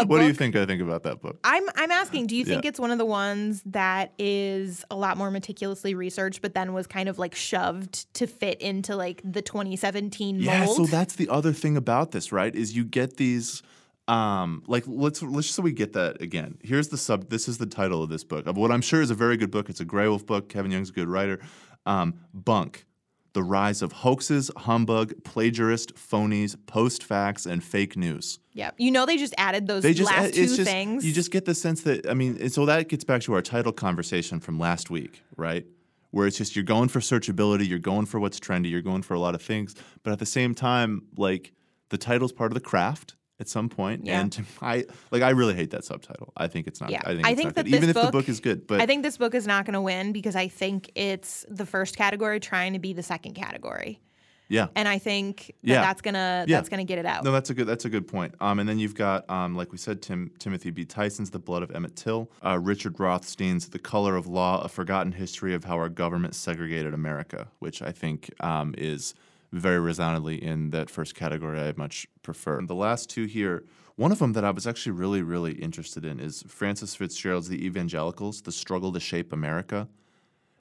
what 0.07 0.21
do 0.21 0.27
you 0.27 0.33
think 0.33 0.57
I 0.57 0.67
think 0.67 0.83
about 0.83 1.03
that 1.05 1.21
book? 1.21 1.39
I'm 1.45 1.65
I'm 1.77 1.91
asking, 1.91 2.27
do 2.27 2.37
you 2.37 2.45
think 2.45 2.65
Yeah. 2.65 2.69
it's 2.69 2.81
one 2.81 2.91
of 2.91 2.99
the 2.99 3.05
ones 3.07 3.63
that 3.67 4.13
is 4.19 4.85
a 4.91 4.97
lot 4.97 5.17
more 5.17 5.31
meticulously 5.31 5.95
researched, 5.95 6.43
but 6.43 6.55
then 6.55 6.73
was 6.73 6.87
kind 6.87 7.09
of 7.09 7.19
like 7.19 7.35
shoved 7.35 8.13
to 8.15 8.27
fit 8.27 8.61
into 8.61 8.97
like 8.97 9.21
the 9.25 9.43
2017 9.43 10.41
Yeah, 10.41 10.67
so 10.67 10.87
that's 10.87 11.17
the 11.17 11.29
other 11.29 11.53
thing 11.53 11.77
about 11.77 12.11
this, 12.13 12.33
right? 12.33 12.55
Is 12.55 12.75
you 12.77 12.85
get 12.85 13.17
these 13.17 13.63
um 14.09 14.65
like 14.67 14.83
let's 14.87 15.23
let's 15.23 15.47
just 15.47 15.55
so 15.57 15.63
we 15.63 15.73
get 15.73 15.93
that 15.93 16.21
again. 16.21 16.59
Here's 16.63 16.89
the 16.89 16.97
sub 16.99 17.29
this 17.29 17.47
is 17.47 17.59
the 17.59 17.67
title 17.67 18.03
of 18.03 18.09
this 18.11 18.25
book. 18.25 18.47
Of 18.47 18.57
what 18.57 18.73
I'm 18.73 18.81
sure 18.83 19.01
is 19.01 19.11
a 19.11 19.15
very 19.15 19.37
good 19.37 19.51
book. 19.51 19.69
It's 19.71 19.81
a 19.81 19.85
Graywolf 19.85 20.27
book. 20.27 20.49
Kevin 20.49 20.73
Young's 20.73 20.91
a 20.91 20.93
good 20.93 21.09
writer. 21.09 21.39
Um 21.87 22.15
Bunk. 22.35 22.85
The 23.35 23.43
rise 23.43 23.81
of 23.81 23.93
hoaxes, 23.93 24.51
humbug, 24.57 25.15
plagiarist, 25.25 25.95
phonies, 25.95 26.57
post 26.67 27.03
facts, 27.03 27.47
and 27.47 27.65
fake 27.65 27.97
news. 27.97 28.39
yeah, 28.53 28.73
you 28.77 28.91
know 28.91 29.07
they 29.07 29.17
just 29.17 29.35
added 29.39 29.67
those 29.67 29.83
They 29.83 29.95
just 29.95 30.11
last 30.11 30.35
two 30.35 30.47
just, 30.47 30.63
things. 30.63 31.05
You 31.07 31.13
just 31.13 31.31
get 31.31 31.47
the 31.47 31.55
sense 31.55 31.83
that 31.83 32.07
I 32.09 32.15
mean, 32.15 32.37
and 32.41 32.53
so 32.53 32.67
that 32.67 32.89
gets 32.89 33.05
back 33.05 33.23
to 33.23 33.33
our 33.35 33.43
title 33.43 33.73
conversation 33.73 34.39
from 34.41 34.59
last 34.59 34.91
week, 34.91 35.23
right? 35.37 35.65
Where 36.11 36.27
it's 36.27 36.37
just 36.37 36.55
you're 36.55 36.63
going 36.65 36.89
for 36.91 37.01
searchability, 37.01 37.67
you're 37.67 37.79
going 37.79 38.05
for 38.05 38.21
what's 38.21 38.39
trendy, 38.39 38.71
you're 38.71 38.83
going 38.83 39.03
for 39.03 39.15
a 39.15 39.19
lot 39.21 39.35
of 39.35 39.41
things, 39.41 39.75
but 40.03 40.13
at 40.13 40.19
the 40.19 40.27
same 40.27 40.55
time, 40.55 41.03
like 41.17 41.53
the 41.89 41.97
title's 41.97 42.33
part 42.33 42.51
of 42.51 42.55
the 42.55 42.61
craft 42.61 43.15
at 43.43 43.49
some 43.51 43.69
point. 43.69 44.07
Yeah. 44.07 44.21
And 44.21 44.47
I 44.63 44.87
like 45.11 45.21
I 45.23 45.31
really 45.31 45.55
hate 45.55 45.73
that 45.73 45.85
subtitle. 45.85 46.33
I 46.35 46.47
think 46.49 46.67
it's 46.67 46.81
not. 46.81 46.89
Yeah. 46.91 47.03
I 47.05 47.15
think, 47.15 47.27
I 47.27 47.35
think 47.35 47.55
that 47.55 47.67
even 47.69 47.81
this 47.83 47.91
if 47.91 47.95
the 47.97 48.01
book- 48.05 48.13
book 48.13 48.29
is 48.31 48.41
good. 48.41 48.67
But 48.67 48.81
I 48.81 48.87
think 48.87 49.03
this 49.03 49.19
book 49.19 49.35
is 49.35 49.47
not 49.47 49.67
going 49.67 49.75
to 49.75 49.83
win 49.83 50.13
because 50.13 50.35
I 50.37 50.49
think 50.49 50.91
it's 50.95 51.45
the 51.51 51.67
first 51.67 51.97
category 51.97 52.41
trying 52.41 52.73
to 52.73 52.79
be 52.79 52.95
the 52.95 53.03
second 53.03 53.35
category, 53.35 54.01
yeah, 54.49 54.69
and 54.77 54.87
I 54.87 54.99
think 54.99 55.47
that 55.47 55.55
Yeah. 55.63 55.81
that's 55.81 56.03
gonna 56.03 56.45
Yeah. 56.47 56.57
that's 56.59 56.69
gonna 56.69 56.85
get 56.85 56.99
it 56.99 57.07
out. 57.07 57.25
No, 57.25 57.33
that's 57.33 57.51
a 57.51 57.55
good. 57.55 57.67
That's 57.67 57.85
a 57.85 57.91
good 57.91 58.07
point. 58.07 58.35
Um, 58.41 58.59
and 58.59 58.69
then 58.69 58.79
you've 58.79 58.95
got, 58.95 59.29
um, 59.31 59.55
like 59.57 59.73
we 59.73 59.79
said, 59.79 60.03
Tim 60.03 60.31
Timothy 60.39 60.71
B. 60.71 60.85
Tyson's 60.85 61.31
*The 61.31 61.39
Blood 61.39 61.63
of 61.63 61.71
Emmett 61.75 61.97
Till*, 61.97 62.31
uh, 62.45 62.59
Richard 62.61 63.01
Rothstein's 63.01 63.69
*The 63.71 63.79
Color 63.79 64.15
of 64.17 64.27
Law: 64.27 64.61
A 64.63 64.69
Forgotten 64.69 65.13
History 65.13 65.55
of 65.55 65.65
How 65.65 65.77
Our 65.79 65.89
Government 65.89 66.35
Segregated 66.35 66.93
America*, 66.95 67.49
which 67.61 67.81
I 67.83 67.93
think 67.93 68.31
um, 68.41 68.75
is 68.79 69.15
very 69.53 69.79
resoundingly 69.79 70.43
in 70.43 70.71
that 70.71 70.91
first 70.91 71.15
category. 71.15 71.61
I 71.61 71.73
much 71.77 72.07
prefer. 72.23 72.59
And 72.59 72.69
the 72.69 72.75
last 72.75 73.11
two 73.11 73.27
here, 73.27 73.65
one 73.97 74.11
of 74.11 74.19
them 74.19 74.33
that 74.33 74.45
I 74.45 74.51
was 74.51 74.67
actually 74.67 74.93
really, 74.93 75.23
really 75.23 75.53
interested 75.53 76.05
in 76.05 76.19
is 76.19 76.43
Frances 76.49 76.97
FitzGerald's 76.97 77.49
*The 77.49 77.65
Evangelicals: 77.65 78.43
The 78.43 78.53
Struggle 78.53 78.93
to 78.93 79.01
Shape 79.01 79.33
America*. 79.33 79.89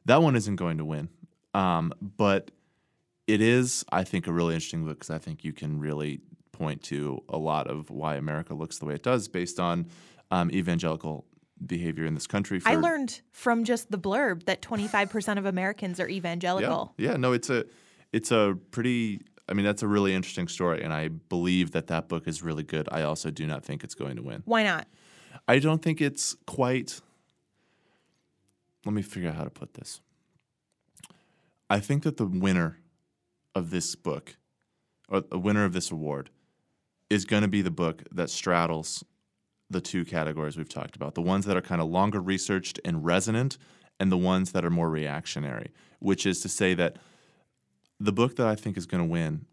That 0.06 0.22
one 0.22 0.36
isn't 0.36 0.56
going 0.56 0.78
to 0.78 0.86
win, 0.86 1.10
um, 1.54 1.94
but 2.02 2.52
it 3.28 3.40
is, 3.40 3.86
I 3.92 4.04
think, 4.04 4.28
a 4.28 4.34
really 4.34 4.56
interesting 4.56 4.84
book 4.84 5.00
because 5.00 5.10
I 5.10 5.20
think 5.20 5.44
you 5.44 5.54
can 5.54 5.80
really 5.80 6.22
point 6.52 6.84
to 6.84 7.24
a 7.30 7.38
lot 7.38 7.68
of 7.68 7.90
why 7.90 8.16
America 8.16 8.54
looks 8.54 8.80
the 8.80 8.86
way 8.86 8.96
it 8.96 9.04
does 9.04 9.28
based 9.28 9.60
on 9.60 9.88
um, 10.32 10.52
evangelical 10.52 11.26
behavior 11.66 12.06
in 12.06 12.14
this 12.14 12.28
country. 12.28 12.60
For, 12.60 12.70
I 12.70 12.76
learned 12.76 13.22
from 13.32 13.64
just 13.64 13.92
the 13.92 13.98
blurb 13.98 14.46
that 14.46 14.62
25% 14.62 15.38
of 15.38 15.46
Americans 15.46 16.00
are 16.00 16.10
yeah, 16.10 16.18
evangelical. 16.18 16.94
yeah, 16.98 17.16
no, 17.16 17.34
it's 17.34 17.50
a, 17.50 17.66
it's 18.12 18.32
a 18.32 18.58
pretty. 18.72 19.22
I 19.50 19.54
mean, 19.54 19.66
that's 19.66 19.84
a 19.84 19.88
really 19.88 20.14
interesting 20.14 20.48
story, 20.48 20.82
and 20.82 20.94
I 20.94 21.10
believe 21.10 21.72
that 21.72 21.88
that 21.88 22.08
book 22.08 22.28
is 22.28 22.42
really 22.42 22.64
good. 22.64 22.88
I 22.92 23.02
also 23.02 23.32
do 23.32 23.46
not 23.46 23.66
think 23.66 23.84
it's 23.84 23.96
going 23.96 24.16
to 24.16 24.22
win. 24.22 24.44
Why 24.46 24.64
not? 24.64 24.88
I 25.48 25.60
don't 25.60 25.82
think 25.82 26.00
it's 26.00 26.36
quite. 26.48 27.02
Let 28.86 28.94
me 28.94 29.02
figure 29.02 29.30
out 29.30 29.36
how 29.36 29.44
to 29.44 29.50
put 29.50 29.74
this. 29.74 30.02
I 31.70 31.80
think 31.80 32.04
that 32.04 32.18
the 32.18 32.26
winner 32.26 32.80
of 33.54 33.70
this 33.70 33.96
book, 33.96 34.38
or 35.10 35.22
the 35.22 35.40
winner 35.40 35.66
of 35.66 35.74
this 35.74 35.92
award, 35.92 36.30
is 37.10 37.26
going 37.26 37.44
to 37.44 37.48
be 37.48 37.62
the 37.62 37.72
book 37.72 38.04
that 38.12 38.30
straddles 38.30 39.04
the 39.70 39.82
two 39.82 40.04
categories 40.04 40.58
we've 40.58 40.70
talked 40.70 40.96
about 40.98 41.16
the 41.16 41.22
ones 41.22 41.46
that 41.46 41.56
are 41.56 41.62
kind 41.62 41.82
of 41.82 41.88
longer 41.88 42.20
researched 42.20 42.80
and 42.84 43.06
resonant, 43.06 43.58
and 44.00 44.12
the 44.12 44.18
ones 44.18 44.52
that 44.52 44.66
are 44.66 44.70
more 44.70 44.90
reactionary, 44.90 45.72
which 46.00 46.26
is 46.26 46.42
to 46.42 46.50
say 46.50 46.74
that 46.74 46.98
the 48.04 48.12
book 48.12 48.36
that 48.38 48.48
I 48.48 48.56
think 48.56 48.78
is 48.78 48.86
going 48.86 49.04
to 49.04 49.10
win 49.10 49.46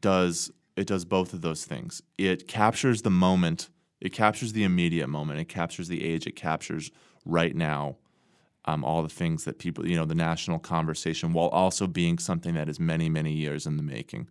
does 0.00 0.50
it 0.76 0.86
does 0.86 1.04
both 1.04 1.32
of 1.32 1.42
those 1.42 1.64
things. 1.64 2.02
It 2.16 2.46
captures 2.46 3.02
the 3.02 3.10
moment, 3.10 3.68
it 4.00 4.12
captures 4.12 4.52
the 4.52 4.64
immediate 4.64 5.08
moment, 5.08 5.40
it 5.40 5.48
captures 5.48 5.88
the 5.88 6.04
age, 6.04 6.26
it 6.26 6.36
captures 6.36 6.90
right 7.24 7.54
now 7.54 7.96
um, 8.64 8.84
all 8.84 9.02
the 9.02 9.08
things 9.08 9.44
that 9.44 9.58
people, 9.58 9.86
you 9.86 9.96
know, 9.96 10.04
the 10.04 10.14
national 10.14 10.58
conversation, 10.58 11.32
while 11.32 11.48
also 11.48 11.86
being 11.86 12.18
something 12.18 12.54
that 12.54 12.68
is 12.68 12.78
many, 12.78 13.08
many 13.08 13.32
years 13.32 13.66
in 13.66 13.76
the 13.76 13.82
making. 13.82 14.28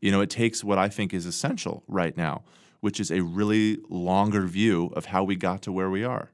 You 0.00 0.10
know, 0.10 0.20
it 0.20 0.30
takes 0.30 0.62
what 0.64 0.78
I 0.78 0.88
think 0.88 1.12
is 1.12 1.26
essential 1.26 1.82
right 1.86 2.16
now, 2.16 2.44
which 2.80 3.00
is 3.00 3.10
a 3.10 3.20
really 3.20 3.78
longer 3.88 4.46
view 4.46 4.92
of 4.94 5.06
how 5.06 5.24
we 5.24 5.36
got 5.36 5.62
to 5.62 5.72
where 5.72 5.90
we 5.90 6.04
are, 6.04 6.30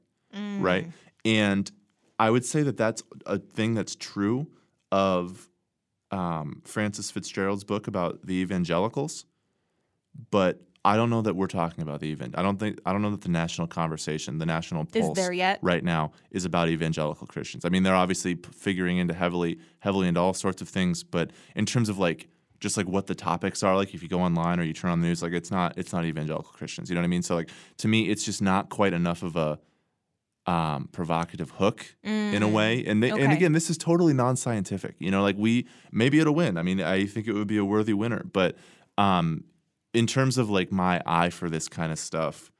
right? 0.61 0.87
And 1.25 1.69
I 2.19 2.29
would 2.29 2.45
say 2.45 2.63
that 2.63 2.77
that's 2.77 3.03
a 3.25 3.37
thing 3.39 3.73
that's 3.73 3.95
true 3.95 4.47
of 4.91 5.49
um, 6.11 6.61
Frances 6.65 7.11
FitzGerald's 7.11 7.63
book 7.63 7.87
about 7.87 8.25
the 8.25 8.35
evangelicals, 8.35 9.25
but 10.31 10.61
I 10.85 10.95
don't 10.95 11.09
know 11.09 11.21
that 11.21 11.35
we're 11.35 11.47
talking 11.47 11.81
about 11.81 11.99
the 11.99 12.11
event. 12.11 12.35
I 12.37 12.41
don't 12.41 12.57
think 12.57 12.79
I 12.85 12.93
don't 12.93 13.01
know 13.01 13.11
that 13.11 13.21
the 13.21 13.29
national 13.29 13.67
conversation, 13.67 14.37
the 14.37 14.45
national 14.45 14.87
Is 14.93 15.05
pulse 15.05 15.17
there 15.17 15.33
yet? 15.33 15.59
right 15.61 15.83
now 15.83 16.11
is 16.31 16.45
about 16.45 16.69
evangelical 16.69 17.27
Christians. 17.27 17.65
I 17.65 17.69
mean, 17.69 17.83
they're 17.83 17.95
obviously 17.95 18.35
figuring 18.51 18.97
into 18.97 19.13
heavily 19.13 19.59
heavily 19.79 20.07
into 20.07 20.21
all 20.21 20.33
sorts 20.33 20.61
of 20.61 20.69
things, 20.69 21.03
but 21.03 21.31
in 21.55 21.65
terms 21.65 21.89
of 21.89 21.97
like 21.99 22.29
just 22.59 22.77
like 22.77 22.87
what 22.87 23.07
the 23.07 23.15
topics 23.15 23.63
are, 23.63 23.75
like 23.75 23.93
if 23.93 24.01
you 24.01 24.09
go 24.09 24.21
online 24.21 24.59
or 24.59 24.63
you 24.63 24.73
turn 24.73 24.91
on 24.91 25.01
the 25.01 25.07
news, 25.07 25.21
like 25.21 25.33
it's 25.33 25.51
not 25.51 25.77
it's 25.77 25.91
not 25.91 26.05
evangelical 26.05 26.51
Christians. 26.53 26.89
You 26.89 26.95
know 26.95 27.01
what 27.01 27.05
I 27.05 27.09
mean? 27.09 27.21
So 27.21 27.35
like 27.35 27.49
to 27.79 27.87
me, 27.89 28.09
it's 28.09 28.23
just 28.23 28.41
not 28.41 28.69
quite 28.69 28.93
enough 28.93 29.23
of 29.23 29.35
a 29.35 29.59
um, 30.47 30.87
provocative 30.93 31.51
hook 31.51 31.95
in 32.03 32.41
a 32.41 32.47
way. 32.47 32.83
And 32.85 33.03
they, 33.03 33.09
and 33.09 33.19
Mm. 33.19 33.35
Again, 33.35 33.51
this 33.51 33.69
is 33.69 33.77
totally 33.77 34.13
non-scientific. 34.13 34.95
You 34.97 35.11
know, 35.11 35.21
like 35.21 35.35
we 35.37 35.67
maybe 35.91 36.19
it'll 36.19 36.33
win. 36.33 36.57
I 36.57 36.63
mean, 36.63 36.81
I 36.81 37.05
think 37.05 37.27
it 37.27 37.33
would 37.33 37.47
be 37.47 37.57
a 37.57 37.65
worthy 37.65 37.93
winner. 37.93 38.23
But 38.31 38.55
um, 38.97 39.43
in 39.93 40.07
terms 40.07 40.37
of 40.37 40.49
like 40.49 40.71
my 40.71 41.01
eye 41.05 41.29
for 41.29 41.49
this 41.49 41.67
kind 41.67 41.91
of 41.91 41.99
stuff, 41.99 42.51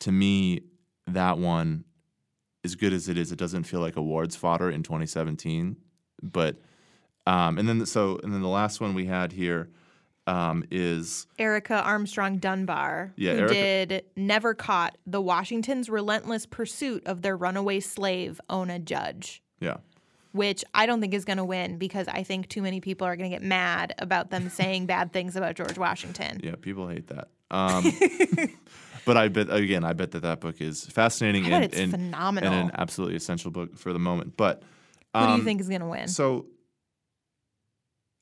to 0.00 0.12
me, 0.12 0.60
that 1.08 1.38
one, 1.38 1.84
as 2.64 2.76
good 2.76 2.92
as 2.92 3.08
it 3.08 3.18
is, 3.18 3.32
it 3.32 3.38
doesn't 3.38 3.64
feel 3.64 3.80
like 3.80 3.96
awards 3.96 4.36
fodder 4.36 4.70
in 4.70 4.82
2017. 4.82 5.76
But 6.22 6.56
um, 7.26 7.58
and 7.58 7.68
then 7.68 7.84
so 7.86 8.20
and 8.22 8.32
then 8.32 8.40
the 8.40 8.48
last 8.48 8.80
one 8.80 8.94
we 8.94 9.06
had 9.06 9.32
here 9.32 9.68
um, 10.26 10.64
is 10.70 11.26
Erica 11.38 11.82
Armstrong 11.82 12.38
Dunbar, 12.38 13.12
Yeah, 13.16 13.34
who 13.34 13.38
Erica- 13.40 13.54
did 13.54 14.04
Never 14.16 14.54
Caught, 14.54 14.98
the 15.06 15.20
Washington's 15.20 15.88
relentless 15.88 16.46
pursuit 16.46 17.06
of 17.06 17.22
their 17.22 17.36
runaway 17.36 17.80
slave, 17.80 18.40
Ona 18.50 18.80
Judge, 18.80 19.42
yeah. 19.60 19.76
which 20.32 20.64
I 20.74 20.86
don't 20.86 21.00
think 21.00 21.14
is 21.14 21.24
going 21.24 21.38
to 21.38 21.44
win 21.44 21.78
because 21.78 22.08
I 22.08 22.22
think 22.24 22.48
too 22.48 22.62
many 22.62 22.80
people 22.80 23.06
are 23.06 23.16
going 23.16 23.30
to 23.30 23.34
get 23.36 23.42
mad 23.42 23.94
about 23.98 24.30
them 24.30 24.48
saying 24.48 24.86
bad 24.86 25.12
things 25.12 25.36
about 25.36 25.54
George 25.54 25.78
Washington. 25.78 26.40
Yeah, 26.42 26.56
people 26.60 26.88
hate 26.88 27.06
that. 27.08 27.28
Um, 27.48 27.84
but 29.04 29.16
I 29.16 29.28
bet 29.28 29.52
again, 29.52 29.84
I 29.84 29.92
bet 29.92 30.10
that 30.10 30.22
that 30.22 30.40
book 30.40 30.60
is 30.60 30.84
fascinating 30.86 31.46
and, 31.46 31.64
it's 31.64 31.78
and, 31.78 31.92
phenomenal. 31.92 32.52
and 32.52 32.70
an 32.70 32.76
absolutely 32.76 33.14
essential 33.14 33.52
book 33.52 33.78
for 33.78 33.92
the 33.92 34.00
moment. 34.00 34.36
But 34.36 34.64
Who 35.14 35.20
do 35.20 35.26
you 35.28 35.34
um, 35.34 35.44
think 35.44 35.60
is 35.60 35.68
going 35.68 35.82
to 35.82 35.86
win? 35.86 36.08
So, 36.08 36.46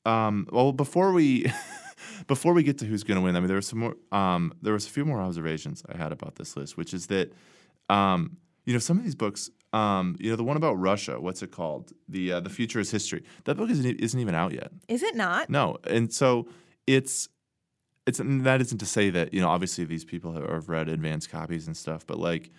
um, 0.05 0.47
well, 0.51 0.71
before 0.71 1.11
we 1.13 1.51
before 2.27 2.53
we 2.53 2.63
get 2.63 2.77
to 2.79 2.85
who's 2.85 3.03
going 3.03 3.17
to 3.17 3.21
win, 3.21 3.35
I 3.35 3.39
mean, 3.39 3.47
there 3.47 3.55
was 3.55 3.67
some 3.67 3.79
more. 3.79 3.95
Um, 4.11 4.53
there 4.61 4.73
was 4.73 4.85
a 4.85 4.89
few 4.89 5.05
more 5.05 5.21
observations 5.21 5.83
I 5.91 5.97
had 5.97 6.11
about 6.11 6.35
this 6.35 6.55
list, 6.55 6.77
which 6.77 6.93
is 6.93 7.07
that, 7.07 7.33
um, 7.89 8.37
you 8.65 8.73
know, 8.73 8.79
some 8.79 8.97
of 8.97 9.03
these 9.03 9.15
books, 9.15 9.49
um, 9.73 10.15
you 10.19 10.29
know, 10.29 10.35
the 10.35 10.43
one 10.43 10.57
about 10.57 10.73
Russia, 10.73 11.19
what's 11.19 11.41
it 11.41 11.51
called? 11.51 11.91
The 12.07 12.33
uh, 12.33 12.39
the 12.39 12.49
future 12.49 12.79
is 12.79 12.91
history. 12.91 13.23
That 13.45 13.55
book 13.55 13.69
isn't 13.69 13.85
isn't 13.99 14.19
even 14.19 14.35
out 14.35 14.53
yet. 14.53 14.71
Is 14.87 15.03
it 15.03 15.15
not? 15.15 15.49
No, 15.49 15.77
and 15.85 16.13
so 16.13 16.47
it's 16.87 17.29
it's 18.05 18.19
and 18.19 18.45
that 18.45 18.61
isn't 18.61 18.77
to 18.77 18.85
say 18.85 19.09
that 19.09 19.33
you 19.33 19.41
know 19.41 19.49
obviously 19.49 19.83
these 19.85 20.05
people 20.05 20.33
have, 20.33 20.49
have 20.49 20.69
read 20.69 20.89
advanced 20.89 21.29
copies 21.29 21.67
and 21.67 21.75
stuff, 21.75 22.05
but 22.05 22.19
like 22.19 22.51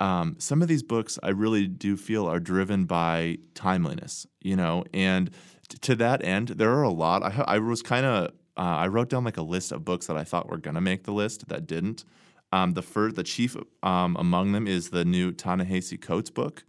um, 0.00 0.36
some 0.38 0.62
of 0.62 0.68
these 0.68 0.82
books 0.82 1.18
I 1.22 1.30
really 1.30 1.66
do 1.66 1.96
feel 1.96 2.28
are 2.28 2.38
driven 2.38 2.84
by 2.84 3.38
timeliness, 3.54 4.26
you 4.40 4.54
know, 4.54 4.84
and 4.94 5.30
t- 5.68 5.78
to 5.78 5.96
that 5.96 6.24
end, 6.24 6.48
there 6.48 6.70
are 6.70 6.82
a 6.82 6.90
lot. 6.90 7.22
I, 7.22 7.30
ha- 7.30 7.44
I 7.48 7.58
was 7.58 7.82
kind 7.82 8.06
of 8.06 8.30
uh, 8.58 8.62
I 8.62 8.88
wrote 8.88 9.08
down 9.08 9.24
like 9.24 9.36
a 9.36 9.42
list 9.42 9.72
of 9.72 9.84
books 9.84 10.06
that 10.06 10.16
I 10.16 10.24
thought 10.24 10.48
were 10.48 10.58
gonna 10.58 10.80
make 10.80 11.04
the 11.04 11.12
list 11.12 11.48
that 11.48 11.66
didn't. 11.66 12.04
Um, 12.52 12.72
the 12.72 12.82
first, 12.82 13.16
the 13.16 13.22
chief 13.22 13.56
um, 13.82 14.16
among 14.18 14.52
them 14.52 14.66
is 14.66 14.90
the 14.90 15.04
new 15.04 15.32
Ta-Nehisi 15.32 16.00
Coates 16.00 16.30
book 16.30 16.64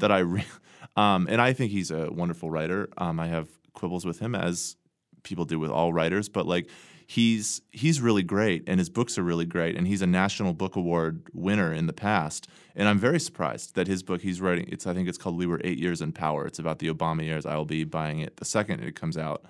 that 0.00 0.10
I, 0.10 0.20
re- 0.20 0.46
um, 0.96 1.26
and 1.30 1.40
I 1.40 1.52
think 1.52 1.70
he's 1.70 1.90
a 1.90 2.10
wonderful 2.10 2.50
writer. 2.50 2.88
Um, 2.96 3.20
I 3.20 3.26
have 3.26 3.48
quibbles 3.74 4.06
with 4.06 4.20
him 4.20 4.34
as 4.34 4.76
people 5.22 5.44
do 5.44 5.58
with 5.58 5.70
all 5.70 5.92
writers, 5.92 6.28
but 6.28 6.46
like 6.46 6.68
he's 7.06 7.60
he's 7.70 8.00
really 8.00 8.22
great, 8.22 8.64
and 8.66 8.78
his 8.78 8.88
books 8.88 9.18
are 9.18 9.22
really 9.22 9.46
great, 9.46 9.76
and 9.76 9.86
he's 9.86 10.02
a 10.02 10.06
National 10.06 10.54
Book 10.54 10.76
Award 10.76 11.28
winner 11.32 11.72
in 11.72 11.86
the 11.86 11.92
past. 11.92 12.48
And 12.74 12.88
I'm 12.88 12.98
very 12.98 13.20
surprised 13.20 13.74
that 13.74 13.86
his 13.86 14.02
book 14.02 14.22
he's 14.22 14.40
writing. 14.40 14.66
It's 14.68 14.86
I 14.86 14.94
think 14.94 15.08
it's 15.08 15.18
called 15.18 15.36
"We 15.36 15.46
Were 15.46 15.60
Eight 15.64 15.78
Years 15.78 16.00
in 16.00 16.12
Power." 16.12 16.46
It's 16.46 16.58
about 16.58 16.78
the 16.78 16.88
Obama 16.92 17.24
years. 17.24 17.44
I 17.44 17.56
will 17.56 17.64
be 17.64 17.84
buying 17.84 18.20
it 18.20 18.36
the 18.36 18.44
second 18.44 18.80
it 18.80 18.94
comes 18.94 19.16
out. 19.16 19.44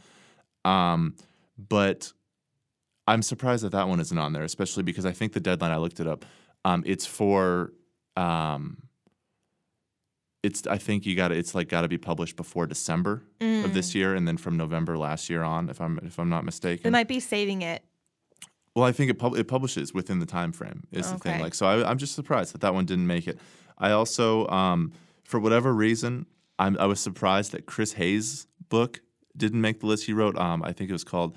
Um, 0.65 1.15
but 1.59 2.13
I'm 3.07 3.23
surprised 3.23 3.65
that 3.65 3.73
that 3.73 3.89
one 3.89 4.01
isn't 4.01 4.19
on 4.19 4.33
there, 4.33 4.45
especially 4.45 4.83
because 4.83 5.05
I 5.07 5.13
think 5.13 5.33
the 5.33 5.41
deadline 5.41 5.73
I 5.73 5.79
looked 5.79 6.01
it 6.01 6.07
up. 6.07 6.25
Um, 6.65 6.83
it's 6.87 7.07
for 7.07 7.73
um, 8.17 8.79
it's 10.43 10.67
I 10.67 10.79
think 10.79 11.07
you 11.07 11.17
got 11.17 11.33
it's 11.33 11.55
like 11.55 11.69
got 11.69 11.83
to 11.83 11.89
be 11.89 11.99
published 11.99 12.37
before 12.37 12.67
December 12.67 13.23
of 13.41 13.75
this 13.75 13.95
year, 13.95 14.15
and 14.15 14.27
then 14.27 14.37
from 14.37 14.57
November 14.57 14.97
last 14.97 15.29
year 15.29 15.43
on, 15.43 15.69
if 15.69 15.81
I'm 15.81 15.99
if 16.03 16.19
I'm 16.19 16.29
not 16.29 16.45
mistaken. 16.45 16.85
They 16.85 16.91
might 16.91 17.09
be 17.09 17.21
saving 17.21 17.63
it. 17.63 17.83
Well, 18.75 18.85
I 18.85 18.93
think 18.93 19.11
it 19.11 19.19
pub- 19.19 19.37
it 19.37 19.49
publishes 19.49 19.93
within 19.93 20.21
the 20.21 20.27
time 20.27 20.53
frame 20.53 20.85
is 20.93 21.11
the 21.11 21.19
thing. 21.19 21.41
Like, 21.41 21.55
so 21.55 21.67
I, 21.67 21.89
I'm 21.91 21.99
just 21.99 22.15
surprised 22.15 22.55
that 22.55 22.61
that 22.61 22.75
one 22.75 22.85
didn't 22.85 23.07
make 23.07 23.27
it. 23.27 23.39
I 23.77 23.91
also, 23.91 24.47
um, 24.49 24.93
for 25.25 25.41
whatever 25.41 25.73
reason, 25.73 26.27
I'm, 26.59 26.77
I 26.79 26.87
was 26.87 27.01
surprised 27.01 27.53
that 27.53 27.67
Chris 27.67 27.95
Hayes' 27.95 28.47
book 28.69 29.01
didn't 29.37 29.61
make 29.61 29.81
the 29.81 29.87
list. 29.87 30.07
He 30.07 30.13
wrote, 30.13 30.37
um, 30.39 30.63
I 30.63 30.73
think 30.73 30.91
it 30.91 30.93
was 30.93 31.05
called 31.05 31.37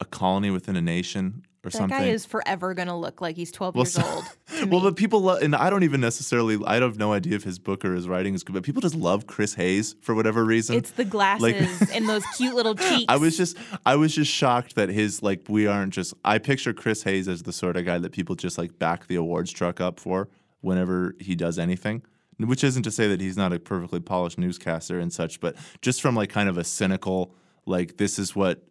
"A 0.00 0.04
Colony 0.04 0.50
Within 0.50 0.76
a 0.76 0.80
Nation" 0.80 1.42
or 1.64 1.70
That 1.70 1.76
something. 1.76 1.98
That 1.98 2.04
guy 2.04 2.10
is 2.10 2.24
forever 2.24 2.72
going 2.72 2.88
to 2.88 2.94
look 2.94 3.20
like 3.20 3.36
he's 3.36 3.52
12 3.52 3.74
Well, 3.74 3.82
years 3.84 3.92
so- 3.92 4.04
old. 4.04 4.24
Well, 4.68 4.80
but 4.82 4.94
people 4.96 5.20
love, 5.22 5.40
and 5.42 5.56
I 5.56 5.70
don't 5.70 5.84
even 5.84 6.02
necessarily, 6.02 6.58
I 6.66 6.74
have 6.76 6.98
no 6.98 7.14
idea 7.14 7.34
if 7.34 7.44
his 7.44 7.58
book 7.58 7.82
or 7.82 7.94
his 7.94 8.06
writing 8.06 8.34
is 8.34 8.44
good, 8.44 8.52
but 8.52 8.62
people 8.62 8.82
just 8.82 8.94
love 8.94 9.26
Chris 9.26 9.54
Hayes 9.54 9.94
for 10.02 10.14
whatever 10.14 10.44
reason. 10.44 10.76
It's 10.76 10.90
the 10.90 11.04
glasses 11.06 11.90
and 11.94 12.06
those 12.06 12.24
cute 12.36 12.54
little 12.54 12.74
cheeks. 12.74 13.06
I 13.08 13.16
was 13.16 13.38
just 13.38 13.56
I 13.86 13.96
was 13.96 14.14
just 14.14 14.30
shocked 14.30 14.74
that 14.74 14.90
his 14.90 15.22
like 15.22 15.44
we 15.48 15.66
aren't 15.66 15.94
just 15.94 16.12
I 16.26 16.36
picture 16.38 16.74
Chris 16.74 17.02
Hayes 17.04 17.26
as 17.26 17.44
the 17.44 17.54
sort 17.54 17.78
of 17.78 17.86
guy 17.86 17.96
that 17.98 18.12
people 18.12 18.34
just 18.36 18.58
like 18.58 18.78
back 18.78 19.06
the 19.06 19.14
awards 19.14 19.50
truck 19.50 19.80
up 19.80 19.98
for 19.98 20.28
whenever 20.60 21.14
he 21.20 21.34
does 21.34 21.58
anything. 21.58 22.02
Which 22.38 22.62
isn't 22.64 22.82
to 22.82 22.90
say 22.90 23.08
that 23.08 23.20
he's 23.22 23.38
not 23.38 23.54
a 23.54 23.58
perfectly 23.58 24.00
polished 24.00 24.36
newscaster 24.38 24.98
and 25.00 25.10
such, 25.10 25.40
but 25.40 25.56
just 25.80 26.02
from 26.02 26.14
like 26.16 26.28
kind 26.28 26.50
of 26.50 26.58
a 26.58 26.64
cynical 26.64 27.34
like 27.64 27.96
this 27.96 28.18
is 28.18 28.36
what 28.36 28.62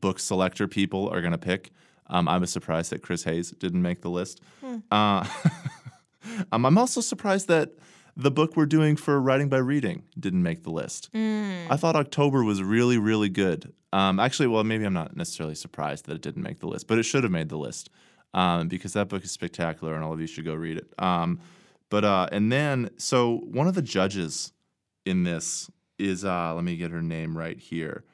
book 0.00 0.18
selector 0.18 0.66
people 0.68 1.08
are 1.08 1.20
gonna 1.20 1.38
pick. 1.38 1.70
Um, 2.08 2.28
I 2.28 2.38
was 2.38 2.50
surprised 2.50 2.90
that 2.92 3.02
Chris 3.02 3.24
Hayes 3.24 3.50
didn't 3.52 3.82
make 3.82 4.02
the 4.02 4.10
list. 4.10 4.40
Uh, 4.90 5.26
um, 6.52 6.66
I'm 6.66 6.78
also 6.78 7.00
surprised 7.00 7.48
that 7.48 7.72
the 8.16 8.30
book 8.30 8.56
we're 8.56 8.66
doing 8.66 8.96
for 8.96 9.20
writing 9.20 9.48
by 9.48 9.58
reading 9.58 10.04
didn't 10.18 10.42
make 10.42 10.64
the 10.64 10.70
list. 10.70 11.08
I 11.70 11.76
thought 11.76 11.96
October 11.96 12.44
was 12.44 12.62
really, 12.62 12.98
really 12.98 13.30
good. 13.30 13.72
Um, 13.92 14.20
actually, 14.20 14.48
well, 14.48 14.64
maybe 14.64 14.84
I'm 14.84 14.92
not 14.92 15.16
necessarily 15.16 15.54
surprised 15.54 16.06
that 16.06 16.14
it 16.14 16.22
didn't 16.22 16.42
make 16.42 16.60
the 16.60 16.66
list, 16.66 16.86
but 16.86 16.98
it 16.98 17.04
should 17.04 17.22
have 17.24 17.32
made 17.32 17.48
the 17.48 17.56
list 17.56 17.90
um, 18.34 18.68
because 18.68 18.92
that 18.94 19.08
book 19.08 19.24
is 19.24 19.30
spectacular 19.30 19.94
and 19.94 20.04
all 20.04 20.12
of 20.12 20.20
you 20.20 20.26
should 20.26 20.44
go 20.44 20.54
read 20.54 20.78
it. 20.78 20.92
Um, 20.98 21.40
but 21.90 22.04
uh, 22.04 22.28
and 22.32 22.50
then 22.50 22.90
so 22.96 23.38
one 23.44 23.68
of 23.68 23.74
the 23.74 23.82
judges 23.82 24.52
in 25.04 25.24
this 25.24 25.70
is 25.98 26.24
uh, 26.24 26.54
let 26.54 26.64
me 26.64 26.76
get 26.76 26.90
her 26.90 27.02
name 27.02 27.36
right 27.36 27.58
here, 27.58 28.04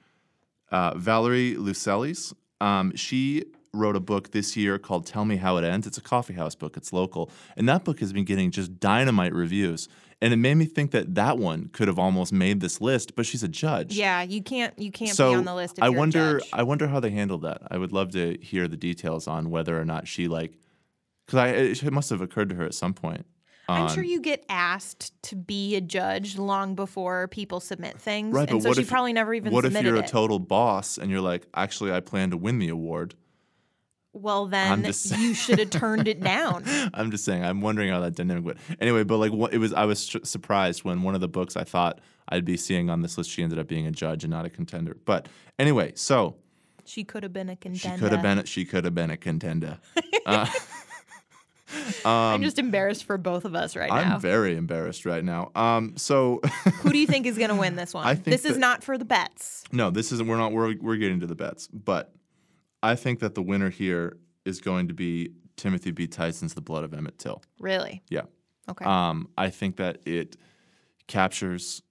uh, 0.70 0.94
Valeria 0.96 1.56
Luiselli. 1.56 2.34
Um, 2.60 2.94
she 2.96 3.44
wrote 3.72 3.96
a 3.96 4.00
book 4.00 4.32
this 4.32 4.56
year 4.56 4.78
called 4.78 5.06
Tell 5.06 5.24
Me 5.24 5.36
How 5.36 5.56
It 5.58 5.64
Ends. 5.64 5.86
It's 5.86 5.98
a 5.98 6.02
coffee 6.02 6.34
house 6.34 6.54
book. 6.54 6.76
It's 6.76 6.92
local, 6.92 7.30
and 7.56 7.68
that 7.68 7.84
book 7.84 8.00
has 8.00 8.12
been 8.12 8.24
getting 8.24 8.50
just 8.50 8.80
dynamite 8.80 9.32
reviews. 9.32 9.88
And 10.20 10.32
it 10.32 10.36
made 10.36 10.56
me 10.56 10.64
think 10.64 10.90
that 10.90 11.14
that 11.14 11.38
one 11.38 11.68
could 11.72 11.86
have 11.86 11.98
almost 11.98 12.32
made 12.32 12.60
this 12.60 12.80
list, 12.80 13.14
but 13.14 13.24
she's 13.24 13.44
a 13.44 13.48
judge. 13.48 13.94
yeah, 13.94 14.22
you 14.22 14.42
can't 14.42 14.76
you 14.76 14.90
can't 14.90 15.14
so 15.14 15.30
be 15.30 15.36
on 15.36 15.44
the 15.44 15.54
list. 15.54 15.78
If 15.78 15.84
I 15.84 15.86
you're 15.86 15.94
a 15.94 15.98
wonder. 15.98 16.38
judge. 16.40 16.50
I 16.52 16.64
wonder 16.64 16.88
how 16.88 16.98
they 16.98 17.10
handled 17.10 17.42
that. 17.42 17.62
I 17.70 17.78
would 17.78 17.92
love 17.92 18.10
to 18.12 18.36
hear 18.40 18.66
the 18.66 18.76
details 18.76 19.28
on 19.28 19.50
whether 19.50 19.80
or 19.80 19.84
not 19.84 20.08
she 20.08 20.26
like, 20.26 20.58
because 21.24 21.38
I 21.38 21.48
it 21.50 21.92
must 21.92 22.10
have 22.10 22.20
occurred 22.20 22.48
to 22.48 22.56
her 22.56 22.64
at 22.64 22.74
some 22.74 22.94
point. 22.94 23.26
I'm 23.68 23.88
sure 23.94 24.02
you 24.02 24.20
get 24.20 24.44
asked 24.48 25.12
to 25.24 25.36
be 25.36 25.76
a 25.76 25.80
judge 25.80 26.38
long 26.38 26.74
before 26.74 27.28
people 27.28 27.60
submit 27.60 27.98
things, 27.98 28.34
Right, 28.34 28.48
and 28.48 28.58
but 28.58 28.62
so 28.62 28.68
what 28.70 28.76
she 28.76 28.82
if- 28.82 28.88
probably 28.88 29.12
never 29.12 29.34
even 29.34 29.52
What 29.52 29.64
if 29.64 29.72
you're 29.82 29.96
a 29.96 30.06
total 30.06 30.38
boss 30.38 30.96
and 30.98 31.10
you're 31.10 31.20
like, 31.20 31.46
actually, 31.54 31.92
I 31.92 32.00
plan 32.00 32.30
to 32.30 32.36
win 32.36 32.58
the 32.58 32.68
award? 32.70 33.14
well, 34.14 34.46
then 34.46 34.84
you 34.84 35.34
should 35.34 35.58
have 35.60 35.70
turned 35.70 36.08
it 36.08 36.20
down. 36.20 36.64
I'm 36.94 37.10
just 37.12 37.24
saying. 37.24 37.44
I'm 37.44 37.60
wondering 37.60 37.90
how 37.90 38.00
that 38.00 38.16
dynamic 38.16 38.44
went. 38.44 38.58
Anyway, 38.80 39.04
but 39.04 39.18
like, 39.18 39.32
what 39.32 39.52
it 39.54 39.58
was, 39.58 39.72
I 39.72 39.84
was 39.84 40.04
sh- 40.08 40.16
surprised 40.24 40.82
when 40.82 41.02
one 41.02 41.14
of 41.14 41.20
the 41.20 41.28
books 41.28 41.56
I 41.56 41.62
thought 41.62 42.00
I'd 42.28 42.44
be 42.44 42.56
seeing 42.56 42.90
on 42.90 43.02
this 43.02 43.16
list, 43.16 43.30
she 43.30 43.44
ended 43.44 43.60
up 43.60 43.68
being 43.68 43.86
a 43.86 43.92
judge 43.92 44.24
and 44.24 44.30
not 44.32 44.44
a 44.44 44.50
contender. 44.50 44.96
But 45.04 45.28
anyway, 45.58 45.92
so 45.94 46.34
She 46.84 47.04
could 47.04 47.22
have 47.22 47.32
been 47.32 47.48
a 47.48 47.54
contender. 47.54 47.96
she 47.96 48.00
could 48.02 48.12
have 48.12 48.22
been, 48.22 48.44
she 48.44 48.64
could 48.64 48.84
have 48.86 48.94
been 48.94 49.10
a 49.12 49.16
contender. 49.16 49.78
Uh, 50.26 50.46
I'm 52.04 52.42
just 52.42 52.58
embarrassed 52.58 53.04
for 53.04 53.18
both 53.18 53.44
of 53.44 53.54
us 53.54 53.76
right 53.76 53.88
now. 53.90 54.14
I'm 54.14 54.20
very 54.20 54.56
embarrassed 54.56 55.04
right 55.04 55.24
now. 55.24 55.50
Um, 55.54 55.96
so 55.96 56.40
Who 56.82 56.90
do 56.90 56.98
you 56.98 57.06
think 57.06 57.26
is 57.26 57.36
going 57.38 57.50
to 57.50 57.56
win 57.56 57.76
this 57.76 57.94
one? 57.94 58.06
I 58.06 58.14
think 58.14 58.24
this 58.26 58.44
is 58.44 58.56
not 58.56 58.82
for 58.82 58.98
the 58.98 59.04
bets. 59.04 59.64
no, 59.72 59.90
this 59.90 60.12
isn't. 60.12 60.26
We're 60.26 60.36
not. 60.36 60.52
We're 60.52 60.74
we're 60.80 60.96
getting 60.96 61.20
to 61.20 61.26
the 61.26 61.34
bets, 61.34 61.68
but 61.68 62.12
I 62.82 62.94
think 62.94 63.20
that 63.20 63.34
the 63.34 63.42
winner 63.42 63.70
here 63.70 64.16
is 64.44 64.60
going 64.60 64.88
to 64.88 64.94
be 64.94 65.32
Timothy 65.56 65.90
B. 65.90 66.06
Tyson's 66.06 66.54
"The 66.54 66.60
Blood 66.60 66.84
of 66.84 66.94
Emmett 66.94 67.18
Till." 67.18 67.42
Really? 67.58 68.02
Yeah. 68.08 68.22
Okay. 68.70 68.84
Um, 68.84 69.28
I 69.36 69.50
think 69.50 69.76
that 69.76 69.98
it 70.06 70.36
captures 71.06 71.82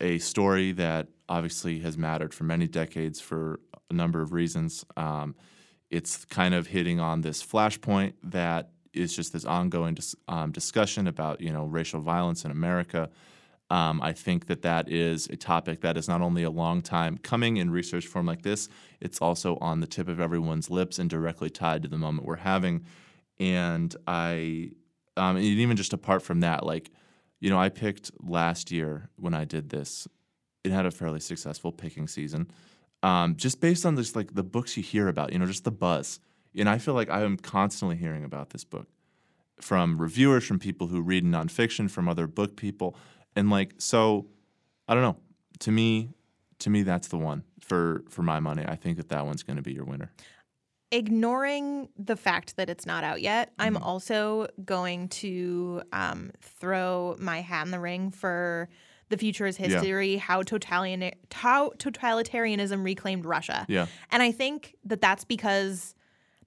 a 0.00 0.18
story 0.18 0.72
that 0.72 1.08
obviously 1.28 1.80
has 1.80 1.96
mattered 1.96 2.34
for 2.34 2.44
many 2.44 2.66
decades 2.66 3.20
for 3.20 3.60
a 3.90 3.94
number 3.94 4.20
of 4.20 4.32
reasons. 4.32 4.84
Um, 4.96 5.34
it's 5.90 6.24
kind 6.24 6.54
of 6.54 6.66
hitting 6.66 6.98
on 6.98 7.20
this 7.20 7.44
flashpoint 7.44 8.14
that 8.24 8.70
is 8.94 9.14
just 9.14 9.32
this 9.32 9.44
ongoing 9.44 9.94
dis- 9.94 10.16
um, 10.28 10.52
discussion 10.52 11.06
about 11.06 11.40
you 11.40 11.52
know 11.52 11.64
racial 11.64 12.00
violence 12.00 12.44
in 12.44 12.50
America. 12.50 13.10
Um, 13.70 14.02
I 14.02 14.12
think 14.12 14.46
that 14.46 14.62
that 14.62 14.90
is 14.90 15.26
a 15.28 15.36
topic 15.36 15.80
that 15.80 15.96
is 15.96 16.06
not 16.06 16.20
only 16.20 16.42
a 16.42 16.50
long 16.50 16.82
time 16.82 17.16
coming 17.18 17.56
in 17.56 17.70
research 17.70 18.06
form 18.06 18.26
like 18.26 18.42
this, 18.42 18.68
it's 19.00 19.20
also 19.22 19.56
on 19.60 19.80
the 19.80 19.86
tip 19.86 20.06
of 20.06 20.20
everyone's 20.20 20.70
lips 20.70 20.98
and 20.98 21.08
directly 21.08 21.48
tied 21.48 21.82
to 21.82 21.88
the 21.88 21.96
moment 21.96 22.26
we're 22.26 22.36
having. 22.36 22.84
And 23.40 23.94
I, 24.06 24.72
um, 25.16 25.36
and 25.36 25.44
even 25.44 25.76
just 25.76 25.94
apart 25.94 26.22
from 26.22 26.40
that, 26.40 26.64
like, 26.64 26.90
you 27.40 27.50
know, 27.50 27.58
I 27.58 27.70
picked 27.70 28.10
last 28.22 28.70
year 28.70 29.08
when 29.16 29.34
I 29.34 29.44
did 29.44 29.70
this, 29.70 30.06
it 30.62 30.70
had 30.70 30.86
a 30.86 30.90
fairly 30.90 31.20
successful 31.20 31.72
picking 31.72 32.06
season, 32.06 32.50
um, 33.02 33.36
just 33.36 33.60
based 33.60 33.84
on 33.84 33.96
just 33.96 34.14
like 34.14 34.34
the 34.34 34.44
books 34.44 34.76
you 34.76 34.82
hear 34.82 35.08
about, 35.08 35.32
you 35.32 35.38
know, 35.38 35.46
just 35.46 35.64
the 35.64 35.70
buzz. 35.70 36.20
And 36.56 36.68
I 36.68 36.78
feel 36.78 36.94
like 36.94 37.10
I 37.10 37.22
am 37.22 37.36
constantly 37.36 37.96
hearing 37.96 38.24
about 38.24 38.50
this 38.50 38.64
book 38.64 38.86
from 39.60 39.98
reviewers, 40.00 40.44
from 40.44 40.58
people 40.58 40.86
who 40.88 41.00
read 41.00 41.24
nonfiction, 41.24 41.90
from 41.90 42.08
other 42.08 42.26
book 42.26 42.56
people, 42.56 42.96
and 43.36 43.50
like 43.50 43.74
so, 43.78 44.26
I 44.88 44.94
don't 44.94 45.02
know. 45.02 45.16
To 45.60 45.70
me, 45.72 46.10
to 46.60 46.70
me, 46.70 46.82
that's 46.82 47.08
the 47.08 47.18
one 47.18 47.44
for 47.60 48.04
for 48.08 48.22
my 48.22 48.40
money. 48.40 48.64
I 48.66 48.76
think 48.76 48.96
that 48.98 49.08
that 49.10 49.24
one's 49.26 49.42
going 49.42 49.56
to 49.56 49.62
be 49.62 49.72
your 49.72 49.84
winner. 49.84 50.12
Ignoring 50.90 51.88
the 51.96 52.14
fact 52.14 52.54
that 52.56 52.70
it's 52.70 52.86
not 52.86 53.02
out 53.02 53.20
yet, 53.20 53.52
I'm 53.58 53.74
Mm-hmm. 53.74 53.82
also 53.82 54.46
going 54.64 55.08
to 55.08 55.82
um, 55.92 56.30
throw 56.40 57.16
my 57.18 57.40
hat 57.40 57.64
in 57.66 57.72
the 57.72 57.80
ring 57.80 58.12
for 58.12 58.68
the 59.08 59.16
future 59.16 59.46
is 59.46 59.56
history, 59.56 60.16
how, 60.16 60.42
totalitarian, 60.42 61.12
how 61.32 61.70
totalitarianism 61.78 62.84
reclaimed 62.84 63.26
Russia. 63.26 63.66
Yeah, 63.68 63.86
And 64.12 64.22
I 64.22 64.30
think 64.32 64.76
that 64.84 65.00
that's 65.00 65.24
because 65.24 65.94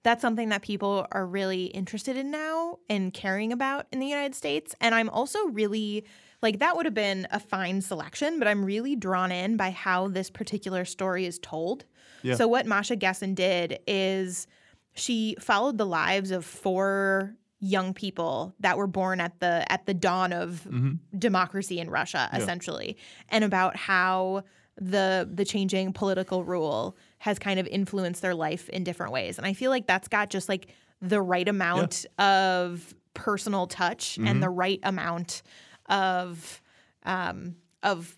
that's 0.02 0.22
something 0.22 0.48
that 0.50 0.62
people 0.62 1.06
are 1.12 1.26
really 1.26 1.66
interested 1.66 2.16
in 2.16 2.30
now 2.30 2.78
and 2.88 3.12
caring 3.12 3.52
about 3.52 3.86
in 3.92 4.00
the 4.00 4.06
United 4.06 4.34
States. 4.34 4.74
And 4.80 4.94
I'm 4.94 5.08
also 5.08 5.46
really 5.46 6.04
like 6.42 6.60
that 6.60 6.76
would 6.76 6.86
have 6.86 6.94
been 6.94 7.26
a 7.30 7.40
fine 7.40 7.80
selection, 7.80 8.38
but 8.38 8.46
I'm 8.46 8.64
really 8.64 8.94
drawn 8.94 9.32
in 9.32 9.56
by 9.56 9.70
how 9.70 10.08
this 10.08 10.30
particular 10.30 10.84
story 10.84 11.26
is 11.26 11.38
told. 11.38 11.84
Yeah. 12.22 12.36
So 12.36 12.46
what 12.46 12.66
Masha 12.66 12.96
Gessen 12.96 13.34
did 13.34 13.80
is 13.86 14.46
she 14.94 15.36
followed 15.40 15.78
the 15.78 15.86
lives 15.86 16.30
of 16.30 16.44
four 16.44 17.34
young 17.60 17.92
people 17.92 18.54
that 18.60 18.78
were 18.78 18.86
born 18.86 19.20
at 19.20 19.40
the 19.40 19.70
at 19.70 19.84
the 19.86 19.94
dawn 19.94 20.32
of 20.32 20.64
mm-hmm. 20.68 20.92
democracy 21.18 21.80
in 21.80 21.90
Russia 21.90 22.30
essentially 22.32 22.96
and 23.30 23.42
about 23.42 23.74
how 23.76 24.44
the 24.80 25.28
the 25.32 25.44
changing 25.44 25.92
political 25.92 26.44
rule 26.44 26.96
has 27.18 27.38
kind 27.38 27.58
of 27.58 27.66
influenced 27.66 28.22
their 28.22 28.34
life 28.34 28.68
in 28.68 28.84
different 28.84 29.12
ways 29.12 29.38
and 29.38 29.46
I 29.46 29.52
feel 29.52 29.70
like 29.70 29.86
that's 29.86 30.08
got 30.08 30.30
just 30.30 30.48
like 30.48 30.68
the 31.00 31.20
right 31.20 31.48
amount 31.48 32.06
of 32.18 32.94
personal 33.14 33.66
touch 33.66 34.18
and 34.18 34.42
the 34.42 34.48
right 34.48 34.80
amount 34.82 35.42
of 35.88 36.60
um 37.04 37.56
of 37.82 38.16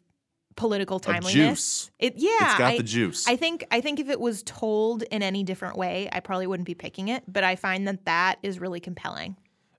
political 0.56 1.00
timeliness 1.00 1.32
juice. 1.32 1.90
it 1.98 2.14
yeah 2.16 2.28
it's 2.42 2.58
got 2.58 2.72
I- 2.72 2.76
the 2.76 2.82
juice. 2.82 3.26
I 3.26 3.36
think 3.36 3.64
I 3.70 3.80
think 3.80 3.98
if 3.98 4.10
it 4.10 4.20
was 4.20 4.42
told 4.42 5.02
in 5.04 5.22
any 5.22 5.42
different 5.42 5.76
way, 5.76 6.08
I 6.12 6.20
probably 6.20 6.46
wouldn't 6.46 6.66
be 6.66 6.74
picking 6.74 7.08
it. 7.08 7.22
But 7.26 7.44
I 7.44 7.56
find 7.56 7.88
that 7.88 8.04
that 8.04 8.38
is 8.42 8.60
really 8.60 8.80
compelling. 8.80 9.36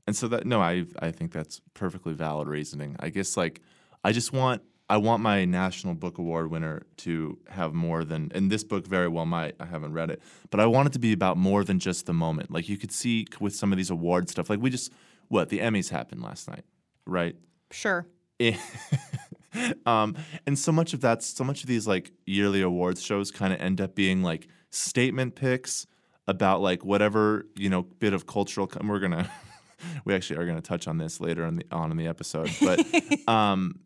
And 0.08 0.16
so 0.16 0.28
that 0.30 0.48
no, 0.48 0.60
I 0.60 0.86
I 1.00 1.12
think 1.12 1.34
that's 1.34 1.62
perfectly 1.76 2.14
valid 2.14 2.48
reasoning. 2.48 2.96
I 3.00 3.10
guess 3.10 3.38
like 3.38 3.62
I 4.04 4.12
just 4.12 4.34
want 4.34 4.64
I 4.92 4.98
want 4.98 5.24
my 5.24 5.46
National 5.46 5.94
Book 5.94 6.18
Award 6.18 6.52
winner 6.52 6.82
to 6.98 7.40
have 7.48 7.74
more 7.74 8.04
than 8.04 8.30
and 8.36 8.52
this 8.52 8.66
book 8.66 8.86
very 8.86 9.08
well 9.08 9.26
might. 9.26 9.56
I 9.58 9.66
haven't 9.66 9.94
read 9.94 10.12
it, 10.12 10.22
but 10.50 10.60
I 10.60 10.66
want 10.66 10.88
it 10.88 10.92
to 10.92 11.00
be 11.00 11.14
about 11.14 11.38
more 11.38 11.64
than 11.64 11.80
just 11.80 12.08
the 12.08 12.14
moment. 12.14 12.52
Like 12.52 12.68
you 12.68 12.78
could 12.78 12.92
see 12.92 13.26
with 13.40 13.56
some 13.56 13.72
of 13.72 13.78
these 13.78 13.90
award 13.90 14.30
stuff, 14.30 14.50
like 14.50 14.60
we 14.60 14.70
just 14.70 14.92
what 15.30 15.48
the 15.48 15.60
Emmys 15.60 15.92
happened 15.92 16.22
last 16.22 16.50
night, 16.50 16.66
right? 17.06 17.38
Sure. 17.72 18.06
um, 19.86 20.18
and 20.46 20.60
so 20.60 20.74
much 20.74 20.94
of 20.94 21.00
that, 21.00 21.24
so 21.24 21.46
much 21.46 21.62
of 21.62 21.68
these 21.68 21.88
like 21.88 22.12
yearly 22.26 22.62
awards 22.62 23.02
shows 23.02 23.32
kind 23.32 23.54
of 23.54 23.62
end 23.62 23.80
up 23.80 23.96
being 23.96 24.24
like 24.24 24.50
statement 24.72 25.36
picks 25.36 25.88
about 26.28 26.60
like 26.60 26.84
whatever 26.84 27.46
you 27.56 27.70
know 27.70 27.84
bit 27.84 28.12
of 28.12 28.28
cultural. 28.28 28.70
We're 28.84 29.00
gonna 29.00 29.32
we 30.04 30.14
actually 30.14 30.42
are 30.42 30.46
gonna 30.46 30.60
touch 30.60 30.86
on 30.86 30.98
this 30.98 31.22
later 31.22 31.46
on, 31.46 31.56
the, 31.56 31.66
on 31.72 31.92
in 31.92 31.98
the 31.98 32.08
episode, 32.08 32.52
but 32.62 32.86
um, 33.30 33.80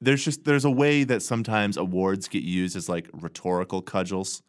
there's 0.00 0.24
just 0.24 0.44
there's 0.44 0.64
a 0.64 0.70
way 0.70 1.04
that 1.04 1.22
sometimes 1.22 1.76
awards 1.76 2.28
get 2.28 2.42
used 2.42 2.76
as 2.76 2.88
like 2.88 3.08
rhetorical 3.12 3.82
cudgels 3.82 4.42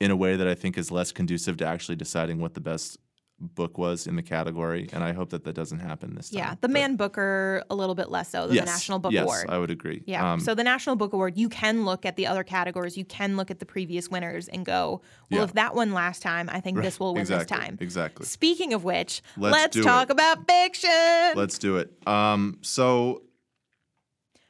in 0.00 0.10
a 0.10 0.16
way 0.16 0.36
that 0.36 0.46
I 0.46 0.54
think 0.54 0.78
is 0.78 0.90
less 0.90 1.12
conducive 1.12 1.56
to 1.58 1.66
actually 1.66 1.96
deciding 1.96 2.40
what 2.40 2.54
the 2.54 2.60
best 2.60 2.98
book 3.40 3.78
was 3.78 4.08
in 4.08 4.16
the 4.16 4.22
category, 4.22 4.88
and 4.92 5.04
I 5.04 5.12
hope 5.12 5.30
that 5.30 5.44
that 5.44 5.54
doesn't 5.54 5.78
happen 5.78 6.16
this 6.16 6.30
time. 6.30 6.38
Yeah, 6.38 6.50
the 6.52 6.62
But- 6.62 6.70
Man 6.72 6.96
Booker 6.96 7.62
a 7.70 7.74
little 7.76 7.94
bit 7.94 8.10
less 8.10 8.30
so 8.30 8.46
than 8.48 8.56
yes, 8.56 8.64
the 8.64 8.70
National 8.72 8.98
Book 8.98 9.12
yes, 9.12 9.22
Award. 9.22 9.46
I 9.48 9.58
would 9.58 9.70
agree. 9.70 10.02
Yeah. 10.06 10.32
Um, 10.32 10.40
so 10.40 10.56
the 10.56 10.64
National 10.64 10.96
Book 10.96 11.12
Award, 11.12 11.36
you 11.36 11.48
can 11.48 11.84
look 11.84 12.04
at 12.04 12.16
the 12.16 12.26
other 12.26 12.42
categories, 12.42 12.96
you 12.96 13.04
can 13.04 13.36
look 13.36 13.48
at 13.52 13.60
the 13.60 13.66
previous 13.66 14.08
winners 14.08 14.48
and 14.48 14.66
go, 14.66 15.02
well, 15.30 15.40
Yeah. 15.40 15.44
if 15.44 15.52
that 15.52 15.76
won 15.76 15.92
last 15.92 16.20
time, 16.20 16.48
I 16.50 16.60
think 16.60 16.82
this 16.82 16.98
will 16.98 17.14
win 17.14 17.20
exactly, 17.20 17.56
this 17.56 17.64
time. 17.66 17.78
Exactly. 17.80 18.26
Speaking 18.26 18.72
of 18.72 18.82
which, 18.82 19.22
Let's 19.36 19.76
let's, 19.76 19.86
talk 19.86 20.08
it. 20.08 20.14
about 20.14 20.44
fiction. 20.48 20.90
Let's 21.36 21.58
do 21.58 21.76
it. 21.76 21.92
Um, 22.08 22.58
so 22.62 23.22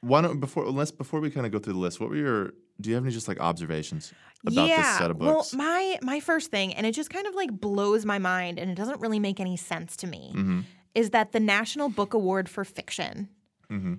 why 0.01 0.21
don't 0.21 0.41
before 0.41 0.71
let's 0.71 0.91
before 0.91 1.21
we 1.21 1.31
kind 1.31 1.47
of 1.47 1.53
go 1.53 1.59
through 1.59 1.73
the 1.75 1.79
list, 1.79 2.01
what 2.01 2.11
were 2.11 2.17
your 2.17 2.53
do 2.81 2.91
you 2.91 2.95
have 2.95 3.05
any 3.05 3.13
just 3.13 3.27
like 3.29 3.41
observations 3.41 4.13
about 4.47 4.69
yeah. 4.69 4.77
this 4.83 4.99
set 4.99 5.11
of 5.11 5.19
books? 5.19 5.53
Well, 5.53 5.59
my 5.65 5.99
my 6.03 6.21
first 6.21 6.51
thing, 6.51 6.75
and 6.75 6.87
it 6.87 6.93
just 6.93 7.11
kind 7.11 7.27
of 7.27 7.35
like 7.35 7.51
blows 7.51 8.05
my 8.05 8.19
mind, 8.19 8.59
and 8.59 8.71
it 8.71 8.77
doesn't 8.77 9.01
really 9.01 9.19
make 9.19 9.41
any 9.41 9.57
sense 9.57 9.97
to 9.99 10.07
me, 10.07 10.33
Mhm. 10.37 10.65
is 10.95 11.11
that 11.11 11.33
the 11.33 11.41
National 11.41 11.89
Book 11.89 12.15
Award 12.15 12.49
for 12.49 12.65
fiction 12.65 13.29
Mhm. 13.71 13.99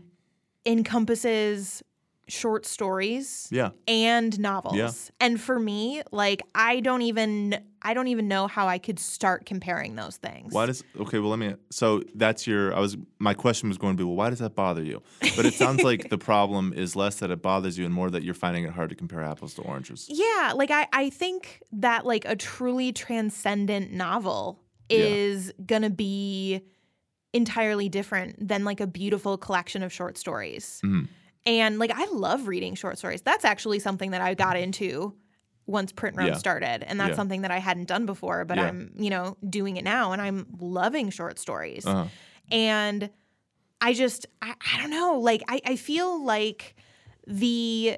encompasses 0.66 1.84
short 2.30 2.66
stories 2.66 3.48
Yeah. 3.52 3.70
and 3.88 4.40
novels. 4.40 5.12
And 5.20 5.40
for 5.40 5.60
me, 5.60 6.02
like 6.12 6.42
I 6.56 6.80
don't 6.80 7.02
even 7.02 7.60
I 7.82 7.94
don't 7.94 8.08
even 8.08 8.28
know 8.28 8.48
how 8.48 8.68
I 8.68 8.78
could 8.78 9.00
start 9.00 9.46
comparing 9.46 9.96
those 9.96 10.18
things. 10.18 10.54
Why 10.54 10.66
does 10.66 10.84
okay? 11.00 11.20
Well, 11.20 11.30
let 11.30 11.40
me. 11.40 11.56
So 11.72 12.04
that's 12.14 12.46
your. 12.46 12.76
I 12.76 12.80
was. 12.80 12.98
My 13.20 13.34
question 13.34 13.70
was 13.70 13.78
going 13.78 13.96
to 13.96 13.98
be, 13.98 14.04
well, 14.04 14.16
why 14.18 14.30
does 14.30 14.40
that 14.40 14.54
bother 14.54 14.84
you? 14.84 15.02
But 15.36 15.46
it 15.46 15.54
sounds 15.54 15.84
like 15.84 16.10
the 16.10 16.18
problem 16.32 16.74
is 16.74 16.96
less 16.98 17.16
that 17.20 17.32
it 17.32 17.42
bothers 17.42 17.78
you 17.78 17.86
and 17.86 17.94
more 17.94 18.10
that 18.10 18.22
you're 18.24 18.34
finding 18.34 18.66
it 18.66 18.72
hard 18.72 18.90
to 18.90 18.96
compare 18.96 19.24
apples 19.24 19.54
to 19.56 19.62
oranges. 19.62 20.08
Yeah, 20.10 20.52
like 20.56 20.72
I, 20.72 20.88
I 20.92 21.10
think 21.10 21.62
that 21.72 22.06
like 22.06 22.26
a 22.26 22.36
truly 22.36 22.92
transcendent 22.92 23.92
novel 23.94 24.60
Yeah. 24.90 25.06
is 25.06 25.54
gonna 25.66 25.90
be 25.90 26.62
entirely 27.32 27.88
different 27.90 28.46
than 28.46 28.66
like 28.66 28.82
a 28.82 28.88
beautiful 28.88 29.38
collection 29.38 29.84
of 29.84 29.94
short 29.94 30.18
stories. 30.18 30.82
Mhm. 30.84 31.08
And 31.46 31.80
like 31.80 31.92
I 31.94 32.06
love 32.12 32.48
reading 32.48 32.76
short 32.76 32.98
stories. 32.98 33.22
That's 33.22 33.46
actually 33.46 33.80
something 33.80 34.12
that 34.12 34.22
I 34.22 34.34
got 34.34 34.58
into 34.58 35.16
once 35.66 35.92
print 35.92 36.18
run 36.18 36.28
Yeah. 36.28 36.34
started. 36.34 36.84
And 36.84 37.00
that's 37.00 37.12
Yeah. 37.12 37.16
something 37.16 37.42
that 37.44 37.52
I 37.52 37.60
hadn't 37.60 37.88
done 37.88 38.06
before, 38.06 38.44
but 38.46 38.58
Yeah. 38.58 38.66
I'm, 38.66 38.92
you 38.98 39.10
know, 39.10 39.38
doing 39.48 39.78
it 39.78 39.84
now 39.84 40.12
and 40.12 40.22
I'm 40.22 40.48
loving 40.60 41.10
short 41.12 41.38
stories. 41.40 41.86
Uh-huh. 41.86 42.06
And 42.52 43.10
I 43.80 43.94
just, 43.94 44.26
I, 44.42 44.56
I 44.74 44.82
don't 44.82 44.90
know, 44.90 45.20
like, 45.20 45.44
I, 45.48 45.62
I 45.66 45.76
feel 45.76 46.24
like 46.24 46.76
the, 47.28 47.98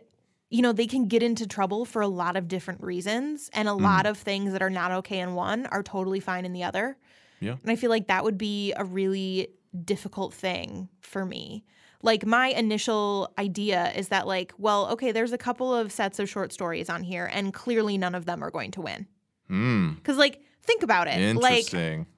you 0.50 0.62
know, 0.62 0.74
they 0.74 0.86
can 0.86 1.08
get 1.08 1.24
into 1.24 1.48
trouble 1.48 1.86
for 1.86 2.02
a 2.02 2.08
lot 2.08 2.36
of 2.36 2.48
different 2.50 2.82
reasons. 2.84 3.50
And 3.54 3.68
a 3.70 3.74
lot 3.74 4.06
of 4.06 4.18
things 4.18 4.52
that 4.52 4.62
are 4.62 4.70
not 4.70 4.92
okay 4.92 5.20
in 5.20 5.34
one 5.34 5.66
are 5.68 5.82
totally 5.82 6.20
fine 6.20 6.44
in 6.46 6.52
the 6.54 6.64
other. 6.64 6.98
Yeah. 7.39 7.56
And 7.64 7.72
I 7.72 7.76
feel 7.78 7.89
like 7.89 8.08
that 8.08 8.24
would 8.26 8.38
be 8.38 8.74
a 8.74 8.84
really 8.84 9.48
difficult 9.86 10.34
thing 10.34 10.89
for 11.00 11.26
me. 11.26 11.64
Like, 12.04 12.26
my 12.26 12.47
initial 12.47 13.32
idea 13.38 13.91
is 13.95 14.10
that, 14.10 14.28
like, 14.28 14.54
well, 14.58 14.88
okay, 14.89 15.12
there's 15.12 15.34
a 15.34 15.38
couple 15.38 15.74
of 15.74 15.91
sets 15.91 16.20
of 16.20 16.30
short 16.30 16.52
stories 16.54 16.89
on 16.89 17.04
here, 17.04 17.30
and 17.32 17.54
clearly 17.54 17.97
none 17.97 18.16
of 18.16 18.26
them 18.26 18.43
are 18.43 18.52
going 18.52 18.72
to 18.72 18.82
win. 18.82 19.08
Hmm. 19.47 19.93
Because, 19.93 20.18
like, 20.18 20.41
think 20.64 20.84
about 20.84 21.08
it. 21.08 21.36
Like, 21.36 21.66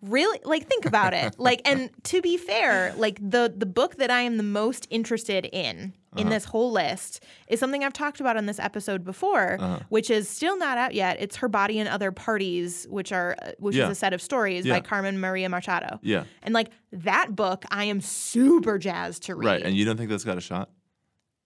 really 0.01 0.39
like 0.43 0.67
think 0.67 0.85
about 0.85 1.13
it 1.13 1.39
like 1.39 1.61
and 1.65 1.89
to 2.03 2.21
be 2.21 2.35
fair 2.37 2.93
like 2.97 3.17
the 3.21 3.53
the 3.55 3.65
book 3.65 3.95
that 3.95 4.11
i 4.11 4.21
am 4.21 4.35
the 4.35 4.43
most 4.43 4.85
interested 4.89 5.45
in 5.45 5.93
in 6.17 6.23
Uh-huh. 6.27 6.29
this 6.35 6.45
whole 6.45 6.71
list 6.71 7.23
is 7.47 7.59
something 7.59 7.83
i've 7.83 7.93
talked 7.93 8.19
about 8.19 8.37
on 8.37 8.45
this 8.45 8.59
episode 8.59 9.03
before 9.03 9.57
Uh-huh. 9.59 9.79
which 9.89 10.09
is 10.09 10.29
still 10.29 10.57
not 10.57 10.77
out 10.77 10.93
yet 10.93 11.17
it's 11.19 11.35
her 11.37 11.47
body 11.49 11.79
and 11.79 11.87
other 11.89 12.11
parties 12.11 12.85
which 12.89 13.11
are 13.11 13.35
uh, 13.41 13.51
which 13.59 13.75
Yeah. 13.75 13.85
is 13.85 13.91
a 13.91 13.95
set 13.95 14.13
of 14.13 14.21
stories 14.21 14.65
Yeah. 14.65 14.75
by 14.75 14.79
carmen 14.81 15.19
maria 15.19 15.49
machado 15.49 15.99
yeah. 16.01 16.23
and 16.43 16.53
like 16.53 16.69
that 16.91 17.35
book 17.35 17.65
i 17.71 17.85
am 17.85 18.01
super 18.01 18.77
jazzed 18.77 19.23
to 19.23 19.35
read 19.35 19.45
Right. 19.47 19.61
And 19.63 19.75
you 19.75 19.85
don't 19.85 19.97
think 19.97 20.09
that's 20.09 20.23
got 20.23 20.37
a 20.37 20.41
shot? 20.41 20.69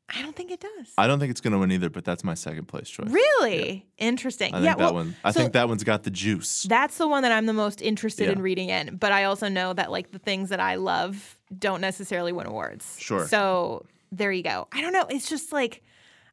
i 0.09 0.21
don't 0.21 0.35
think 0.37 0.51
it 0.51 0.61
does 0.61 0.87
I 0.97 1.05
don't 1.07 1.19
think 1.19 1.31
it's 1.31 1.41
going 1.41 1.51
to 1.51 1.59
win 1.59 1.69
either, 1.73 1.89
but 1.89 2.05
that's 2.05 2.23
my 2.23 2.33
second 2.33 2.67
place 2.69 2.89
choice. 2.89 3.09
really 3.09 3.85
interesting 3.97 4.53
I 4.53 4.57
think 4.59 4.65
yeah 4.65 4.75
that 4.75 4.79
well 4.79 4.93
one. 4.93 5.15
I 5.23 5.31
so- 5.31 5.41
think 5.41 5.51
that 5.53 5.67
one's 5.67 5.83
got 5.83 6.03
the 6.03 6.09
juice. 6.11 6.63
That's 6.63 6.97
the 6.97 7.07
one 7.09 7.23
that 7.23 7.33
I'm 7.33 7.45
the 7.45 7.53
most 7.53 7.81
interested 7.81 8.29
in 8.29 8.41
reading 8.41 8.69
in. 8.69 8.95
But 8.95 9.11
I 9.11 9.25
also 9.25 9.49
know 9.49 9.73
that 9.73 9.91
like 9.91 10.11
the 10.11 10.19
things 10.19 10.47
that 10.49 10.61
I 10.61 10.75
love 10.75 11.37
don't 11.57 11.81
necessarily 11.81 12.31
win 12.31 12.47
awards. 12.47 12.95
Sure. 12.99 13.27
So 13.27 13.85
there 14.11 14.31
you 14.31 14.43
go. 14.43 14.67
I 14.71 14.81
don't 14.81 14.93
know. 14.93 15.05
It's 15.09 15.29
just 15.29 15.51
like 15.51 15.83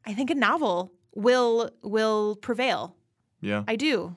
I 0.06 0.14
think 0.14 0.30
a 0.30 0.34
novel 0.34 0.92
will 1.14 1.70
will 1.82 2.36
prevail. 2.36 2.96
yeah. 3.40 3.64
I 3.68 3.76
do. 3.76 4.16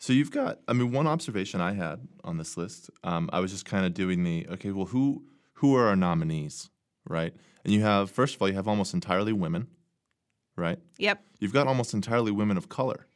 So 0.00 0.12
you've 0.12 0.30
got, 0.30 0.60
I 0.68 0.74
mean, 0.74 0.92
one 0.92 1.08
observation 1.08 1.60
I 1.60 1.72
had 1.72 2.06
on 2.22 2.38
this 2.38 2.56
list, 2.56 2.88
um, 3.02 3.28
I 3.32 3.40
was 3.40 3.50
just 3.50 3.64
kind 3.64 3.84
of 3.84 3.94
doing 3.94 4.22
the, 4.22 4.46
okay, 4.52 4.70
well, 4.70 4.86
who 4.86 5.24
who 5.54 5.74
are 5.74 5.88
our 5.88 5.96
nominees, 5.96 6.70
right? 7.08 7.34
And 7.64 7.72
you 7.72 7.80
have, 7.82 8.08
first 8.12 8.36
of 8.36 8.40
all, 8.42 8.48
you 8.48 8.54
have 8.54 8.68
almost 8.68 8.94
entirely 8.94 9.32
women, 9.32 9.66
right? 10.56 10.78
Yep. 10.98 11.20
You've 11.40 11.52
got 11.52 11.66
almost 11.66 11.94
entirely 11.94 12.30
women 12.30 12.56
of 12.56 12.68
color, 12.68 13.08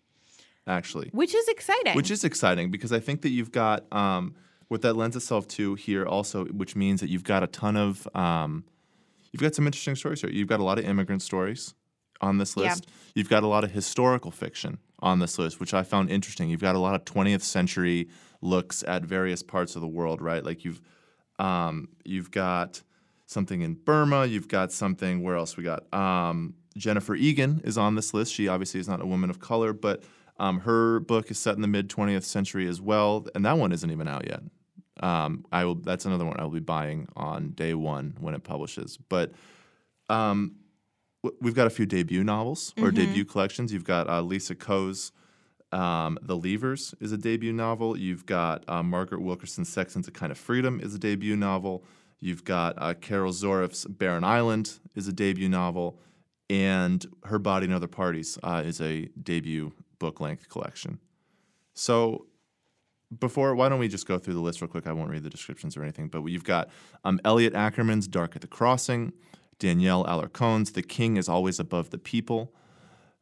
actually, 0.67 1.09
Which 1.13 1.35
is 1.37 1.47
exciting. 1.47 1.95
which 1.95 2.11
is 2.11 2.25
exciting 2.25 2.73
because 2.73 2.91
I 2.93 2.99
think 2.99 3.23
that 3.23 3.31
you've 3.31 3.53
got 3.53 3.85
um, 3.93 4.35
what 4.67 4.83
that 4.83 4.95
lends 4.95 5.15
itself 5.15 5.47
to 5.49 5.77
here 5.77 6.05
also, 6.05 6.47
which 6.47 6.75
means 6.75 7.01
that 7.01 7.11
you've 7.11 7.23
got 7.25 7.45
a 7.45 7.47
ton 7.47 7.77
of, 7.77 8.09
um, 8.17 8.65
you've 9.33 9.43
got 9.43 9.55
some 9.55 9.67
interesting 9.67 9.95
stories 9.97 10.21
here. 10.21 10.31
You've 10.31 10.49
got 10.49 10.61
a 10.61 10.65
lot 10.65 10.79
of 10.79 10.85
immigrant 10.85 11.23
stories 11.23 11.75
on 12.21 12.39
this 12.39 12.57
Yeah. 12.57 12.65
list. 12.65 12.87
You've 13.15 13.29
got 13.29 13.43
a 13.43 13.47
lot 13.49 13.65
of 13.65 13.71
historical 13.73 14.31
fiction 14.31 14.79
on 15.01 15.19
this 15.19 15.39
list, 15.39 15.59
which 15.59 15.75
I 15.75 15.83
found 15.83 16.11
interesting. 16.11 16.49
You've 16.49 16.61
got 16.61 16.77
a 16.77 16.79
lot 16.79 16.95
of 16.95 17.05
20th 17.05 17.43
century 17.43 18.09
looks 18.41 18.85
at 18.87 19.05
various 19.05 19.43
parts 19.43 19.75
of 19.75 19.83
the 19.83 19.89
world, 19.89 20.21
right? 20.21 20.45
Like 20.45 20.65
you've 20.65 20.81
um, 21.39 21.89
you've 22.05 22.31
got 22.31 22.83
something 23.27 23.63
in 23.63 23.75
Burma. 23.75 24.27
You've 24.27 24.49
got 24.49 24.71
something. 24.71 25.23
Where 25.23 25.35
else 25.37 25.57
we 25.57 25.65
got? 25.65 25.93
Um, 25.93 26.55
Jennifer 26.77 27.15
Egan 27.15 27.61
is 27.65 27.77
on 27.77 27.95
this 27.97 28.15
list. 28.15 28.33
She 28.33 28.47
obviously 28.49 28.79
is 28.81 28.89
not 28.89 29.01
a 29.01 29.07
woman 29.07 29.31
of 29.31 29.41
color, 29.41 29.73
but 29.73 30.05
um, 30.39 30.61
her 30.61 31.01
book 31.01 31.31
is 31.31 31.39
set 31.39 31.57
in 31.57 31.63
the 31.63 31.69
mid 31.69 31.89
20th 31.89 32.25
century 32.25 32.67
as 32.69 32.81
well, 32.81 33.27
and 33.35 33.45
that 33.45 33.59
one 33.59 33.73
isn't 33.73 33.91
even 33.91 34.07
out 34.09 34.27
yet. 34.29 34.43
Um, 35.01 35.45
I 35.51 35.65
will. 35.65 35.77
That's 35.77 36.05
another 36.05 36.25
one 36.25 36.39
I 36.39 36.45
will 36.45 36.51
be 36.51 36.61
buying 36.61 37.09
on 37.17 37.53
day 37.53 37.75
one 37.75 38.17
when 38.21 38.35
it 38.35 38.45
publishes. 38.45 38.97
But 38.97 39.33
um, 40.09 40.57
w- 41.25 41.39
we've 41.41 41.55
got 41.55 41.67
a 41.67 41.71
few 41.71 41.87
debut 41.87 42.23
novels 42.23 42.75
or 42.79 42.91
debut 42.91 43.25
collections. 43.25 43.73
You've 43.73 43.85
got 43.85 44.09
uh, 44.09 44.21
Lisa 44.21 44.55
Ko's 44.55 45.13
um, 45.73 46.19
The 46.23 46.37
Leavers" 46.37 46.95
is 47.01 47.13
a 47.13 47.17
debut 47.17 47.53
novel. 47.53 47.97
You've 47.97 48.27
got 48.27 48.65
uh, 48.69 48.83
Margaret 48.83 49.23
Wilkerson's 49.23 49.71
Sexton's 49.71 50.09
A 50.09 50.11
Kind 50.11 50.31
of 50.31 50.39
Freedom 50.39 50.81
is 50.81 50.95
a 50.95 50.99
debut 50.99 51.37
novel. 51.37 51.85
You've 52.21 52.45
got 52.45 52.75
uh, 52.77 52.95
Carol 52.95 53.33
Zoref's 53.33 53.85
Barren 53.87 54.25
Island 54.25 54.79
is 54.95 55.09
a 55.09 55.13
debut 55.13 55.49
novel. 55.49 55.99
And 56.51 57.05
Her 57.25 57.39
Body 57.39 57.65
and 57.65 57.75
Other 57.75 57.89
Parties 57.89 58.39
uh, 58.43 58.63
is 58.65 58.81
a 58.81 59.09
debut 59.23 59.73
book 59.99 60.21
length 60.21 60.51
collection. 60.51 60.99
So 61.73 62.27
before, 63.21 63.55
why 63.55 63.69
don't 63.69 63.79
we 63.79 63.89
just 63.89 64.07
go 64.07 64.19
through 64.19 64.35
the 64.35 64.41
list 64.41 64.61
real 64.61 64.69
quick? 64.69 64.87
I 64.87 64.93
won't 64.93 65.11
read 65.11 65.23
the 65.23 65.31
descriptions 65.31 65.77
or 65.77 65.83
anything, 65.83 66.09
but 66.09 66.25
you've 66.25 66.45
got 66.45 66.69
um, 67.05 67.21
Elliot 67.25 67.55
Ackerman's 67.55 68.09
Dark 68.09 68.35
at 68.37 68.43
the 68.43 68.49
Crossing, 68.49 69.13
Danielle 69.59 70.05
Alarcon's 70.05 70.73
The 70.73 70.83
King 70.83 71.17
is 71.17 71.29
Always 71.29 71.59
Above 71.61 71.91
the 71.91 71.99
People, 71.99 72.53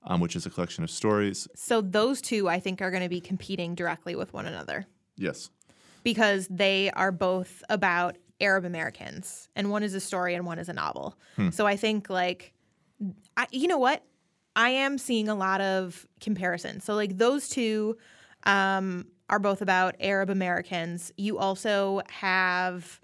um, 0.04 0.20
which 0.20 0.34
is 0.36 0.46
a 0.46 0.50
collection 0.50 0.84
of 0.84 0.90
stories. 0.90 1.46
so 1.54 1.80
those 1.80 2.20
two 2.22 2.48
I 2.48 2.60
think 2.60 2.80
are 2.80 2.90
going 2.90 3.02
to 3.02 3.08
be 3.08 3.20
competing 3.20 3.74
directly 3.74 4.14
with 4.16 4.32
one 4.32 4.46
another 4.46 4.86
Yes. 5.16 5.50
because 6.02 6.46
they 6.48 6.90
are 6.92 7.12
both 7.12 7.62
about 7.68 8.16
Arab 8.40 8.64
Americans 8.64 9.48
and 9.54 9.70
one 9.70 9.82
is 9.82 9.92
a 9.94 10.00
story 10.00 10.34
and 10.34 10.46
one 10.46 10.58
is 10.58 10.70
a 10.70 10.72
novel. 10.72 11.18
Hmm. 11.36 11.50
So 11.50 11.66
I 11.66 11.76
think 11.76 12.08
like 12.08 12.54
I, 13.36 13.46
you 13.50 13.68
know 13.68 13.76
what? 13.78 14.02
I 14.56 14.70
am 14.70 14.96
seeing 14.98 15.28
a 15.28 15.34
lot 15.34 15.60
of 15.60 16.06
comparisons. 16.20 16.84
So 16.84 16.94
like 16.94 17.18
those 17.18 17.48
two 17.50 17.98
um, 18.44 19.06
are 19.30 19.38
both 19.38 19.62
about 19.62 19.94
Arab 20.00 20.28
Americans. 20.28 21.12
You 21.16 21.38
also 21.38 22.02
have 22.10 23.00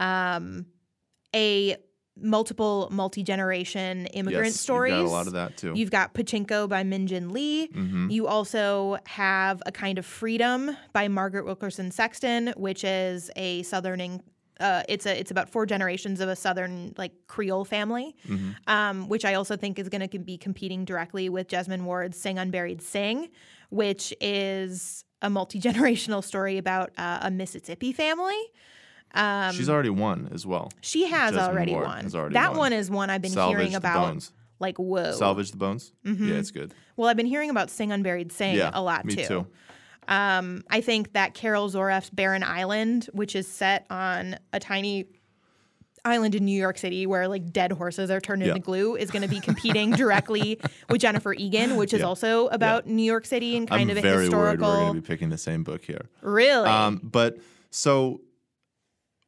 um, 0.00 0.66
a 1.34 1.76
multiple 2.18 2.88
multi 2.90 3.22
generation 3.22 4.06
immigrant 4.06 4.46
yes, 4.46 4.60
stories. 4.60 4.92
You've 4.94 5.04
got 5.04 5.10
a 5.10 5.12
lot 5.12 5.26
of 5.26 5.34
that 5.34 5.56
too. 5.58 5.74
You've 5.76 5.90
got 5.90 6.14
Pachinko 6.14 6.66
by 6.68 6.82
Min 6.82 7.06
Jin 7.06 7.28
Lee. 7.30 7.68
Mhm. 7.68 8.10
You 8.10 8.26
also 8.26 8.96
have 9.06 9.62
A 9.66 9.72
Kind 9.72 9.98
of 9.98 10.06
Freedom 10.06 10.74
by 10.94 11.08
Margaret 11.08 11.44
Wilkerson 11.44 11.90
Sexton, 11.90 12.54
which 12.56 12.84
is 12.84 13.30
a 13.36 13.62
southerning. 13.64 14.22
Uh, 14.58 14.82
it's 14.88 15.04
a 15.04 15.18
it's 15.20 15.30
about 15.30 15.50
four 15.50 15.66
generations 15.66 16.20
of 16.20 16.30
a 16.30 16.36
southern 16.36 16.94
like 16.96 17.12
Creole 17.26 17.66
family, 17.66 18.16
Mhm. 18.26 18.54
um, 18.66 19.08
which 19.10 19.26
I 19.26 19.34
also 19.34 19.54
think 19.54 19.78
is 19.78 19.90
going 19.90 20.08
to 20.08 20.18
be 20.18 20.38
competing 20.38 20.86
directly 20.86 21.28
with 21.28 21.48
Jesmyn 21.48 21.82
Ward's 21.82 22.16
Sing 22.18 22.38
Unburied 22.38 22.80
Sing, 22.80 23.28
which 23.68 24.14
is 24.22 25.04
a 25.22 25.30
multi 25.30 25.60
generational 25.60 26.22
story 26.22 26.58
about 26.58 26.90
uh, 26.98 27.18
a 27.22 27.30
Mississippi 27.30 27.92
family. 27.92 28.40
Um, 29.14 29.52
She's 29.54 29.70
already 29.70 29.88
won 29.90 30.28
as 30.32 30.44
well. 30.46 30.70
she 30.80 31.06
has 31.06 31.34
Jesmyn 31.34 31.48
already 31.48 31.72
Ward 31.72 31.86
won. 31.86 32.02
has 32.04 32.14
already 32.14 32.34
that 32.34 32.50
won. 32.50 32.58
one 32.58 32.72
is 32.72 32.90
one 32.90 33.08
I've 33.08 33.22
been 33.22 33.30
Salvage 33.30 33.56
hearing 33.56 33.72
the 33.72 33.78
about. 33.78 34.08
bones. 34.08 34.32
Like 34.58 34.78
whoa. 34.78 35.12
Salvage 35.12 35.50
the 35.52 35.56
bones. 35.58 35.92
Mhm. 36.04 36.28
Yeah, 36.28 36.34
it's 36.36 36.50
good. 36.50 36.72
Well, 36.96 37.08
I've 37.08 37.16
been 37.16 37.26
hearing 37.26 37.50
about 37.50 37.70
Sing 37.70 37.92
Unburied 37.92 38.32
Sing 38.32 38.56
yeah, 38.56 38.70
a 38.72 38.82
lot 38.82 39.04
me 39.04 39.16
too. 39.16 39.46
Um, 40.08 40.62
I 40.70 40.80
think 40.80 41.12
that 41.14 41.34
Carol 41.34 41.68
Zoref's 41.68 42.10
Barren 42.10 42.42
Island, 42.44 43.08
which 43.12 43.34
is 43.34 43.48
set 43.48 43.86
on 43.90 44.36
a 44.52 44.60
tiny 44.60 45.06
island 46.06 46.34
in 46.34 46.44
New 46.44 46.58
York 46.58 46.78
City 46.78 47.06
where 47.06 47.28
like 47.28 47.52
dead 47.52 47.72
horses 47.72 48.10
are 48.10 48.20
turned 48.20 48.42
Yeah. 48.42 48.48
into 48.50 48.60
glue, 48.60 48.96
is 48.96 49.10
going 49.10 49.22
to 49.22 49.28
be 49.28 49.40
competing 49.40 49.90
directly 50.02 50.58
with 50.88 51.00
Jennifer 51.00 51.32
Egan, 51.34 51.76
which 51.76 51.92
is 51.92 52.00
Yeah. 52.00 52.06
also 52.06 52.46
about 52.48 52.86
New 52.86 53.02
York 53.02 53.26
City 53.26 53.56
and 53.56 53.68
kind 53.68 53.82
I'm 53.82 53.90
of 53.90 53.98
a 53.98 54.00
very 54.00 54.16
worried 54.16 54.24
historical. 54.24 54.68
we're 54.68 54.76
going 54.76 54.94
to 54.94 55.00
be 55.02 55.06
picking 55.06 55.28
the 55.30 55.38
same 55.38 55.64
book 55.64 55.84
here. 55.84 56.08
really? 56.22 56.68
Um, 56.68 57.00
but 57.02 57.38
so, 57.70 58.20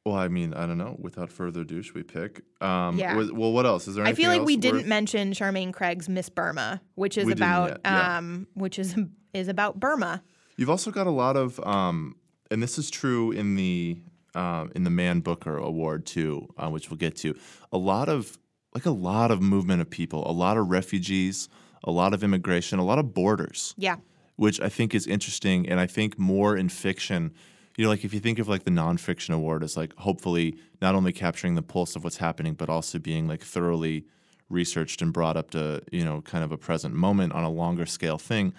well, 0.06 0.14
I 0.16 0.28
mean, 0.28 0.54
I 0.54 0.66
don't 0.66 0.78
know. 0.78 0.96
Without 0.98 1.30
further 1.30 1.60
ado, 1.62 1.82
should 1.82 1.94
we 1.94 2.02
pick? 2.02 2.42
Um, 2.62 2.98
Yeah. 2.98 3.14
was- 3.16 3.30
well, 3.32 3.52
what 3.52 3.66
else 3.66 3.86
is 3.88 3.94
there? 3.96 4.06
I 4.06 4.14
feel 4.14 4.30
like 4.30 4.44
we 4.44 4.56
didn't 4.56 4.78
worth- 4.80 4.86
mention 4.86 5.32
Charmaine 5.32 5.72
Craig's 5.72 6.08
Miss 6.08 6.28
Burma, 6.30 6.80
which 6.94 7.18
is 7.18 7.26
We 7.26 7.32
about 7.32 7.84
um, 7.84 8.46
which 8.54 8.78
is 8.78 8.94
is 9.34 9.48
about 9.48 9.78
Burma. 9.78 10.22
You've 10.56 10.70
also 10.70 10.90
got 10.90 11.06
a 11.06 11.10
lot 11.10 11.36
of, 11.36 11.60
um, 11.60 12.16
and 12.50 12.62
this 12.62 12.78
is 12.78 12.90
true 12.90 13.30
in 13.30 13.54
the 13.56 13.98
um, 14.38 14.70
in 14.74 14.84
the 14.84 14.90
Man 14.90 15.20
Booker 15.20 15.56
Award 15.56 16.06
too, 16.06 16.48
uh, 16.56 16.68
which 16.70 16.90
we'll 16.90 16.96
get 16.98 17.16
to. 17.16 17.34
A 17.72 17.78
lot 17.78 18.08
of 18.08 18.38
like 18.74 18.86
a 18.86 18.90
lot 18.90 19.30
of 19.30 19.42
movement 19.42 19.80
of 19.80 19.90
people, 19.90 20.28
a 20.30 20.32
lot 20.32 20.56
of 20.56 20.68
refugees, 20.68 21.48
a 21.84 21.90
lot 21.90 22.14
of 22.14 22.22
immigration, 22.22 22.78
a 22.78 22.84
lot 22.84 22.98
of 22.98 23.12
borders. 23.14 23.74
Yeah. 23.76 23.96
which 24.36 24.60
I 24.60 24.68
think 24.68 24.94
is 24.94 25.06
interesting, 25.06 25.68
and 25.68 25.80
I 25.80 25.86
think 25.86 26.18
more 26.18 26.56
in 26.56 26.68
fiction. 26.68 27.34
You 27.76 27.84
know, 27.84 27.90
like 27.90 28.04
if 28.04 28.12
you 28.14 28.20
think 28.20 28.38
of 28.38 28.48
like 28.48 28.64
the 28.64 28.70
nonfiction 28.70 29.34
award 29.34 29.62
as 29.64 29.76
like 29.76 29.94
hopefully 29.96 30.56
not 30.80 30.94
only 30.94 31.12
capturing 31.12 31.54
the 31.56 31.62
pulse 31.62 31.96
of 31.96 32.04
what's 32.04 32.18
happening, 32.18 32.54
but 32.54 32.68
also 32.68 32.98
being 32.98 33.26
like 33.28 33.42
thoroughly 33.42 34.04
researched 34.48 35.02
and 35.02 35.12
brought 35.12 35.36
up 35.36 35.50
to 35.50 35.82
you 35.90 36.04
know 36.04 36.20
kind 36.22 36.44
of 36.44 36.52
a 36.52 36.56
present 36.56 36.94
moment 36.94 37.32
on 37.32 37.44
a 37.44 37.50
longer 37.50 37.86
scale 37.86 38.18
thing. 38.18 38.52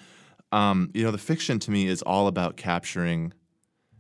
Um, 0.52 0.90
you 0.94 1.04
know, 1.04 1.12
the 1.12 1.18
fiction 1.18 1.60
to 1.60 1.72
me 1.72 1.88
is 1.88 2.02
all 2.02 2.28
about 2.28 2.58
capturing 2.58 3.34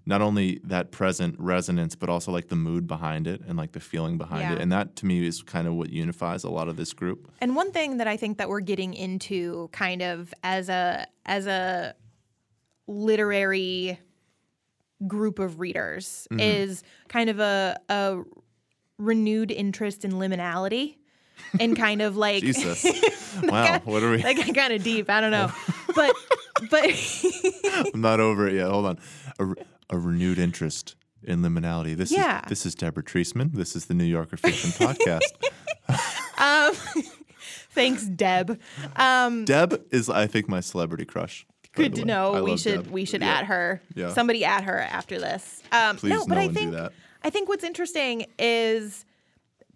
not 0.05 0.21
only 0.21 0.59
that 0.63 0.91
present 0.91 1.35
resonance, 1.37 1.93
but 1.95 2.09
also 2.09 2.31
like 2.31 2.47
the 2.47 2.55
mood 2.55 2.87
behind 2.87 3.27
it 3.27 3.41
and 3.47 3.57
like 3.57 3.73
the 3.73 3.79
feeling 3.79 4.17
behind 4.17 4.41
Yeah. 4.41 4.53
it, 4.53 4.61
and 4.61 4.71
that 4.71 4.95
to 4.97 5.05
me 5.05 5.25
is 5.27 5.43
kind 5.43 5.67
of 5.67 5.73
what 5.75 5.89
unifies 5.91 6.43
a 6.43 6.49
lot 6.49 6.67
of 6.67 6.77
this 6.77 6.93
group. 6.93 7.31
And 7.41 7.55
one 7.55 7.71
thing 7.71 7.97
that 7.97 8.07
I 8.07 8.17
think 8.17 8.37
that 8.39 8.49
we're 8.49 8.61
getting 8.61 8.93
into 8.93 9.69
kind 9.71 10.01
of 10.01 10.33
as 10.43 10.69
a 10.69 11.05
as 11.25 11.45
a 11.47 11.93
literary 12.87 13.99
group 15.07 15.39
of 15.39 15.59
readers 15.59 16.27
Mm-hmm. 16.31 16.39
is 16.39 16.83
kind 17.07 17.29
of 17.29 17.39
a 17.39 17.77
a 17.89 18.21
renewed 18.97 19.51
interest 19.51 20.03
in 20.03 20.11
liminality 20.13 20.97
and 21.59 21.75
kind 21.77 22.01
of 22.01 22.17
like 22.17 22.43
Jesus, 22.43 22.83
wow, 23.43 23.79
what 23.85 24.03
are 24.03 24.11
we? 24.11 24.21
that 24.21 24.35
got 24.35 24.53
kind 24.53 24.73
of 24.73 24.83
deep. 24.83 25.09
I 25.09 25.21
don't 25.21 25.31
know. 25.31 25.51
But 25.95 26.13
but 26.69 26.85
I'm 27.93 27.99
not 28.01 28.19
over 28.19 28.47
it 28.47 28.53
yet. 28.53 28.69
Hold 28.69 28.85
on. 28.85 28.99
A, 29.39 29.45
a 29.89 29.97
renewed 29.97 30.39
interest 30.39 30.95
in 31.23 31.41
liminality. 31.41 31.95
This 31.95 32.11
Yeah. 32.11 32.41
is 32.45 32.49
this 32.49 32.65
is 32.65 32.75
Deborah 32.75 33.03
Treisman. 33.03 33.53
This 33.53 33.75
is 33.75 33.85
the 33.85 33.93
New 33.93 34.03
Yorker 34.05 34.37
Fiction 34.37 34.69
Podcast. 34.71 35.21
um 36.37 37.03
thanks 37.71 38.03
Deb. 38.05 38.59
Um 38.95 39.45
Deb 39.45 39.81
is, 39.91 40.09
I 40.09 40.27
think, 40.27 40.47
my 40.47 40.59
celebrity 40.61 41.05
crush. 41.05 41.45
good 41.75 41.95
to 41.95 42.05
know. 42.05 42.43
We 42.43 42.57
should 42.57 42.83
Deb. 42.83 42.87
we 42.91 43.05
should 43.05 43.21
Yeah. 43.21 43.33
add 43.39 43.45
her. 43.45 43.81
Yeah. 43.95 44.13
Somebody 44.13 44.43
add 44.45 44.63
her 44.65 44.79
after 44.79 45.19
this. 45.19 45.61
Um 45.71 45.97
Please, 45.97 46.09
no, 46.11 46.25
but 46.25 46.35
no 46.35 46.41
I 46.41 46.47
think 46.49 46.71
that. 46.73 46.93
I 47.23 47.29
think 47.29 47.49
what's 47.49 47.63
interesting 47.65 48.25
is 48.37 49.05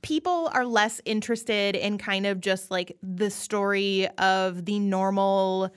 people 0.01 0.49
are 0.53 0.65
less 0.65 1.01
interested 1.05 1.75
in 1.75 1.97
kind 1.97 2.25
of 2.25 2.39
just 2.41 2.71
like 2.71 2.95
the 3.01 3.29
story 3.29 4.07
of 4.17 4.65
the 4.65 4.79
normal 4.79 5.73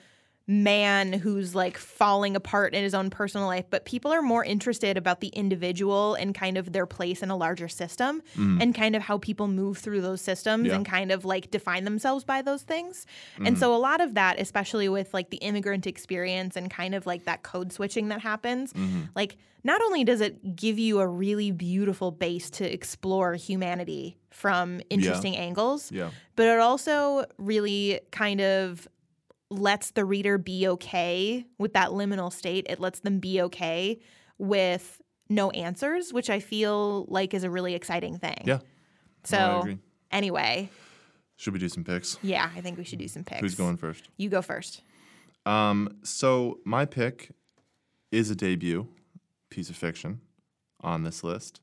man 0.49 1.13
who's 1.13 1.55
like 1.55 1.77
falling 1.77 2.37
apart 2.37 2.73
in 2.73 2.83
his 2.85 2.95
own 2.95 3.11
personal 3.11 3.47
life, 3.49 3.65
but 3.69 3.85
people 3.85 4.13
are 4.13 4.23
more 4.23 4.45
interested 4.45 4.97
about 4.97 5.21
the 5.21 5.29
individual 5.29 6.15
and 6.15 6.35
kind 6.35 6.57
of 6.57 6.73
their 6.73 6.87
place 6.87 7.21
in 7.23 7.31
a 7.31 7.37
larger 7.37 7.67
system 7.69 8.23
and 8.37 8.75
kind 8.75 8.95
of 8.95 9.03
how 9.03 9.19
people 9.19 9.49
move 9.49 9.79
through 9.79 10.01
those 10.01 10.21
systems 10.21 10.67
Mm. 10.67 10.69
Yeah. 10.69 10.75
and 10.77 10.87
kind 10.87 11.11
of 11.13 11.25
like 11.25 11.51
define 11.51 11.85
themselves 11.85 12.23
by 12.25 12.43
those 12.43 12.63
things. 12.63 13.07
Mm. 13.39 13.49
And 13.49 13.59
so 13.59 13.75
a 13.75 13.79
lot 13.79 14.01
of 14.01 14.15
that, 14.15 14.39
especially 14.41 14.89
with 14.89 15.13
like 15.13 15.31
the 15.31 15.39
immigrant 15.39 15.87
experience 15.87 16.57
and 16.57 16.71
kind 16.71 16.95
of 16.95 17.07
like 17.07 17.25
that 17.25 17.43
code 17.43 17.73
switching 17.73 18.09
that 18.09 18.21
happens, 18.21 18.73
Mm-hmm. 18.73 19.03
like 19.17 19.37
not 19.65 19.83
only 19.83 20.05
does 20.05 20.21
it 20.21 20.55
give 20.55 20.79
you 20.79 21.01
a 21.01 21.07
really 21.09 21.51
beautiful 21.51 22.13
base 22.13 22.51
to 22.51 22.73
explore 22.73 23.35
humanity 23.35 24.17
from 24.31 24.81
interesting 24.91 25.37
angles, 25.37 25.91
Yeah. 25.91 26.11
but 26.37 26.47
it 26.47 26.61
also 26.61 27.25
really 27.37 28.01
kind 28.13 28.41
of 28.41 28.87
lets 29.51 29.93
the 29.93 30.05
reader 30.05 30.39
be 30.39 30.67
okay 30.69 31.45
with 31.59 31.73
that 31.75 31.91
liminal 31.91 32.33
state. 32.33 32.67
It 32.69 32.81
lets 32.81 33.01
them 33.01 33.19
be 33.21 33.41
okay 33.43 34.01
with 34.39 35.01
no 35.29 35.51
answers, 35.51 36.13
which 36.13 36.31
I 36.31 36.41
feel 36.41 37.05
like 37.09 37.35
is 37.35 37.45
a 37.45 37.51
really 37.51 37.75
exciting 37.75 38.19
thing. 38.19 38.43
Yeah. 38.45 38.59
So, 39.25 39.63
No, 39.65 39.79
anyway, 40.11 40.71
Should 41.37 41.53
we 41.53 41.59
do 41.59 41.69
some 41.69 41.85
picks? 41.85 42.19
yeah, 42.23 42.51
I 42.57 42.61
think 42.61 42.79
we 42.79 42.85
should 42.85 42.99
do 42.99 43.09
some 43.09 43.25
picks. 43.25 43.41
Who's 43.41 43.55
going 43.55 43.77
first? 43.77 44.09
You 44.17 44.29
go 44.29 44.43
first. 44.43 44.83
Um, 45.45 45.99
so 46.03 46.59
my 46.65 46.85
pick 46.85 47.31
is 48.11 48.31
a 48.31 48.35
debut 48.37 48.89
piece 49.51 49.71
of 49.71 49.77
fiction 49.77 50.21
on 50.81 51.03
this 51.05 51.23
list. 51.25 51.61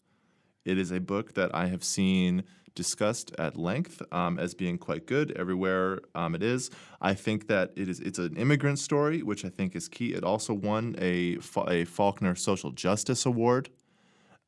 It 0.65 0.77
is 0.77 0.91
a 0.91 0.99
book 0.99 1.33
that 1.33 1.53
I 1.53 1.67
have 1.67 1.83
seen 1.83 2.43
discussed 2.75 3.33
at 3.37 3.57
length 3.57 4.01
um, 4.11 4.39
as 4.39 4.53
being 4.53 4.77
quite 4.77 5.05
good 5.05 5.31
everywhere 5.33 5.99
um, 6.15 6.35
it 6.35 6.43
is. 6.43 6.69
I 7.01 7.13
think 7.13 7.47
that 7.47 7.71
it 7.75 7.87
is 7.87 7.99
it's 7.99 8.19
an 8.19 8.35
immigrant 8.35 8.79
story, 8.79 9.21
which 9.21 9.45
I 9.45 9.49
think 9.49 9.75
is 9.75 9.87
key. 9.87 10.13
It 10.13 10.23
also 10.23 10.53
won 10.53 10.95
a 10.99 11.37
a 11.67 11.85
Faulkner 11.85 12.35
Social 12.35 12.71
Justice 12.71 13.25
Award, 13.25 13.69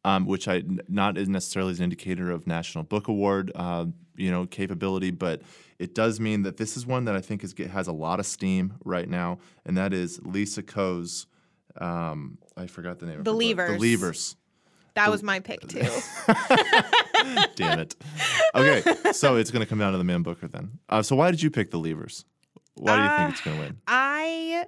um, 0.03 0.25
which 0.25 0.47
I 0.47 0.63
not 0.87 1.15
necessarily 1.15 1.71
as 1.71 1.79
an 1.79 1.85
indicator 1.85 2.31
of 2.31 2.47
National 2.47 2.83
Book 2.83 3.07
Award, 3.07 3.51
uh, 3.55 3.85
you 4.15 4.31
know, 4.31 4.45
capability, 4.45 5.11
but 5.11 5.41
it 5.79 5.93
does 5.93 6.19
mean 6.19 6.43
that 6.43 6.57
this 6.57 6.77
is 6.77 6.85
one 6.85 7.05
that 7.05 7.15
I 7.15 7.21
think 7.21 7.43
is 7.43 7.53
has 7.71 7.87
a 7.87 7.93
lot 7.93 8.19
of 8.19 8.25
steam 8.25 8.75
right 8.83 9.09
now, 9.09 9.39
and 9.65 9.77
that 9.77 9.93
is 9.93 10.19
Lisa 10.23 10.63
Ko's. 10.63 11.27
Um, 11.77 12.37
I 12.55 12.67
forgot 12.67 12.99
the 12.99 13.05
name. 13.05 13.13
of 13.13 13.17
her 13.19 13.23
book. 13.23 13.33
Believers. 13.33 13.75
Believers. 13.75 14.35
That 14.93 15.11
was 15.11 15.21
my 15.21 15.41
pick 15.41 15.59
too. 15.67 15.81
Damn 17.55 17.79
it. 17.79 17.95
Okay, 18.53 18.83
so 19.11 19.35
it's 19.37 19.51
going 19.51 19.61
to 19.61 19.65
come 19.69 19.79
down 19.79 19.91
to 19.91 19.97
the 19.97 20.03
Man 20.03 20.21
Booker 20.23 20.47
then. 20.47 20.79
Uh, 20.89 21.01
so 21.01 21.15
why 21.15 21.31
did 21.31 21.41
you 21.41 21.49
pick 21.51 21.71
the 21.71 21.79
Leavers? 21.79 22.23
Why 22.75 22.97
do 22.97 23.03
you 23.03 23.09
think 23.17 23.29
it's 23.31 23.41
going 23.41 23.57
to 23.57 23.63
win? 23.63 23.77
I 23.87 24.65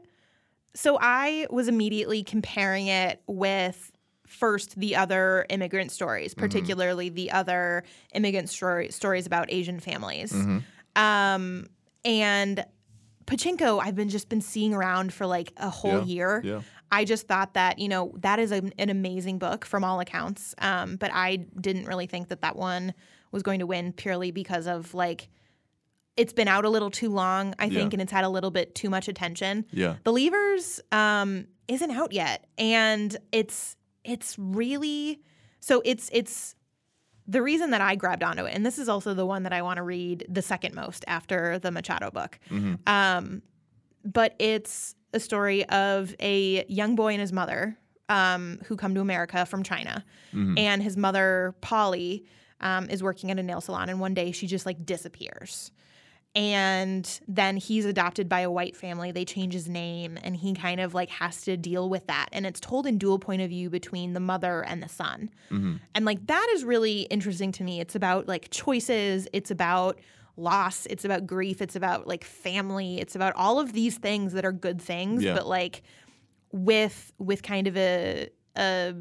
so 0.73 0.97
I 1.01 1.47
was 1.49 1.67
immediately 1.67 2.23
comparing 2.23 2.87
it 2.87 3.21
with 3.27 3.91
first 4.27 4.77
the 4.79 4.95
other 4.95 5.45
immigrant 5.49 5.91
stories, 5.91 6.33
particularly 6.33 7.09
the 7.09 7.31
other 7.31 7.83
immigrant 8.13 8.49
story, 8.49 8.89
stories 8.91 9.25
about 9.25 9.51
Asian 9.51 9.79
families. 9.79 10.33
Um, 10.95 11.67
and 12.05 12.63
Pachinko, 13.25 13.81
I've 13.81 13.95
been 13.95 14.09
just 14.09 14.29
been 14.29 14.41
seeing 14.41 14.73
around 14.73 15.13
for 15.13 15.25
like 15.25 15.51
a 15.57 15.69
whole 15.69 15.99
Yeah, 15.99 16.03
year. 16.03 16.41
yeah. 16.45 16.61
I 16.91 17.03
just 17.05 17.27
thought 17.27 17.53
that 17.55 17.79
you 17.79 17.88
know 17.89 18.13
that 18.19 18.39
is 18.39 18.51
an, 18.51 18.73
an 18.79 18.89
amazing 18.89 19.39
book 19.39 19.65
from 19.65 19.83
all 19.83 19.99
accounts, 19.99 20.55
um, 20.59 20.95
but 20.95 21.11
I 21.13 21.38
didn't 21.59 21.85
really 21.85 22.05
think 22.07 22.29
that 22.29 22.41
that 22.41 22.55
one 22.55 22.93
was 23.31 23.43
going 23.43 23.59
to 23.59 23.65
win 23.65 23.91
purely 23.93 24.31
because 24.31 24.67
of 24.67 24.93
like 24.93 25.29
it's 26.15 26.33
been 26.33 26.47
out 26.47 26.65
a 26.65 26.69
little 26.69 26.89
too 26.89 27.09
long, 27.09 27.53
I 27.59 27.69
think, 27.69 27.91
Yeah. 27.93 27.95
and 27.97 28.01
it's 28.01 28.11
had 28.11 28.23
a 28.23 28.29
little 28.29 28.49
bit 28.49 28.73
too 28.73 28.89
much 28.89 29.07
attention. 29.07 29.65
Yeah. 29.71 29.97
Believers 30.03 30.79
um, 30.91 31.45
isn't 31.67 31.91
out 31.91 32.11
yet, 32.11 32.47
and 32.57 33.15
it's 33.31 33.75
it's 34.03 34.35
really 34.39 35.19
so 35.59 35.81
it's 35.85 36.09
it's 36.13 36.55
the 37.27 37.41
reason 37.41 37.71
that 37.71 37.81
I 37.81 37.95
grabbed 37.95 38.23
onto 38.23 38.45
it, 38.45 38.53
and 38.55 38.65
this 38.65 38.79
is 38.79 38.88
also 38.88 39.13
the 39.13 39.25
one 39.25 39.43
that 39.43 39.51
I 39.51 39.61
want 39.61 39.77
to 39.77 39.83
read 39.83 40.25
the 40.29 40.41
second 40.41 40.73
most 40.73 41.03
after 41.07 41.59
the 41.59 41.69
Machado 41.71 42.09
book. 42.09 42.39
Um, 42.88 43.41
but 44.05 44.33
it's 44.39 44.95
a 45.13 45.19
story 45.19 45.65
of 45.69 46.15
a 46.19 46.65
young 46.67 46.95
boy 46.95 47.13
and 47.13 47.21
his 47.21 47.31
mother 47.33 47.77
um, 48.09 48.59
who 48.65 48.75
come 48.75 48.93
to 48.95 49.01
America 49.01 49.45
from 49.45 49.63
China, 49.63 50.03
and 50.57 50.83
his 50.83 50.95
mother 50.97 51.55
Polly 51.61 52.25
um, 52.61 52.89
is 52.89 53.01
working 53.03 53.31
at 53.31 53.39
a 53.39 53.43
nail 53.43 53.61
salon, 53.61 53.89
and 53.89 53.99
one 53.99 54.13
day 54.13 54.31
she 54.31 54.47
just 54.47 54.65
like 54.65 54.85
disappears. 54.85 55.71
And 56.35 57.19
then 57.27 57.57
he's 57.57 57.85
adopted 57.85 58.29
by 58.29 58.41
a 58.41 58.51
white 58.51 58.75
family. 58.75 59.11
They 59.11 59.25
change 59.25 59.53
his 59.53 59.67
name, 59.67 60.19
and 60.21 60.35
he 60.35 60.53
kind 60.53 60.79
of 60.79 60.93
like 60.93 61.09
has 61.09 61.41
to 61.43 61.57
deal 61.57 61.89
with 61.89 62.05
that. 62.07 62.27
And 62.31 62.45
it's 62.45 62.59
told 62.59 62.85
in 62.85 62.99
dual 62.99 63.17
point 63.17 63.41
of 63.41 63.49
view 63.49 63.71
between 63.71 64.13
the 64.13 64.19
mother 64.19 64.63
and 64.63 64.83
the 64.83 64.89
son. 64.89 65.31
And 65.95 66.05
like 66.05 66.27
that 66.27 66.47
is 66.53 66.63
really 66.63 67.03
interesting 67.03 67.51
to 67.53 67.63
me. 67.63 67.79
It's 67.79 67.95
about 67.95 68.27
like 68.27 68.49
choices. 68.51 69.27
It's 69.33 69.49
about 69.49 69.99
loss, 70.38 70.85
it's 70.88 71.03
about 71.03 71.25
grief, 71.27 71.61
it's 71.61 71.75
about 71.75 72.07
like 72.07 72.23
family, 72.23 72.99
it's 72.99 73.15
about 73.15 73.33
all 73.35 73.59
of 73.59 73.73
these 73.73 73.97
things 73.97 74.33
that 74.33 74.45
are 74.45 74.51
good 74.51 74.81
things, 74.81 75.23
Yeah. 75.23 75.33
but 75.35 75.47
like 75.47 75.81
with 76.51 77.11
with 77.17 77.43
kind 77.43 77.67
of 77.67 77.75
a 77.77 78.29
a 78.55 78.93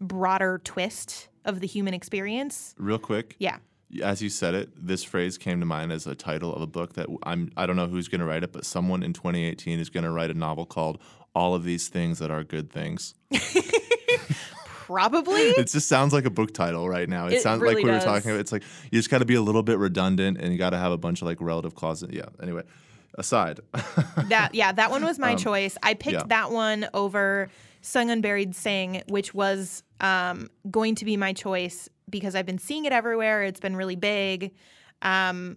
broader 0.00 0.60
twist 0.64 1.28
of 1.44 1.60
the 1.60 1.66
human 1.66 1.94
experience. 1.94 2.74
Real 2.78 2.98
quick, 2.98 3.36
Yeah. 3.38 3.58
as 4.02 4.22
you 4.22 4.28
said 4.28 4.54
it, 4.54 4.70
this 4.76 5.02
phrase 5.04 5.38
came 5.38 5.60
to 5.60 5.66
mind 5.66 5.92
as 5.92 6.06
a 6.06 6.14
title 6.14 6.54
of 6.54 6.62
a 6.62 6.66
book 6.66 6.94
that 6.94 7.06
I'm. 7.24 7.50
I 7.56 7.66
don't 7.66 7.76
know 7.76 7.86
who's 7.88 8.08
going 8.08 8.20
to 8.20 8.26
write 8.26 8.42
it, 8.44 8.52
but 8.52 8.64
someone 8.64 9.02
in 9.02 9.12
2018 9.12 9.78
is 9.78 9.88
going 9.90 10.04
to 10.04 10.10
write 10.10 10.30
a 10.30 10.34
novel 10.34 10.66
called 10.66 11.00
"All 11.34 11.54
of 11.54 11.64
These 11.64 11.88
Things 11.88 12.18
That 12.18 12.30
Are 12.30 12.44
Good 12.44 12.70
Things." 12.70 13.14
Probably. 14.90 15.40
It 15.40 15.68
just 15.68 15.86
sounds 15.88 16.12
like 16.12 16.24
a 16.24 16.30
book 16.30 16.52
title 16.52 16.88
right 16.88 17.08
now. 17.08 17.28
It, 17.28 17.34
It 17.34 17.42
sounds 17.42 17.62
really 17.62 17.76
like 17.76 17.84
we 17.84 17.90
were 17.90 18.00
talking 18.00 18.30
about. 18.30 18.40
It's 18.40 18.50
like 18.50 18.64
you 18.90 18.98
just 18.98 19.08
got 19.08 19.18
to 19.18 19.24
be 19.24 19.36
a 19.36 19.40
little 19.40 19.62
bit 19.62 19.78
redundant, 19.78 20.38
and 20.38 20.52
you 20.52 20.58
got 20.58 20.70
to 20.70 20.78
have 20.78 20.90
a 20.90 20.98
bunch 20.98 21.22
of 21.22 21.26
like 21.26 21.40
relative 21.40 21.76
clauses. 21.76 22.10
Yeah. 22.12 22.24
Anyway, 22.42 22.64
aside. 23.16 23.60
that 24.28 24.50
yeah, 24.52 24.72
that 24.72 24.90
one 24.90 25.04
was 25.04 25.18
my 25.18 25.36
choice. 25.36 25.76
I 25.82 25.94
picked 25.94 26.16
Um, 26.16 26.22
yeah. 26.22 26.36
that 26.40 26.50
one 26.50 26.88
over 26.92 27.48
Sung 27.82 28.10
Unburied 28.10 28.56
Sing, 28.56 29.02
which 29.08 29.32
was 29.32 29.82
um, 30.00 30.48
going 30.70 30.96
to 30.96 31.04
be 31.04 31.16
my 31.16 31.32
choice 31.32 31.88
because 32.08 32.34
I've 32.34 32.46
been 32.46 32.58
seeing 32.58 32.84
it 32.84 32.92
everywhere. 32.92 33.44
It's 33.44 33.60
been 33.60 33.76
really 33.76 33.96
big, 33.96 34.52
um, 35.02 35.56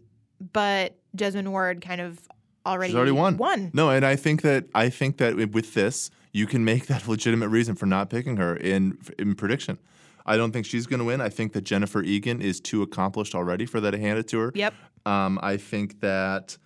but 0.52 0.96
Jesmyn 1.18 1.48
Ward 1.48 1.82
kind 1.82 2.02
of 2.02 2.20
already 2.66 2.92
She's 2.92 2.98
already 2.98 3.12
won. 3.12 3.38
Won. 3.38 3.72
No, 3.74 3.90
and 3.90 4.06
I 4.06 4.16
think 4.16 4.44
that 4.44 4.66
I 4.76 4.90
think 4.90 5.18
that 5.18 5.36
with 5.36 5.74
this, 5.74 6.12
you 6.34 6.46
can 6.46 6.66
make 6.66 6.88
that 6.88 7.08
legitimate 7.08 7.48
reason 7.48 7.76
for 7.76 7.86
not 7.86 8.10
picking 8.10 8.38
her 8.38 8.56
in 8.56 8.98
in 9.18 9.36
prediction. 9.36 9.80
I 10.26 10.38
don't 10.38 10.52
think 10.52 10.66
she's 10.66 10.88
going 10.88 11.00
to 11.00 11.06
win. 11.06 11.22
I 11.22 11.30
think 11.30 11.54
that 11.54 11.62
Jennifer 11.62 12.02
Egan 12.02 12.42
is 12.42 12.60
too 12.60 12.82
accomplished 12.82 13.36
already 13.36 13.66
for 13.66 13.82
that 13.82 13.92
to 13.92 13.98
hand 13.98 14.20
it 14.20 14.28
to 14.30 14.40
her. 14.40 14.52
Yep. 14.56 14.74
Um, 15.06 15.40
I 15.44 15.58
think 15.58 16.00
that, 16.00 16.58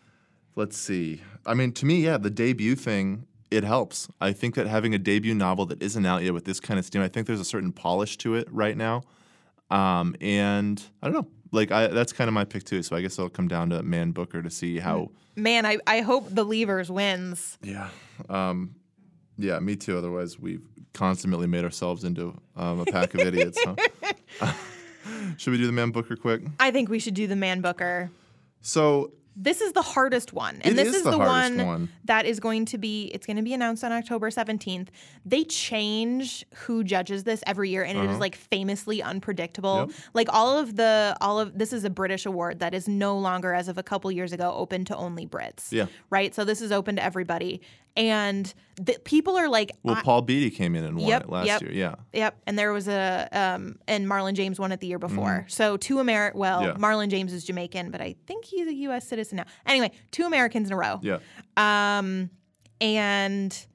let's 0.55 0.77
see. 0.77 1.21
I 1.45 1.55
mean, 1.55 1.71
to 1.73 1.85
me, 1.85 2.01
yeah, 2.01 2.17
the 2.17 2.29
debut 2.29 2.75
thing, 2.75 3.25
it 3.49 3.63
helps. 3.63 4.09
I 4.21 4.31
think 4.31 4.55
that 4.55 4.67
having 4.67 4.93
a 4.93 4.99
debut 4.99 5.33
novel 5.33 5.65
that 5.67 5.81
isn't 5.81 6.05
out 6.05 6.23
yet 6.23 6.33
with 6.33 6.45
this 6.45 6.59
kind 6.59 6.79
of 6.79 6.85
steam, 6.85 7.01
I 7.01 7.07
think 7.07 7.25
there's 7.25 7.39
a 7.39 7.45
certain 7.45 7.71
polish 7.71 8.17
to 8.17 8.35
it 8.35 8.47
right 8.51 8.77
now. 8.77 9.01
Um, 9.71 10.15
and 10.21 10.81
I 11.01 11.07
don't 11.09 11.15
know. 11.15 11.27
Like, 11.51 11.71
I, 11.71 11.87
that's 11.87 12.13
kind 12.13 12.27
of 12.27 12.33
my 12.33 12.43
pick, 12.43 12.63
too. 12.63 12.83
So 12.83 12.95
I 12.95 13.01
guess 13.01 13.17
it'll 13.17 13.29
come 13.29 13.47
down 13.47 13.69
to 13.71 13.81
Man 13.81 14.11
Booker 14.11 14.43
to 14.43 14.49
see 14.49 14.77
how. 14.77 15.09
Man, 15.35 15.65
I, 15.65 15.77
I 15.87 16.01
hope 16.01 16.27
the 16.29 16.45
Leavers 16.45 16.89
wins. 16.89 17.57
Yeah. 17.63 17.89
Um, 18.29 18.75
yeah, 19.37 19.59
me 19.59 19.75
too. 19.75 19.97
Otherwise, 19.97 20.39
we've 20.39 20.65
constantly 20.93 21.47
made 21.47 21.63
ourselves 21.63 22.03
into 22.03 22.35
um, 22.55 22.79
a 22.79 22.85
pack 22.85 23.13
of 23.13 23.21
idiots. 23.21 23.59
Huh? 23.63 24.53
Should 25.37 25.51
we 25.51 25.57
do 25.57 25.67
the 25.67 25.71
Man 25.71 25.91
Booker 25.91 26.15
quick? 26.15 26.41
I 26.59 26.71
think 26.71 26.89
we 26.89 26.99
should 26.99 27.13
do 27.13 27.27
the 27.27 27.35
Man 27.35 27.61
Booker. 27.61 28.11
So 28.61 29.11
This 29.35 29.61
is 29.61 29.71
the 29.71 29.81
hardest 29.81 30.33
one. 30.33 30.59
And 30.63 30.77
this 30.77 30.89
is 30.89 30.95
is 30.95 31.03
the 31.03 31.11
the, 31.11 31.17
one, 31.17 31.65
one. 31.65 31.89
that 32.05 32.25
is 32.25 32.39
going 32.39 32.65
to 32.65 32.77
be 32.77 33.05
it's 33.13 33.25
going 33.25 33.37
to 33.37 33.43
be 33.43 33.53
announced 33.53 33.83
on 33.83 33.91
October 33.91 34.29
17th. 34.31 34.87
They 35.25 35.43
change 35.43 36.43
who 36.55 36.83
judges 36.83 37.23
this 37.23 37.43
every 37.45 37.69
year 37.69 37.83
and 37.83 37.97
it 37.97 38.09
is 38.09 38.17
like 38.19 38.35
famously 38.35 39.01
unpredictable. 39.01 39.69
Uh-huh. 39.69 39.85
Yep. 39.87 39.95
Like 40.13 40.27
all 40.33 40.57
of 40.57 40.75
the 40.75 41.15
all 41.21 41.39
of 41.39 41.57
this 41.57 41.71
is 41.71 41.83
a 41.83 41.89
British 41.89 42.25
award 42.25 42.59
that 42.59 42.73
is 42.73 42.87
no 42.87 43.17
longer 43.17 43.53
as 43.53 43.67
of 43.67 43.77
a 43.77 43.83
couple 43.83 44.11
years 44.11 44.33
ago 44.33 44.51
open 44.55 44.83
to 44.85 44.95
only 44.97 45.25
Brits. 45.27 45.71
Yeah. 45.71 45.85
Right? 46.09 46.33
So 46.35 46.43
this 46.43 46.59
is 46.61 46.71
open 46.71 46.95
to 46.97 47.03
everybody. 47.03 47.61
And 47.97 48.53
the, 48.75 48.97
people 49.03 49.35
are 49.37 49.49
like 49.49 49.71
Well, 49.81 49.95
Paul 50.03 50.21
Beatty 50.21 50.51
came 50.51 50.75
in 50.75 50.83
and 50.83 50.97
won 50.97 51.07
Yep, 51.07 51.23
it 51.23 51.29
last 51.29 51.47
yep. 51.47 51.61
year. 51.63 51.71
Yeah. 51.71 51.95
Yep, 52.13 52.41
and 52.45 52.57
there 52.57 52.71
was 52.71 52.87
a 52.87 53.27
um, 53.31 53.79
and 53.87 54.05
Marlon 54.07 54.35
James 54.35 54.59
won 54.59 54.71
it 54.71 54.79
the 54.79 54.87
year 54.87 54.99
before. 54.99 55.45
So 55.49 55.77
two 55.77 55.99
Amer 55.99 56.31
well, 56.35 56.61
Mm-hmm. 56.61 56.81
Yeah. 56.81 56.87
Marlon 56.87 57.09
James 57.09 57.33
is 57.33 57.43
Jamaican, 57.43 57.89
but 57.91 57.99
I 57.99 58.15
think 58.27 58.45
he's 58.45 58.67
a 58.67 58.73
U.S. 58.73 59.07
citizen 59.07 59.37
now. 59.37 59.45
Anyway, 59.65 59.91
two 60.11 60.25
Americans 60.25 60.67
in 60.67 60.73
a 60.73 60.77
row. 60.77 60.99
Yeah. 61.01 61.17
Um, 61.57 62.29
and 62.79 63.65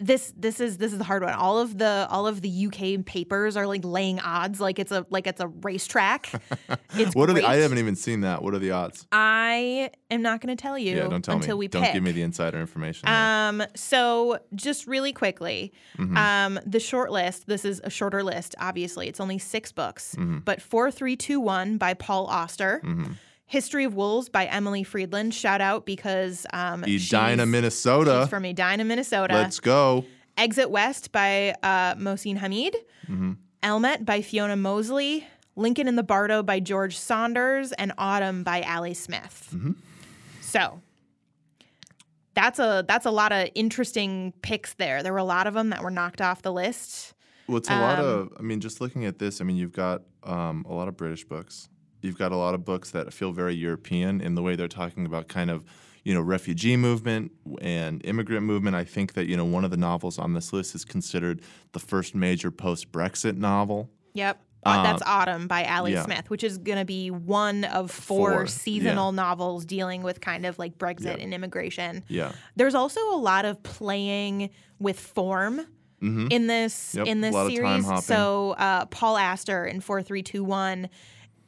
this 0.00 0.32
this 0.36 0.60
is 0.60 0.78
this 0.78 0.92
is 0.92 0.98
the 0.98 1.04
hard 1.04 1.22
one. 1.24 1.32
All 1.34 1.58
of 1.58 1.76
the 1.78 2.06
all 2.10 2.26
of 2.26 2.40
the 2.40 2.66
UK 2.66 3.04
papers 3.04 3.56
are 3.56 3.66
like 3.66 3.80
laying 3.84 4.20
odds 4.20 4.60
like 4.60 4.78
it's 4.78 4.92
a 4.92 5.04
like 5.10 5.26
it's 5.26 5.40
a 5.40 5.48
racetrack. 5.48 6.30
It's 6.94 7.14
What 7.14 7.28
are 7.30 7.32
the? 7.34 7.44
I 7.46 7.56
haven't 7.56 7.78
even 7.78 7.96
seen 7.96 8.22
that. 8.22 8.42
What 8.42 8.54
are 8.54 8.58
the 8.58 8.70
odds? 8.72 9.06
I 9.12 9.90
am 10.10 10.22
not 10.22 10.40
going 10.40 10.56
to 10.56 10.60
tell 10.60 10.76
you 10.78 10.96
yeah, 10.96 11.06
don't 11.08 11.22
tell 11.22 11.36
until 11.36 11.56
me. 11.56 11.60
we 11.60 11.68
don't 11.68 11.82
pick. 11.82 11.92
give 11.92 12.02
me 12.02 12.12
the 12.12 12.22
insider 12.22 12.58
information. 12.60 13.08
Um, 13.08 13.62
so 13.76 14.38
just 14.54 14.86
really 14.86 15.12
quickly, 15.12 15.72
Mm-hmm. 15.98 16.16
um, 16.16 16.58
the 16.66 16.80
short 16.80 17.10
list. 17.12 17.46
This 17.46 17.64
is 17.64 17.80
a 17.84 17.90
shorter 17.90 18.22
list. 18.22 18.54
Obviously, 18.60 19.06
it's 19.08 19.20
only 19.20 19.38
six 19.38 19.70
books, 19.72 20.14
Mm-hmm. 20.18 20.38
but 20.38 20.62
four, 20.62 20.90
three, 20.90 21.14
two, 21.16 21.40
one 21.40 21.76
by 21.78 21.94
Paul 21.94 22.26
Auster. 22.26 22.82
History 23.48 23.84
of 23.84 23.94
Wolves 23.94 24.28
by 24.28 24.44
Emily 24.46 24.84
Fridlund. 24.84 25.32
Shout 25.32 25.60
out 25.60 25.86
because 25.86 26.46
um, 26.52 26.84
Edina, 26.84 26.98
she's, 27.42 27.46
Minnesota. 27.46 28.20
she's 28.22 28.28
from 28.30 28.44
Edina, 28.44 28.84
Minnesota. 28.84 29.34
Let's 29.34 29.58
go. 29.58 30.04
Exit 30.36 30.70
West 30.70 31.10
by 31.12 31.54
uh, 31.62 31.94
Mohsin 31.96 32.36
Hamid. 32.36 32.76
Mm-hmm. 33.08 33.32
Elmet 33.62 34.04
by 34.04 34.22
Fiona 34.22 34.54
Mozley. 34.54 35.24
Lincoln 35.56 35.88
in 35.88 35.96
the 35.96 36.02
Bardo 36.02 36.42
by 36.42 36.60
George 36.60 36.96
Saunders. 36.96 37.72
And 37.72 37.92
Autumn 37.98 38.44
by 38.44 38.62
Ali 38.62 38.92
Smith. 38.94 39.48
Mm-hmm. 39.54 39.72
So 40.42 40.80
that's 42.34 42.58
a 42.58 42.84
that's 42.86 43.06
a 43.06 43.10
lot 43.10 43.32
of 43.32 43.48
interesting 43.54 44.32
picks 44.42 44.74
there. 44.74 45.02
There 45.02 45.12
were 45.12 45.18
a 45.18 45.24
lot 45.24 45.46
of 45.46 45.54
them 45.54 45.70
that 45.70 45.82
were 45.82 45.90
knocked 45.90 46.20
off 46.20 46.42
the 46.42 46.52
list. 46.52 47.14
Well, 47.48 47.56
it's 47.56 47.70
a 47.70 47.80
lot 47.80 47.98
Um, 47.98 48.04
of. 48.04 48.32
I 48.38 48.42
mean, 48.42 48.60
just 48.60 48.80
looking 48.82 49.06
at 49.06 49.18
this, 49.18 49.40
I 49.40 49.44
mean, 49.44 49.56
you've 49.56 49.72
got 49.72 50.02
um, 50.22 50.66
a 50.68 50.74
lot 50.74 50.86
of 50.86 50.98
British 50.98 51.24
books. 51.24 51.70
You've 52.00 52.18
got 52.18 52.32
a 52.32 52.36
lot 52.36 52.54
of 52.54 52.64
books 52.64 52.90
that 52.92 53.12
feel 53.12 53.32
very 53.32 53.54
European 53.54 54.20
in 54.20 54.34
the 54.34 54.42
way 54.42 54.56
they're 54.56 54.68
talking 54.68 55.04
about 55.06 55.28
kind 55.28 55.50
of, 55.50 55.64
you 56.04 56.14
know, 56.14 56.20
refugee 56.20 56.76
movement 56.76 57.32
and 57.60 58.04
immigrant 58.04 58.44
movement. 58.46 58.76
I 58.76 58.84
think 58.84 59.14
that 59.14 59.26
you 59.26 59.36
know 59.36 59.44
one 59.44 59.64
of 59.64 59.70
the 59.70 59.76
novels 59.76 60.18
on 60.18 60.34
this 60.34 60.52
list 60.52 60.74
is 60.74 60.84
considered 60.84 61.42
the 61.72 61.80
first 61.80 62.14
major 62.14 62.50
post-Brexit 62.50 63.36
novel. 63.36 63.90
Yep. 64.14 64.40
Uh, 64.64 64.82
that's 64.82 65.02
Autumn 65.06 65.46
by 65.46 65.64
Ali 65.64 65.92
yeah. 65.92 66.04
Smith, 66.04 66.28
which 66.30 66.42
is 66.42 66.58
going 66.58 66.78
to 66.78 66.84
be 66.84 67.10
one 67.10 67.64
of 67.64 67.90
four, 67.90 68.32
Four, 68.32 68.46
seasonal 68.48 69.12
novels 69.12 69.64
dealing 69.64 70.02
with 70.02 70.20
kind 70.20 70.44
of 70.44 70.58
like 70.58 70.76
Brexit 70.76 71.04
Yeah. 71.16 71.22
and 71.22 71.32
immigration. 71.32 72.04
Yeah. 72.08 72.32
There's 72.56 72.74
also 72.74 73.00
a 73.12 73.16
lot 73.16 73.44
of 73.44 73.62
playing 73.62 74.50
with 74.78 74.98
form 74.98 75.64
in 76.00 76.46
this 76.46 76.94
Yep, 76.94 77.06
in 77.06 77.20
this 77.22 77.34
lot 77.34 77.46
of 77.46 77.58
time 77.58 77.82
series. 77.82 78.04
So 78.04 78.52
uh, 78.52 78.86
Paul 78.86 79.16
Auster 79.16 79.64
in 79.64 79.80
four 79.80 80.02
three 80.02 80.22
two 80.22 80.44
one. 80.44 80.88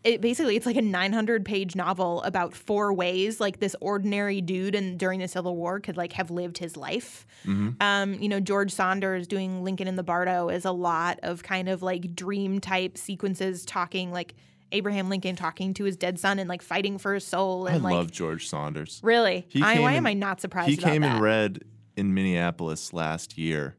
It 0.03 0.23
basically 0.23 0.57
it's 0.57 0.65
like 0.65 0.77
a 0.77 0.83
900 0.83 1.45
page 1.45 1.77
novel 1.77 2.23
about 2.23 2.55
four 2.55 2.93
ways 2.95 3.39
like 3.39 3.61
this 3.61 3.77
ordinary 3.83 4.41
dude 4.41 4.75
and 4.75 4.99
during 4.99 5.21
the 5.21 5.29
Civil 5.29 5.57
War 5.57 5.79
could 5.79 5.99
like 5.99 6.13
have 6.15 6.31
lived 6.31 6.57
his 6.57 6.75
life. 6.77 7.27
Mm-hmm. 7.47 7.71
Um, 7.83 8.15
you 8.15 8.29
know, 8.29 8.41
George 8.41 8.73
Saunders 8.73 9.27
doing 9.27 9.63
Lincoln 9.63 9.87
in 9.89 9.97
the 9.97 10.03
Bardo 10.03 10.49
is 10.49 10.65
a 10.65 10.73
lot 10.73 11.21
of 11.23 11.43
kind 11.43 11.69
of 11.69 11.83
like 11.83 12.15
dream 12.15 12.61
type 12.61 12.97
sequences 12.97 13.67
talking 13.67 14.11
like 14.11 14.35
Abraham 14.73 15.11
Lincoln 15.11 15.37
talking 15.37 15.75
to 15.75 15.85
his 15.85 15.97
dead 15.99 16.19
son 16.19 16.39
and 16.39 16.49
like 16.49 16.63
fighting 16.63 16.97
for 16.97 17.13
his 17.13 17.27
soul 17.27 17.69
I 17.69 17.73
and 17.73 17.83
like 17.85 17.93
love 17.93 18.11
George 18.11 18.49
Saunders. 18.49 19.01
really. 19.03 19.47
I, 19.63 19.81
why 19.81 19.91
in- 19.91 19.97
am 19.99 20.07
I 20.07 20.15
not 20.15 20.41
surprised 20.41 20.71
He 20.71 20.77
came 20.79 21.03
that? 21.03 21.17
and 21.17 21.21
read 21.23 21.65
in 21.97 22.15
Minneapolis 22.15 22.93
last 22.95 23.37
year, 23.37 23.77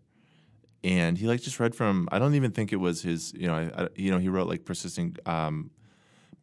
and 0.83 1.17
he 1.17 1.27
like 1.27 1.41
just 1.41 1.59
read 1.59 1.73
from. 1.73 2.07
I 2.11 2.19
don't 2.19 2.35
even 2.35 2.51
think 2.51 2.73
it 2.73 2.75
was 2.75 3.01
his. 3.01 3.33
You 3.33 3.47
know, 3.47 3.55
I, 3.55 3.83
I, 3.83 3.87
you 3.95 4.11
know, 4.11 4.17
he 4.19 4.29
wrote 4.29 4.47
like 4.47 4.65
persistent. 4.65 5.17
Um, 5.25 5.71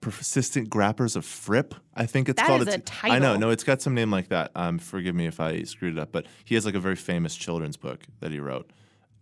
Persistent 0.01 0.71
Gappers 0.71 1.17
of 1.17 1.25
Frip, 1.25 1.75
I 1.95 2.07
think 2.07 2.29
it's 2.29 2.41
That 2.41 2.47
called. 2.47 2.63
is 2.63 2.69
a 2.69 2.75
It's- 2.75 2.99
I 3.03 3.19
know, 3.19 3.37
no, 3.37 3.51
it's 3.51 3.65
got 3.65 3.83
some 3.83 3.95
name 3.95 4.11
like 4.11 4.29
that. 4.29 4.53
Um, 4.55 4.79
forgive 4.79 5.15
me 5.15 5.27
if 5.27 5.41
I 5.41 5.63
screwed 5.65 5.97
it 5.97 6.01
up, 6.01 6.13
but 6.13 6.27
he 6.45 6.55
has 6.55 6.65
like 6.65 6.75
a 6.77 6.81
very 6.81 6.97
famous 6.97 7.35
children's 7.35 7.77
book 7.77 8.05
that 8.21 8.31
he 8.31 8.39
wrote, 8.39 8.71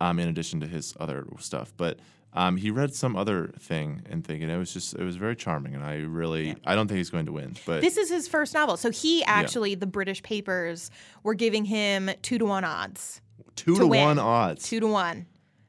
um, 0.01 0.19
in 0.19 0.29
addition 0.29 0.61
to 0.61 0.67
his 0.67 0.95
other 1.01 1.27
stuff. 1.39 1.73
But 1.77 1.99
um, 2.35 2.59
he 2.59 2.71
read 2.71 2.95
some 2.95 3.17
other 3.17 3.53
thing 3.59 4.03
and 4.11 4.23
thinking 4.23 4.51
it 4.51 4.59
was 4.59 4.75
just 4.75 4.95
it 4.95 5.03
was 5.03 5.17
very 5.17 5.35
charming, 5.35 5.75
and 5.75 5.83
I 5.83 5.97
really 6.01 6.55
I 6.67 6.75
don't 6.75 6.87
think 6.89 6.99
he's 6.99 7.09
going 7.11 7.25
to 7.27 7.33
win, 7.33 7.57
but 7.65 7.81
This 7.81 7.97
is 7.97 8.11
his 8.11 8.29
first 8.29 8.53
novel. 8.53 8.77
So 8.77 8.91
he 8.91 9.25
actually, 9.25 9.75
the 9.77 9.87
British 9.87 10.23
papers 10.23 10.91
were 11.23 11.35
giving 11.35 11.65
him 11.65 12.11
two 12.21 12.37
to 12.37 12.45
one 12.45 12.65
odds. 12.65 13.23
two 13.55 13.73
to 13.77 13.81
to 13.81 13.87
one 13.87 14.19
odds. 14.19 14.69
Two 14.69 14.81
to 14.81 14.87
one. 14.87 15.25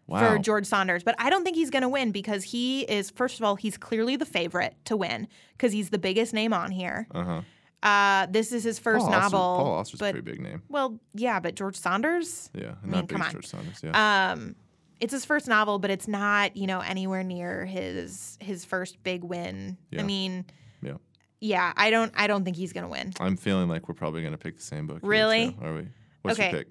Wow. 0.08 0.20
For 0.36 0.39
George 0.39 0.66
Saunders. 0.66 1.03
But 1.03 1.16
I 1.20 1.30
don't 1.30 1.43
think 1.43 1.58
he's 1.58 1.70
going 1.70 1.82
to 1.82 1.89
win 1.89 2.12
because 2.12 2.43
he 2.43 2.82
is, 2.84 3.10
first 3.10 3.39
of 3.39 3.43
all, 3.45 3.55
he's 3.55 3.78
clearly 3.78 4.16
the 4.16 4.26
favorite 4.26 4.74
to 4.86 4.95
win 4.95 5.28
because 5.51 5.74
he's 5.74 5.89
the 5.89 5.99
biggest 5.99 6.34
name 6.34 6.53
on 6.53 6.72
here. 6.72 7.08
Uh-huh. 7.14 7.41
Uh, 7.84 8.26
this 8.28 8.51
is 8.53 8.64
his 8.64 8.80
first 8.80 9.05
Paul 9.05 9.14
Auster- 9.14 9.22
novel. 9.36 9.39
Paul 9.64 9.72
Auster's 9.74 9.99
but, 9.99 10.10
a 10.10 10.14
pretty 10.14 10.32
big 10.32 10.41
name. 10.41 10.62
Well, 10.70 10.99
yeah, 11.14 11.39
but 11.39 11.55
George 11.55 11.76
Saunders? 11.76 12.49
Yeah, 12.53 12.76
mean, 12.84 12.91
not 12.91 13.08
big 13.08 13.10
come 13.10 13.22
on. 13.22 13.32
George 13.34 13.47
Saunders. 13.47 13.80
Yeah. 13.84 14.32
Um, 14.32 14.55
it's 14.99 15.14
his 15.14 15.26
first 15.26 15.47
novel, 15.47 15.78
but 15.78 15.91
it's 15.91 16.08
not, 16.08 16.58
you 16.58 16.66
know, 16.68 16.80
anywhere 16.80 17.22
near 17.24 17.66
his 17.66 18.38
his 18.41 18.66
first 18.66 19.03
big 19.03 19.24
win. 19.24 19.78
Yeah. 19.91 20.01
I 20.01 20.03
mean, 20.03 20.45
yeah. 20.82 20.93
yeah, 21.39 21.74
I 21.78 21.91
don't 21.91 22.12
I 22.16 22.26
don't 22.26 22.43
think 22.43 22.58
he's 22.58 22.74
gonna 22.74 22.89
win. 22.89 23.14
I'm 23.20 23.38
feeling 23.38 23.70
like 23.70 23.88
we're 23.88 23.93
probably 23.93 24.22
going 24.22 24.32
to 24.34 24.39
pick 24.39 24.55
the 24.58 24.64
same 24.64 24.88
book. 24.88 25.01
here, 25.01 25.10
Really? 25.10 25.55
Are 25.62 25.76
we? 25.76 25.88
What's 26.24 26.39
Okay. 26.39 26.49
your 26.49 26.60
pick? 26.60 26.68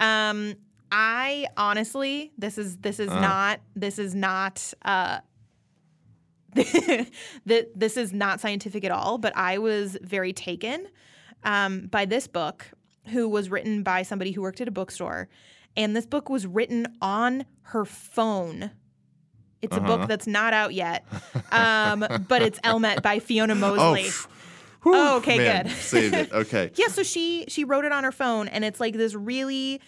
Um, 0.00 0.54
I 0.90 1.46
honestly, 1.56 2.32
this 2.38 2.58
is 2.58 2.78
this 2.78 2.98
is 2.98 3.08
Uh. 3.10 3.20
not 3.20 3.60
this 3.76 3.98
is 3.98 4.14
not 4.14 4.72
uh 4.82 5.20
that 6.54 7.68
this 7.74 7.96
is 7.96 8.12
not 8.12 8.40
scientific 8.40 8.84
at 8.84 8.90
all, 8.90 9.18
but 9.18 9.36
I 9.36 9.58
was 9.58 9.96
very 10.02 10.32
taken 10.32 10.86
um, 11.44 11.86
by 11.86 12.04
this 12.04 12.26
book, 12.26 12.66
who 13.08 13.28
was 13.28 13.50
written 13.50 13.82
by 13.82 14.02
somebody 14.02 14.32
who 14.32 14.42
worked 14.42 14.60
at 14.60 14.66
a 14.68 14.70
bookstore, 14.72 15.28
and 15.76 15.94
this 15.94 16.06
book 16.06 16.28
was 16.30 16.46
written 16.46 16.86
on 17.02 17.44
her 17.62 17.84
phone. 17.84 18.70
It's 19.60 19.76
a 19.76 19.80
Uh-huh. 19.80 19.98
book 19.98 20.08
that's 20.08 20.26
not 20.26 20.52
out 20.54 20.72
yet, 20.72 21.04
um, 21.52 22.00
but 22.28 22.42
it's 22.42 22.58
Elmet 22.64 23.02
by 23.02 23.18
Fiona 23.18 23.54
Mozley. 23.56 24.04
phew. 24.82 24.92
Oh, 24.94 25.16
okay, 25.18 25.36
Man, 25.38 25.66
good. 25.66 25.72
saved 25.76 26.14
it. 26.14 26.32
Okay. 26.32 26.70
Yeah, 26.76 26.88
so 26.88 27.02
she 27.02 27.44
she 27.48 27.64
wrote 27.64 27.84
it 27.84 27.92
on 27.92 28.04
her 28.04 28.12
phone, 28.12 28.48
and 28.48 28.64
it's 28.64 28.80
like 28.80 28.94
this 28.96 29.14
really 29.14 29.80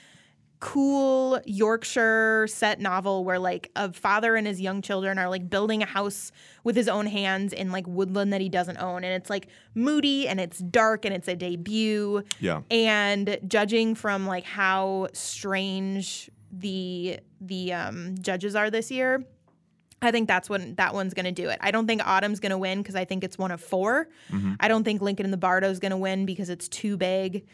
cool 0.61 1.41
Yorkshire 1.47 2.47
set 2.47 2.81
novel 2.81 3.25
where 3.25 3.39
like 3.39 3.71
a 3.77 3.93
father 3.93 4.37
and 4.37 4.47
his 4.47 4.61
young 4.61 4.83
children 4.83 5.19
are 5.19 5.29
like 5.29 5.49
building 5.49 5.83
a 5.83 5.87
house 5.87 6.33
with 6.65 6.77
his 6.77 6.87
own 6.87 7.07
hands 7.07 7.53
in 7.53 7.73
like 7.73 7.87
woodland 7.87 8.33
that 8.33 8.41
he 8.43 8.49
doesn't 8.49 8.77
own, 8.77 9.03
and 9.03 9.15
it's 9.15 9.31
like 9.31 9.49
moody 9.75 10.29
and 10.29 10.39
it's 10.39 10.59
dark 10.59 11.05
and 11.05 11.15
it's 11.15 11.29
a 11.29 11.35
debut. 11.35 12.23
Yeah. 12.39 12.61
And 12.71 13.39
judging 13.49 13.95
from 13.95 14.27
like 14.27 14.45
how 14.45 15.09
strange 15.13 16.31
the 16.53 17.19
the 17.41 17.73
um, 17.73 18.17
judges 18.21 18.55
are 18.55 18.71
this 18.71 18.91
year, 18.91 19.25
I 20.03 20.11
think 20.11 20.29
that's 20.29 20.49
when 20.51 20.75
that 20.77 20.95
one's 20.95 21.15
going 21.15 21.27
to 21.27 21.33
do 21.33 21.49
it. 21.49 21.59
I 21.61 21.71
don't 21.71 21.87
think 21.87 22.03
Autumn's 22.07 22.41
going 22.41 22.51
to 22.51 22.59
win 22.59 22.83
because 22.83 22.97
I 22.97 23.05
think 23.05 23.25
it's 23.25 23.39
one 23.39 23.51
of 23.51 23.61
4 23.61 24.09
I 24.61 24.69
don't 24.69 24.85
think 24.85 25.01
Lincoln 25.01 25.25
and 25.27 25.33
the 25.33 25.39
Bardo 25.39 25.71
is 25.71 25.79
going 25.79 25.91
to 25.91 25.97
win 25.97 26.27
because 26.27 26.49
it's 26.51 26.69
too 26.69 26.97
big. 26.97 27.47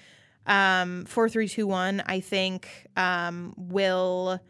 Um, 0.46 1.04
four, 1.06 1.28
three, 1.28 1.48
two, 1.48 1.66
one. 1.66 2.02
I 2.06 2.20
think 2.20 2.68
um, 2.96 3.54
will. 3.56 4.40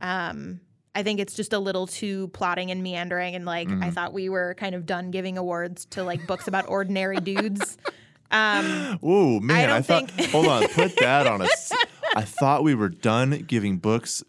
Um, 0.00 0.60
I 0.94 1.02
think 1.02 1.20
it's 1.20 1.34
just 1.34 1.52
a 1.52 1.58
little 1.58 1.86
too 1.86 2.28
plotting 2.28 2.70
and 2.70 2.82
meandering, 2.82 3.34
and 3.34 3.44
like 3.46 3.70
I 3.70 3.90
thought 3.90 4.12
we 4.12 4.28
were 4.28 4.54
kind 4.58 4.74
of 4.74 4.84
done 4.84 5.10
giving 5.10 5.38
awards 5.38 5.86
to 5.86 6.04
like 6.04 6.26
books 6.26 6.48
about 6.48 6.68
ordinary 6.68 7.18
dudes. 7.18 7.76
Um, 8.34 8.98
Ooh, 9.04 9.40
man, 9.40 9.68
I, 9.68 9.74
don't 9.74 9.86
thought. 9.86 10.10
think- 10.10 10.30
hold 10.30 10.46
on, 10.46 10.66
put 10.68 10.96
that 10.96 11.26
on 11.26 11.42
us. 11.42 11.70
I 12.16 12.22
thought 12.22 12.64
we 12.64 12.74
were 12.74 12.88
done 12.88 13.44
giving 13.46 13.76
books, 13.76 14.24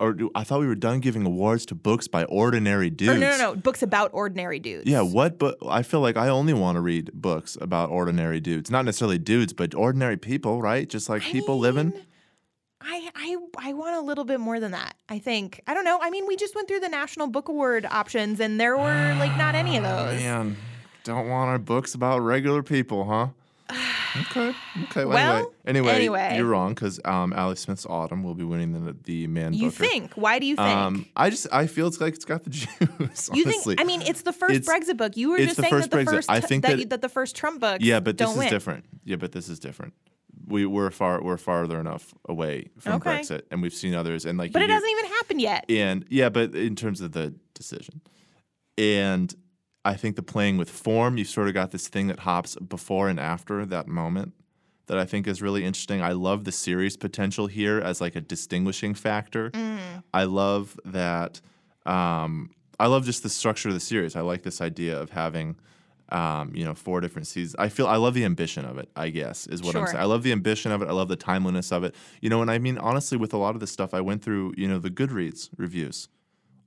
or 0.00 0.14
do- 0.14 0.30
I 0.34 0.42
thought 0.44 0.60
we 0.60 0.66
were 0.66 0.74
done 0.74 1.00
giving 1.00 1.24
awards 1.26 1.66
to 1.66 1.74
books 1.74 2.08
by 2.08 2.24
ordinary 2.24 2.90
dudes. 2.90 3.12
or 3.12 3.18
no, 3.18 3.30
no, 3.30 3.52
no, 3.52 3.54
books 3.54 3.82
about 3.82 4.10
ordinary 4.12 4.58
dudes. 4.58 4.88
Yeah, 4.88 5.02
what? 5.02 5.38
But 5.38 5.58
I 5.68 5.82
feel 5.82 6.00
like 6.00 6.16
I 6.16 6.28
only 6.28 6.54
want 6.54 6.76
to 6.76 6.80
read 6.80 7.12
books 7.12 7.56
about 7.60 7.90
ordinary 7.90 8.40
dudes, 8.40 8.70
not 8.70 8.84
necessarily 8.84 9.18
dudes, 9.18 9.52
but 9.52 9.74
ordinary 9.74 10.16
people, 10.16 10.60
right? 10.62 10.88
Just 10.88 11.08
like 11.08 11.22
people 11.22 11.58
living. 11.58 11.92
I 12.80 13.10
I 13.14 13.36
I 13.58 13.72
want 13.74 13.96
a 13.96 14.00
little 14.00 14.24
bit 14.24 14.40
more 14.40 14.58
than 14.58 14.72
that. 14.72 14.94
I 15.08 15.18
think. 15.18 15.60
I 15.66 15.74
don't 15.74 15.84
know. 15.84 15.98
I 16.00 16.08
mean, 16.08 16.26
we 16.26 16.36
just 16.36 16.54
went 16.54 16.66
through 16.66 16.80
the 16.80 16.88
National 16.88 17.26
Book 17.26 17.48
Award 17.48 17.84
options 17.84 18.40
and 18.40 18.58
there 18.58 18.76
were 18.76 19.14
like 19.18 19.36
not 19.36 19.54
any 19.54 19.76
of 19.76 19.82
those. 19.82 20.18
Man, 20.18 20.56
don't 21.04 21.28
want 21.28 21.50
our 21.50 21.58
books 21.58 21.94
about 21.94 22.20
regular 22.20 22.62
people, 22.62 23.04
huh? 23.04 23.28
Okay. 24.16 24.54
Okay. 24.84 25.04
Well, 25.04 25.52
anyway, 25.66 25.90
anyway, 25.90 25.92
anyway. 26.22 26.36
you're 26.36 26.46
wrong 26.46 26.74
because 26.74 26.98
um, 27.04 27.32
Ali 27.32 27.56
Smith's 27.56 27.86
Autumn 27.86 28.22
will 28.22 28.34
be 28.34 28.44
winning 28.44 28.72
the 28.84 28.96
the 29.04 29.26
Man 29.26 29.52
You 29.52 29.70
Booker. 29.70 29.84
think? 29.84 30.12
Why 30.14 30.38
do 30.38 30.46
you 30.46 30.56
think? 30.56 30.68
Um, 30.68 31.06
I 31.16 31.30
just 31.30 31.46
I 31.52 31.66
feel 31.66 31.86
it's 31.86 32.00
like 32.00 32.14
it's 32.14 32.24
got 32.24 32.44
the 32.44 32.50
juice. 32.50 32.68
you 33.32 33.44
honestly. 33.44 33.76
think? 33.76 33.80
I 33.80 33.84
mean, 33.84 34.02
it's 34.02 34.22
the 34.22 34.32
first 34.32 34.54
It's- 34.54 34.68
Brexit 34.68 34.96
book. 34.96 35.16
You 35.16 35.30
were 35.30 35.38
just 35.38 35.56
saying 35.60 35.74
that 35.74 35.90
the 35.90 35.96
Brexit. 35.98 36.10
first 36.10 36.30
I 36.30 36.40
think 36.40 36.62
that, 36.64 36.70
that- 36.72 36.78
you, 36.80 36.84
that 36.86 37.02
the 37.02 37.08
first 37.08 37.36
Trump 37.36 37.60
book. 37.60 37.78
yeah, 37.80 38.00
but 38.00 38.18
this 38.18 38.30
is 38.30 38.36
win. 38.36 38.50
different. 38.50 38.84
Yeah, 39.04 39.16
but 39.16 39.32
this 39.32 39.48
is 39.48 39.58
different. 39.58 39.94
We 40.46 40.66
we're 40.66 40.90
far 40.90 41.22
we're 41.22 41.36
farther 41.36 41.78
enough 41.78 42.12
away 42.28 42.70
from 42.78 42.94
Okay. 42.94 43.10
Brexit, 43.20 43.42
and 43.52 43.62
we've 43.62 43.74
seen 43.74 43.94
others, 43.94 44.24
and 44.24 44.36
like 44.38 44.52
But 44.52 44.62
it 44.62 44.66
do- 44.66 44.72
hasn't 44.72 44.90
even 44.90 45.04
happened 45.12 45.40
yet. 45.40 45.64
And 45.70 46.04
yeah, 46.08 46.28
but 46.30 46.54
in 46.54 46.74
terms 46.74 47.00
of 47.00 47.12
the 47.12 47.34
decision, 47.54 48.00
and 48.76 49.32
I 49.84 49.94
think 49.94 50.16
the 50.16 50.22
playing 50.22 50.58
with 50.58 50.68
form, 50.68 51.16
you've 51.16 51.28
sort 51.28 51.48
of 51.48 51.54
got 51.54 51.70
this 51.70 51.88
thing 51.88 52.08
that 52.08 52.20
hops 52.20 52.54
before 52.56 53.08
and 53.08 53.18
after 53.18 53.64
that 53.66 53.88
moment 53.88 54.34
that 54.90 54.98
I 54.98 55.04
think 55.04 55.28
is 55.28 55.40
really 55.40 55.64
interesting. 55.64 56.02
I 56.02 56.12
love 56.12 56.42
the 56.44 56.50
series 56.52 56.96
potential 56.96 57.46
here 57.46 57.78
as 57.80 58.00
like 58.00 58.16
a 58.16 58.20
distinguishing 58.20 58.92
factor. 58.92 59.52
I 60.12 60.24
love 60.24 60.78
that. 60.84 61.40
Um, 61.86 62.50
I 62.80 62.88
love 62.88 63.04
just 63.04 63.22
the 63.22 63.28
structure 63.28 63.68
of 63.68 63.74
the 63.74 63.80
series. 63.80 64.16
I 64.16 64.20
like 64.22 64.42
this 64.42 64.60
idea 64.60 65.00
of 65.00 65.10
having. 65.10 65.56
Um, 66.12 66.50
you 66.56 66.64
know, 66.64 66.74
four 66.74 67.00
different 67.00 67.28
seasons. 67.28 67.54
I 67.56 67.68
feel 67.68 67.86
I 67.86 67.94
love 67.94 68.14
the 68.14 68.24
ambition 68.24 68.64
of 68.64 68.78
it. 68.78 68.88
I 68.96 69.10
guess 69.10 69.46
is 69.46 69.62
what 69.62 69.76
I'm 69.76 69.86
saying. 69.86 70.00
I 70.00 70.06
love 70.06 70.24
the 70.24 70.32
ambition 70.32 70.72
of 70.72 70.82
it. 70.82 70.88
I 70.88 70.90
love 70.90 71.06
the 71.06 71.14
timeliness 71.14 71.70
of 71.70 71.84
it. 71.84 71.94
You 72.20 72.28
know, 72.28 72.42
and 72.42 72.50
I 72.50 72.58
mean 72.58 72.78
honestly, 72.78 73.16
with 73.16 73.32
a 73.32 73.36
lot 73.36 73.54
of 73.54 73.60
this 73.60 73.70
stuff, 73.70 73.94
I 73.94 74.00
went 74.00 74.24
through. 74.24 74.54
You 74.56 74.66
know, 74.66 74.80
the 74.80 74.90
Goodreads 74.90 75.50
reviews 75.56 76.08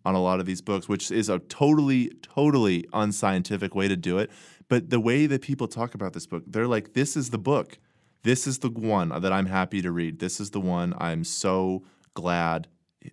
on 0.05 0.15
a 0.15 0.21
lot 0.21 0.39
of 0.39 0.45
these 0.45 0.61
books, 0.61 0.89
which 0.89 1.11
is 1.11 1.29
a 1.29 1.39
totally, 1.39 2.11
totally 2.21 2.85
unscientific 2.93 3.73
way 3.75 3.87
to 3.87 3.95
do 3.95 4.17
it. 4.17 4.29
But 4.67 4.89
the 4.89 4.99
way 4.99 5.25
that 5.25 5.41
people 5.41 5.67
talk 5.67 5.93
about 5.93 6.13
this 6.13 6.25
book, 6.25 6.43
they're 6.47 6.67
like, 6.67 6.93
this 6.93 7.15
is 7.15 7.29
the 7.29 7.37
book. 7.37 7.77
This 8.23 8.47
is 8.47 8.59
the 8.59 8.69
one 8.69 9.09
that 9.09 9.33
I'm 9.33 9.45
happy 9.45 9.81
to 9.81 9.91
read. 9.91 10.19
This 10.19 10.39
is 10.39 10.51
the 10.51 10.61
one 10.61 10.93
I'm 10.97 11.23
so 11.23 11.83
glad 12.13 12.67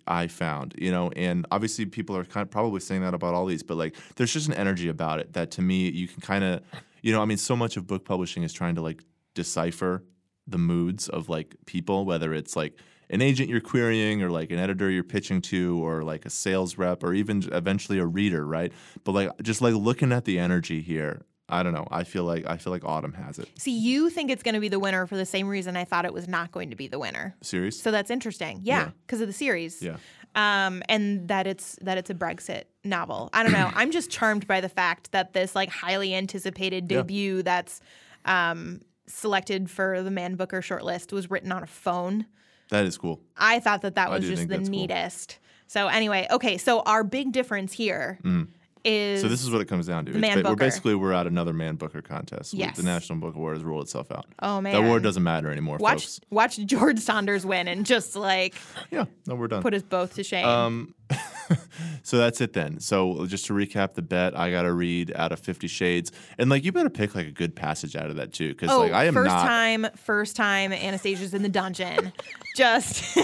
I 0.07 0.27
found, 0.27 0.75
you 0.77 0.91
know, 0.91 1.11
and 1.17 1.45
obviously 1.51 1.85
people 1.85 2.15
are 2.15 2.23
kind 2.23 2.43
of 2.43 2.49
probably 2.49 2.79
saying 2.79 3.01
that 3.01 3.13
about 3.13 3.33
all 3.33 3.45
these, 3.45 3.63
but 3.63 3.75
like 3.75 3.95
there's 4.15 4.31
just 4.31 4.47
an 4.47 4.53
energy 4.53 4.87
about 4.87 5.19
it 5.19 5.33
that 5.33 5.51
to 5.51 5.61
me 5.61 5.89
you 5.89 6.07
can 6.07 6.21
kind 6.21 6.43
of, 6.45 6.61
you 7.01 7.11
know, 7.11 7.21
I 7.21 7.25
mean, 7.25 7.37
so 7.37 7.57
much 7.57 7.75
of 7.75 7.87
book 7.87 8.05
publishing 8.05 8.43
is 8.43 8.53
trying 8.53 8.75
to 8.75 8.81
like 8.81 9.03
decipher 9.33 10.03
the 10.47 10.57
moods 10.57 11.09
of 11.09 11.29
like 11.29 11.55
people, 11.65 12.05
whether 12.05 12.33
it's 12.33 12.55
like 12.55 12.77
an 13.11 13.21
agent 13.21 13.49
you're 13.49 13.61
querying 13.61 14.23
or 14.23 14.29
like 14.31 14.49
an 14.51 14.57
editor 14.57 14.89
you're 14.89 15.03
pitching 15.03 15.41
to 15.43 15.83
or 15.85 16.01
like 16.03 16.25
a 16.25 16.29
sales 16.29 16.77
rep 16.77 17.03
or 17.03 17.13
even 17.13 17.43
eventually 17.51 17.99
a 17.99 18.05
reader, 18.05 18.45
right? 18.45 18.71
But 19.03 19.11
like 19.11 19.29
just 19.43 19.61
like 19.61 19.75
looking 19.75 20.11
at 20.11 20.25
the 20.25 20.39
energy 20.39 20.81
here, 20.81 21.21
I 21.49 21.63
don't 21.63 21.73
know. 21.73 21.85
I 21.91 22.05
feel 22.05 22.23
like 22.23 22.45
I 22.47 22.55
feel 22.57 22.71
like 22.71 22.85
Autumn 22.85 23.13
has 23.13 23.37
it. 23.37 23.49
See, 23.59 23.77
you 23.77 24.09
think 24.09 24.31
it's 24.31 24.41
going 24.43 24.55
to 24.55 24.61
be 24.61 24.69
the 24.69 24.79
winner 24.79 25.05
for 25.05 25.17
the 25.17 25.25
same 25.25 25.47
reason 25.49 25.75
I 25.75 25.83
thought 25.83 26.05
it 26.05 26.13
was 26.13 26.27
not 26.27 26.51
going 26.53 26.69
to 26.69 26.75
be 26.77 26.87
the 26.87 26.97
winner. 26.99 27.35
Series. 27.41 27.81
So 27.81 27.91
that's 27.91 28.09
interesting. 28.09 28.61
Yeah, 28.63 28.85
Yeah. 28.85 28.89
because 29.05 29.19
of 29.21 29.27
the 29.27 29.33
series. 29.33 29.81
Yeah. 29.81 29.97
Um, 30.33 30.81
and 30.87 31.27
that 31.27 31.45
it's 31.47 31.77
that 31.81 31.97
it's 31.97 32.09
a 32.09 32.13
Brexit 32.15 32.63
novel. 32.85 33.29
I 33.33 33.43
don't 33.43 33.51
know. 33.51 33.69
I'm 33.75 33.91
just 33.91 34.09
charmed 34.09 34.47
by 34.47 34.61
the 34.61 34.69
fact 34.69 35.11
that 35.11 35.33
this 35.33 35.53
like 35.53 35.67
highly 35.69 36.15
anticipated 36.15 36.89
Yeah. 36.89 36.99
debut 37.01 37.43
that's 37.43 37.81
um, 38.23 38.79
selected 39.07 39.69
for 39.69 40.01
the 40.01 40.11
Man 40.11 40.35
Booker 40.35 40.61
shortlist 40.61 41.11
was 41.11 41.29
written 41.29 41.51
on 41.51 41.63
a 41.63 41.67
phone. 41.67 42.27
That 42.71 42.85
is 42.85 42.97
cool. 42.97 43.21
I 43.37 43.59
thought 43.59 43.81
that 43.83 43.95
that 43.95 44.07
I 44.07 44.11
was 44.11 44.25
just 44.25 44.43
the 44.43 44.47
that's 44.47 44.69
cool. 44.69 44.79
neatest. 44.79 45.37
So 45.67 45.87
anyway, 45.87 46.25
okay. 46.31 46.57
So 46.57 46.79
our 46.81 47.03
big 47.03 47.31
difference 47.31 47.73
here 47.73 48.19
mm. 48.23 48.47
Is. 48.83 49.21
So 49.21 49.27
this 49.27 49.43
is 49.43 49.51
what 49.51 49.61
it 49.61 49.67
comes 49.67 49.87
down 49.87 50.05
to. 50.05 50.11
Man 50.13 50.41
ba- 50.43 50.49
we're 50.49 50.55
basically 50.55 50.95
we're 50.95 51.13
at 51.13 51.27
another 51.27 51.53
Man 51.53 51.75
Booker 51.75 52.01
contest. 52.01 52.53
Yes. 52.53 52.77
The 52.77 52.83
National 52.83 53.19
Book 53.19 53.35
Award 53.35 53.55
has 53.57 53.63
ruled 53.63 53.83
itself 53.83 54.11
out. 54.11 54.25
oh 54.39 54.61
man, 54.61 54.73
That 54.73 54.83
award 54.83 55.03
doesn't 55.03 55.23
matter 55.23 55.51
anymore, 55.51 55.77
watch 55.79 56.03
folks. 56.05 56.19
watch 56.29 56.57
George 56.65 56.99
Saunders 56.99 57.45
win 57.45 57.67
and 57.67 57.85
just 57.85 58.15
like 58.15 58.55
Yeah, 58.91 59.05
no, 59.27 59.35
we're 59.35 59.47
done. 59.47 59.61
put 59.61 59.73
us 59.73 59.83
both 59.83 60.15
to 60.15 60.23
shame. 60.23 60.45
Um, 60.47 60.95
so 62.03 62.17
that's 62.17 62.39
it 62.41 62.53
then. 62.53 62.79
So 62.79 63.25
just 63.25 63.45
to 63.47 63.53
recap 63.53 63.93
the 63.95 64.01
bet, 64.01 64.37
I 64.37 64.51
got 64.51 64.61
to 64.63 64.71
read 64.71 65.11
out 65.15 65.31
of 65.33 65.39
Fifty 65.39 65.67
Shades, 65.67 66.11
and 66.37 66.49
like 66.49 66.63
you 66.63 66.71
better 66.71 66.89
pick 66.89 67.13
like 67.15 67.27
a 67.27 67.31
good 67.31 67.55
passage 67.55 67.95
out 67.95 68.09
of 68.09 68.15
that 68.15 68.31
too, 68.33 68.49
because 68.49 68.69
oh, 68.71 68.79
like 68.79 68.93
I 68.93 69.05
am 69.05 69.13
first 69.13 69.27
not. 69.27 69.45
time, 69.45 69.87
first 69.97 70.35
time 70.37 70.71
Anastasia's 70.71 71.33
in 71.33 71.41
the 71.43 71.49
dungeon. 71.49 72.13
just 72.55 73.17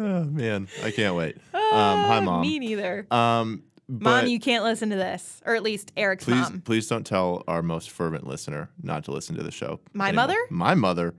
Oh, 0.00 0.24
man, 0.24 0.68
I 0.82 0.90
can't 0.90 1.14
wait. 1.14 1.36
um, 1.54 1.60
hi, 1.62 2.20
mom. 2.20 2.40
me 2.40 2.58
neither. 2.58 3.06
Um, 3.10 3.62
Mom, 3.88 4.26
you 4.26 4.40
can't 4.40 4.64
listen 4.64 4.90
to 4.90 4.96
this, 4.96 5.40
or 5.46 5.54
at 5.54 5.62
least 5.62 5.92
Erik's 5.96 6.24
please, 6.24 6.34
mom. 6.34 6.60
please 6.62 6.88
don't 6.88 7.06
tell 7.06 7.44
our 7.46 7.62
most 7.62 7.90
fervent 7.90 8.26
listener 8.26 8.68
not 8.82 9.04
to 9.04 9.12
listen 9.12 9.36
to 9.36 9.44
the 9.44 9.52
show. 9.52 9.78
My 9.92 10.08
anymore. 10.08 10.24
mother? 10.24 10.38
My 10.50 10.74
mother. 10.74 11.14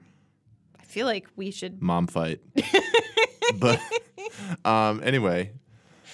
I 0.78 0.84
feel 0.84 1.06
like 1.06 1.28
we 1.38 1.52
should. 1.52 1.82
mom 1.82 2.08
fight. 2.08 2.42
but 3.60 3.80
um, 4.66 5.02
anyway, 5.02 5.52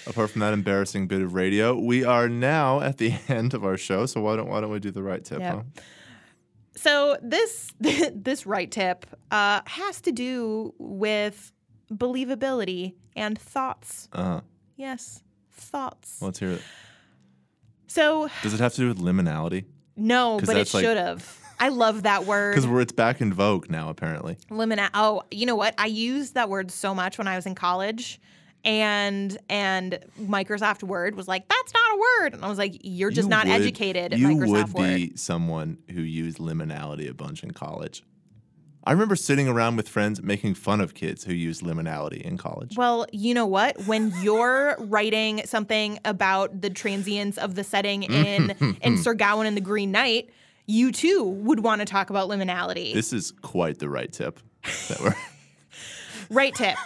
apart 0.06 0.30
from 0.30 0.40
that 0.40 0.52
embarrassing 0.52 1.08
bit 1.08 1.22
of 1.22 1.34
radio, 1.34 1.76
we 1.76 2.04
are 2.04 2.28
now 2.28 2.80
at 2.80 2.98
the 2.98 3.14
end 3.28 3.52
of 3.54 3.64
our 3.64 3.76
show. 3.76 4.06
So 4.06 4.20
why 4.20 4.36
don't 4.36 4.48
why 4.48 4.60
don't 4.60 4.70
we 4.70 4.78
do 4.78 4.92
the 4.92 5.02
right 5.02 5.24
tip? 5.24 5.40
Yep. 5.40 5.54
Huh? 5.54 5.62
So 6.76 7.16
this 7.20 7.72
this 7.80 8.46
right 8.46 8.70
tip 8.70 9.06
uh, 9.32 9.62
has 9.66 10.00
to 10.02 10.12
do 10.12 10.72
with 10.78 11.52
believability 11.92 12.94
and 13.16 13.36
thoughts. 13.36 14.08
Uh-huh. 14.12 14.40
Yes, 14.76 15.22
thoughts. 15.54 16.20
Let's 16.22 16.38
hear 16.38 16.50
it. 16.52 16.62
So 17.86 18.28
Does 18.42 18.54
it 18.54 18.60
have 18.60 18.72
to 18.74 18.80
do 18.80 18.88
with 18.88 18.98
liminality? 18.98 19.64
No, 19.96 20.40
but 20.44 20.56
it 20.56 20.68
should 20.68 20.96
have. 20.96 21.38
I 21.60 21.68
love 21.68 22.02
that 22.02 22.24
word. 22.26 22.56
Because 22.56 22.80
it's 22.82 22.92
back 22.92 23.20
in 23.20 23.32
vogue 23.32 23.70
now, 23.70 23.88
apparently. 23.88 24.36
Limina. 24.50 24.90
Oh, 24.94 25.22
you 25.30 25.46
know 25.46 25.54
what? 25.54 25.74
I 25.78 25.86
used 25.86 26.34
that 26.34 26.48
word 26.48 26.70
so 26.70 26.94
much 26.94 27.16
when 27.18 27.28
I 27.28 27.36
was 27.36 27.46
in 27.46 27.54
college. 27.54 28.20
And 28.66 29.36
and 29.50 29.98
Microsoft 30.18 30.82
Word 30.82 31.14
was 31.16 31.28
like, 31.28 31.46
that's 31.48 31.72
not 31.74 31.92
a 31.94 31.98
word. 31.98 32.34
And 32.34 32.44
I 32.44 32.48
was 32.48 32.56
like, 32.56 32.78
you're 32.82 33.10
just 33.10 33.26
You 33.26 33.30
not 33.30 33.44
would- 33.44 33.52
educated 33.52 34.14
at 34.14 34.18
You 34.18 34.28
Microsoft 34.28 34.72
would 34.72 34.74
Word. 34.74 34.96
be 34.96 35.16
someone 35.16 35.78
who 35.90 36.00
used 36.00 36.38
liminality 36.38 37.08
a 37.10 37.14
bunch 37.14 37.44
in 37.44 37.50
college. 37.50 38.02
I 38.86 38.92
remember 38.92 39.16
sitting 39.16 39.48
around 39.48 39.76
with 39.76 39.88
friends 39.88 40.22
making 40.22 40.54
fun 40.54 40.80
of 40.80 40.94
kids 40.94 41.24
who 41.24 41.32
used 41.32 41.62
liminality 41.62 42.20
in 42.20 42.36
college. 42.36 42.76
Well, 42.76 43.06
you 43.12 43.32
know 43.32 43.46
what? 43.46 43.86
When 43.86 44.12
you're 44.20 44.76
writing 44.78 45.42
something 45.46 45.98
about 46.04 46.60
the 46.60 46.70
transience 46.70 47.38
of 47.38 47.54
the 47.54 47.64
setting 47.64 48.02
in 48.02 48.50
in 48.82 48.98
Sir 48.98 49.14
Gawain 49.14 49.46
and 49.46 49.56
the 49.56 49.62
Green 49.62 49.90
Knight, 49.90 50.30
you 50.66 50.92
too 50.92 51.24
would 51.24 51.60
want 51.60 51.80
to 51.80 51.86
talk 51.86 52.10
about 52.10 52.28
liminality. 52.28 52.92
This 52.92 53.12
is 53.12 53.32
quite 53.42 53.78
the 53.78 53.88
right 53.88 54.12
tip 54.12 54.38
that 54.88 55.00
we're 55.00 55.14
right 56.30 56.54
tip. 56.54 56.76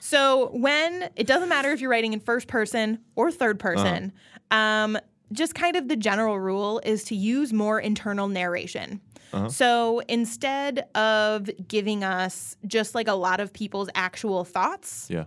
So 0.00 0.50
when 0.52 1.10
it 1.16 1.26
doesn't 1.26 1.48
matter 1.48 1.72
if 1.72 1.80
you're 1.80 1.90
writing 1.90 2.12
in 2.12 2.20
first 2.20 2.46
person 2.46 3.00
or 3.14 3.30
third 3.30 3.58
person, 3.58 4.12
um, 4.50 4.96
just 5.32 5.54
kind 5.54 5.76
of 5.76 5.88
the 5.88 5.96
general 5.96 6.38
rule 6.38 6.80
is 6.84 7.04
to 7.04 7.14
use 7.14 7.52
more 7.52 7.80
internal 7.80 8.28
narration. 8.28 9.00
So 9.48 10.00
instead 10.08 10.86
of 10.94 11.50
giving 11.68 12.02
us 12.02 12.56
just 12.66 12.94
like 12.94 13.06
a 13.06 13.12
lot 13.12 13.38
of 13.38 13.52
people's 13.52 13.90
actual 13.94 14.44
thoughts, 14.44 15.08
yeah. 15.10 15.24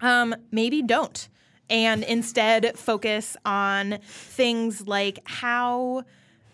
um, 0.00 0.34
maybe 0.50 0.80
don't. 0.80 1.28
And 1.68 2.04
instead 2.04 2.78
focus 2.78 3.36
on 3.44 3.98
things 4.02 4.86
like 4.86 5.18
how 5.24 6.04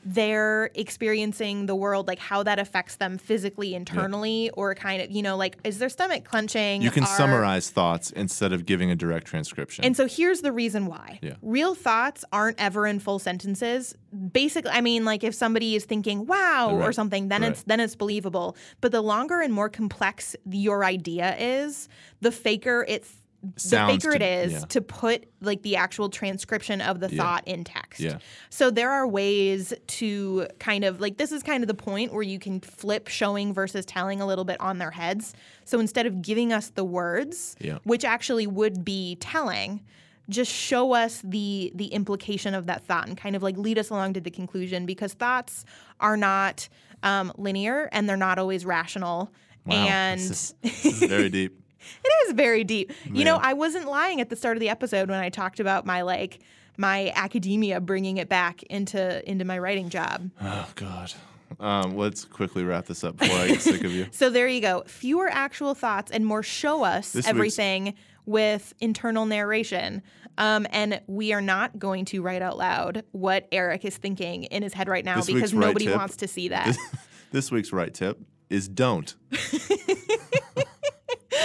they're 0.04 0.70
experiencing 0.74 1.66
the 1.66 1.74
world, 1.74 2.06
like 2.08 2.18
how 2.18 2.42
that 2.42 2.58
affects 2.58 2.96
them 2.96 3.18
physically, 3.18 3.74
internally, 3.74 4.50
or 4.50 4.74
kind 4.74 5.00
of, 5.02 5.10
you 5.10 5.22
know, 5.22 5.36
like 5.36 5.56
is 5.64 5.78
their 5.78 5.88
stomach 5.88 6.24
clenching? 6.24 6.82
You 6.82 6.90
can 6.90 7.04
Are- 7.04 7.16
summarize 7.16 7.70
thoughts 7.70 8.10
instead 8.10 8.52
of 8.52 8.66
giving 8.66 8.90
a 8.90 8.96
direct 8.96 9.26
transcription. 9.26 9.84
And 9.84 9.96
so 9.96 10.06
here's 10.06 10.42
the 10.42 10.52
reason 10.52 10.86
why. 10.86 11.18
Yeah. 11.22 11.34
Real 11.42 11.74
thoughts 11.74 12.24
aren't 12.32 12.60
ever 12.60 12.86
in 12.86 12.98
full 13.00 13.18
sentences. 13.18 13.94
Basically, 14.32 14.70
I 14.70 14.80
mean 14.80 15.04
like 15.04 15.24
if 15.24 15.34
somebody 15.34 15.74
is 15.74 15.84
thinking 15.84 16.26
wow 16.26 16.70
or 16.80 16.92
something, 16.92 17.28
then 17.28 17.42
Right. 17.42 17.50
it's 17.52 17.62
then 17.62 17.80
it's 17.80 17.96
believable. 17.96 18.56
But 18.80 18.92
the 18.92 19.00
longer 19.02 19.40
and 19.40 19.52
more 19.52 19.68
complex 19.68 20.36
your 20.50 20.84
idea 20.84 21.34
is, 21.38 21.88
the 22.20 22.30
faker 22.30 22.84
it's 22.88 23.10
the 23.54 23.60
Sounds 23.60 24.02
faker 24.04 24.14
it 24.16 24.18
to- 24.20 24.26
is 24.26 24.52
yeah. 24.52 24.58
to 24.60 24.80
put 24.80 25.26
like 25.40 25.62
the 25.62 25.76
actual 25.76 26.08
transcription 26.08 26.80
of 26.80 27.00
the 27.00 27.08
Yeah. 27.10 27.22
thought 27.22 27.46
in 27.46 27.64
text. 27.64 28.00
Yeah. 28.00 28.18
So 28.50 28.70
there 28.70 28.90
are 28.90 29.06
ways 29.06 29.72
to 29.86 30.46
kind 30.58 30.84
of 30.84 31.00
like 31.00 31.16
this 31.18 31.32
is 31.32 31.42
kind 31.42 31.62
of 31.62 31.68
the 31.68 31.74
point 31.74 32.12
where 32.12 32.22
you 32.22 32.38
can 32.38 32.60
flip 32.60 33.08
showing 33.08 33.52
versus 33.52 33.84
telling 33.84 34.20
a 34.20 34.26
little 34.26 34.44
bit 34.44 34.60
on 34.60 34.78
their 34.78 34.90
heads. 34.90 35.34
So 35.64 35.78
instead 35.80 36.06
of 36.06 36.22
giving 36.22 36.52
us 36.52 36.70
the 36.70 36.84
words, 36.84 37.56
Yeah. 37.60 37.78
which 37.84 38.04
actually 38.04 38.46
would 38.46 38.84
be 38.84 39.16
telling, 39.20 39.82
just 40.30 40.50
show 40.50 40.94
us 40.94 41.20
the 41.22 41.70
the 41.74 41.86
implication 41.88 42.54
of 42.54 42.66
that 42.66 42.84
thought 42.86 43.06
and 43.06 43.16
kind 43.16 43.36
of 43.36 43.42
like 43.42 43.58
lead 43.58 43.78
us 43.78 43.90
along 43.90 44.14
to 44.14 44.20
the 44.20 44.30
conclusion 44.30 44.86
because 44.86 45.12
thoughts 45.12 45.64
are 46.00 46.16
not 46.16 46.68
um, 47.02 47.30
linear 47.36 47.90
and 47.92 48.08
they're 48.08 48.16
not 48.16 48.38
always 48.38 48.64
rational. 48.64 49.30
Wow, 49.66 49.76
and 49.76 50.20
this 50.20 50.30
is, 50.30 50.54
this 50.62 50.84
is 51.02 51.08
very 51.08 51.28
deep. 51.38 51.60
It 52.04 52.28
is 52.28 52.34
very 52.34 52.64
deep. 52.64 52.92
You 53.10 53.24
know, 53.24 53.36
I 53.36 53.52
wasn't 53.52 53.86
lying 53.86 54.20
at 54.20 54.30
the 54.30 54.36
start 54.36 54.56
of 54.56 54.60
the 54.60 54.68
episode 54.68 55.08
when 55.08 55.18
I 55.20 55.28
talked 55.28 55.60
about 55.60 55.86
my 55.86 56.02
like 56.02 56.40
my 56.76 57.12
academia 57.14 57.80
bringing 57.80 58.16
it 58.16 58.28
back 58.28 58.62
into 58.64 59.28
into 59.28 59.44
my 59.44 59.58
writing 59.58 59.88
job. 59.88 60.30
Oh 60.40 60.68
God. 60.74 61.12
Um, 61.60 61.96
let's 61.96 62.24
quickly 62.24 62.64
wrap 62.64 62.86
this 62.86 63.04
up 63.04 63.16
before 63.16 63.38
I 63.38 63.48
get 63.48 63.60
sick 63.62 63.84
of 63.84 63.92
you. 63.92 64.06
So 64.12 64.28
there 64.28 64.48
you 64.48 64.60
go. 64.60 64.82
Fewer 64.86 65.28
actual 65.28 65.74
thoughts 65.74 66.10
and 66.10 66.26
more 66.26 66.42
show 66.42 66.82
us 66.82 67.12
This 67.12 67.28
everything 67.28 67.94
with 68.26 68.74
internal 68.80 69.26
narration. 69.26 70.02
Um, 70.36 70.66
and 70.70 71.00
we 71.06 71.32
are 71.32 71.40
not 71.40 71.78
going 71.78 72.06
to 72.06 72.22
write 72.22 72.42
out 72.42 72.56
loud 72.58 73.04
what 73.12 73.46
Erik 73.52 73.84
is 73.84 73.96
thinking 73.96 74.44
in 74.44 74.62
his 74.64 74.72
head 74.72 74.88
right 74.88 75.04
now 75.04 75.16
This 75.16 75.26
because 75.26 75.54
right 75.54 75.68
nobody 75.68 75.86
tip- 75.86 75.96
wants 75.96 76.16
to 76.16 76.28
see 76.28 76.48
that. 76.48 76.66
This, 76.66 76.78
this 77.30 77.50
week's 77.52 77.72
right 77.72 77.92
tip 77.94 78.18
is 78.50 78.68
don't. 78.68 79.14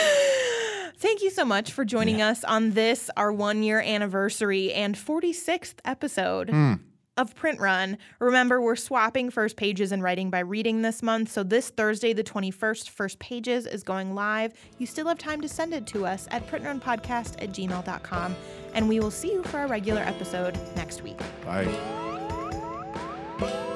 Thank 0.98 1.22
you 1.22 1.30
so 1.30 1.46
much 1.46 1.72
for 1.72 1.86
joining 1.86 2.22
us 2.22 2.44
on 2.44 2.72
this, 2.72 3.10
our 3.16 3.32
one 3.32 3.64
year 3.64 3.80
anniversary 3.80 4.74
and 4.74 4.96
46th 4.96 5.76
episode 5.86 6.50
Hmm. 6.50 6.74
of 7.16 7.34
Print 7.36 7.60
Run. 7.62 7.98
Remember, 8.20 8.62
we're 8.62 8.76
swapping 8.76 9.30
first 9.30 9.56
pages 9.56 9.92
and 9.94 10.04
writing 10.04 10.30
by 10.30 10.40
reading 10.40 10.82
this 10.82 11.02
month. 11.02 11.32
So 11.32 11.44
this 11.44 11.70
Thursday, 11.70 12.12
the 12.14 12.24
21st, 12.24 12.90
first 12.90 13.18
pages 13.20 13.66
is 13.66 13.82
going 13.84 14.14
live. 14.14 14.54
You 14.78 14.86
still 14.86 15.08
have 15.08 15.18
time 15.18 15.40
to 15.42 15.48
send 15.50 15.74
it 15.74 15.86
to 15.88 16.06
us 16.06 16.28
at 16.32 16.46
printrunpodcast 16.48 17.42
at 17.42 17.50
gmail.com. 17.52 18.36
And 18.74 18.90
we 18.90 19.00
will 19.00 19.12
see 19.12 19.32
you 19.32 19.44
for 19.44 19.60
our 19.60 19.68
regular 19.68 20.02
episode 20.02 20.60
next 20.76 21.02
week. 21.02 21.20
Bye. 21.46 21.66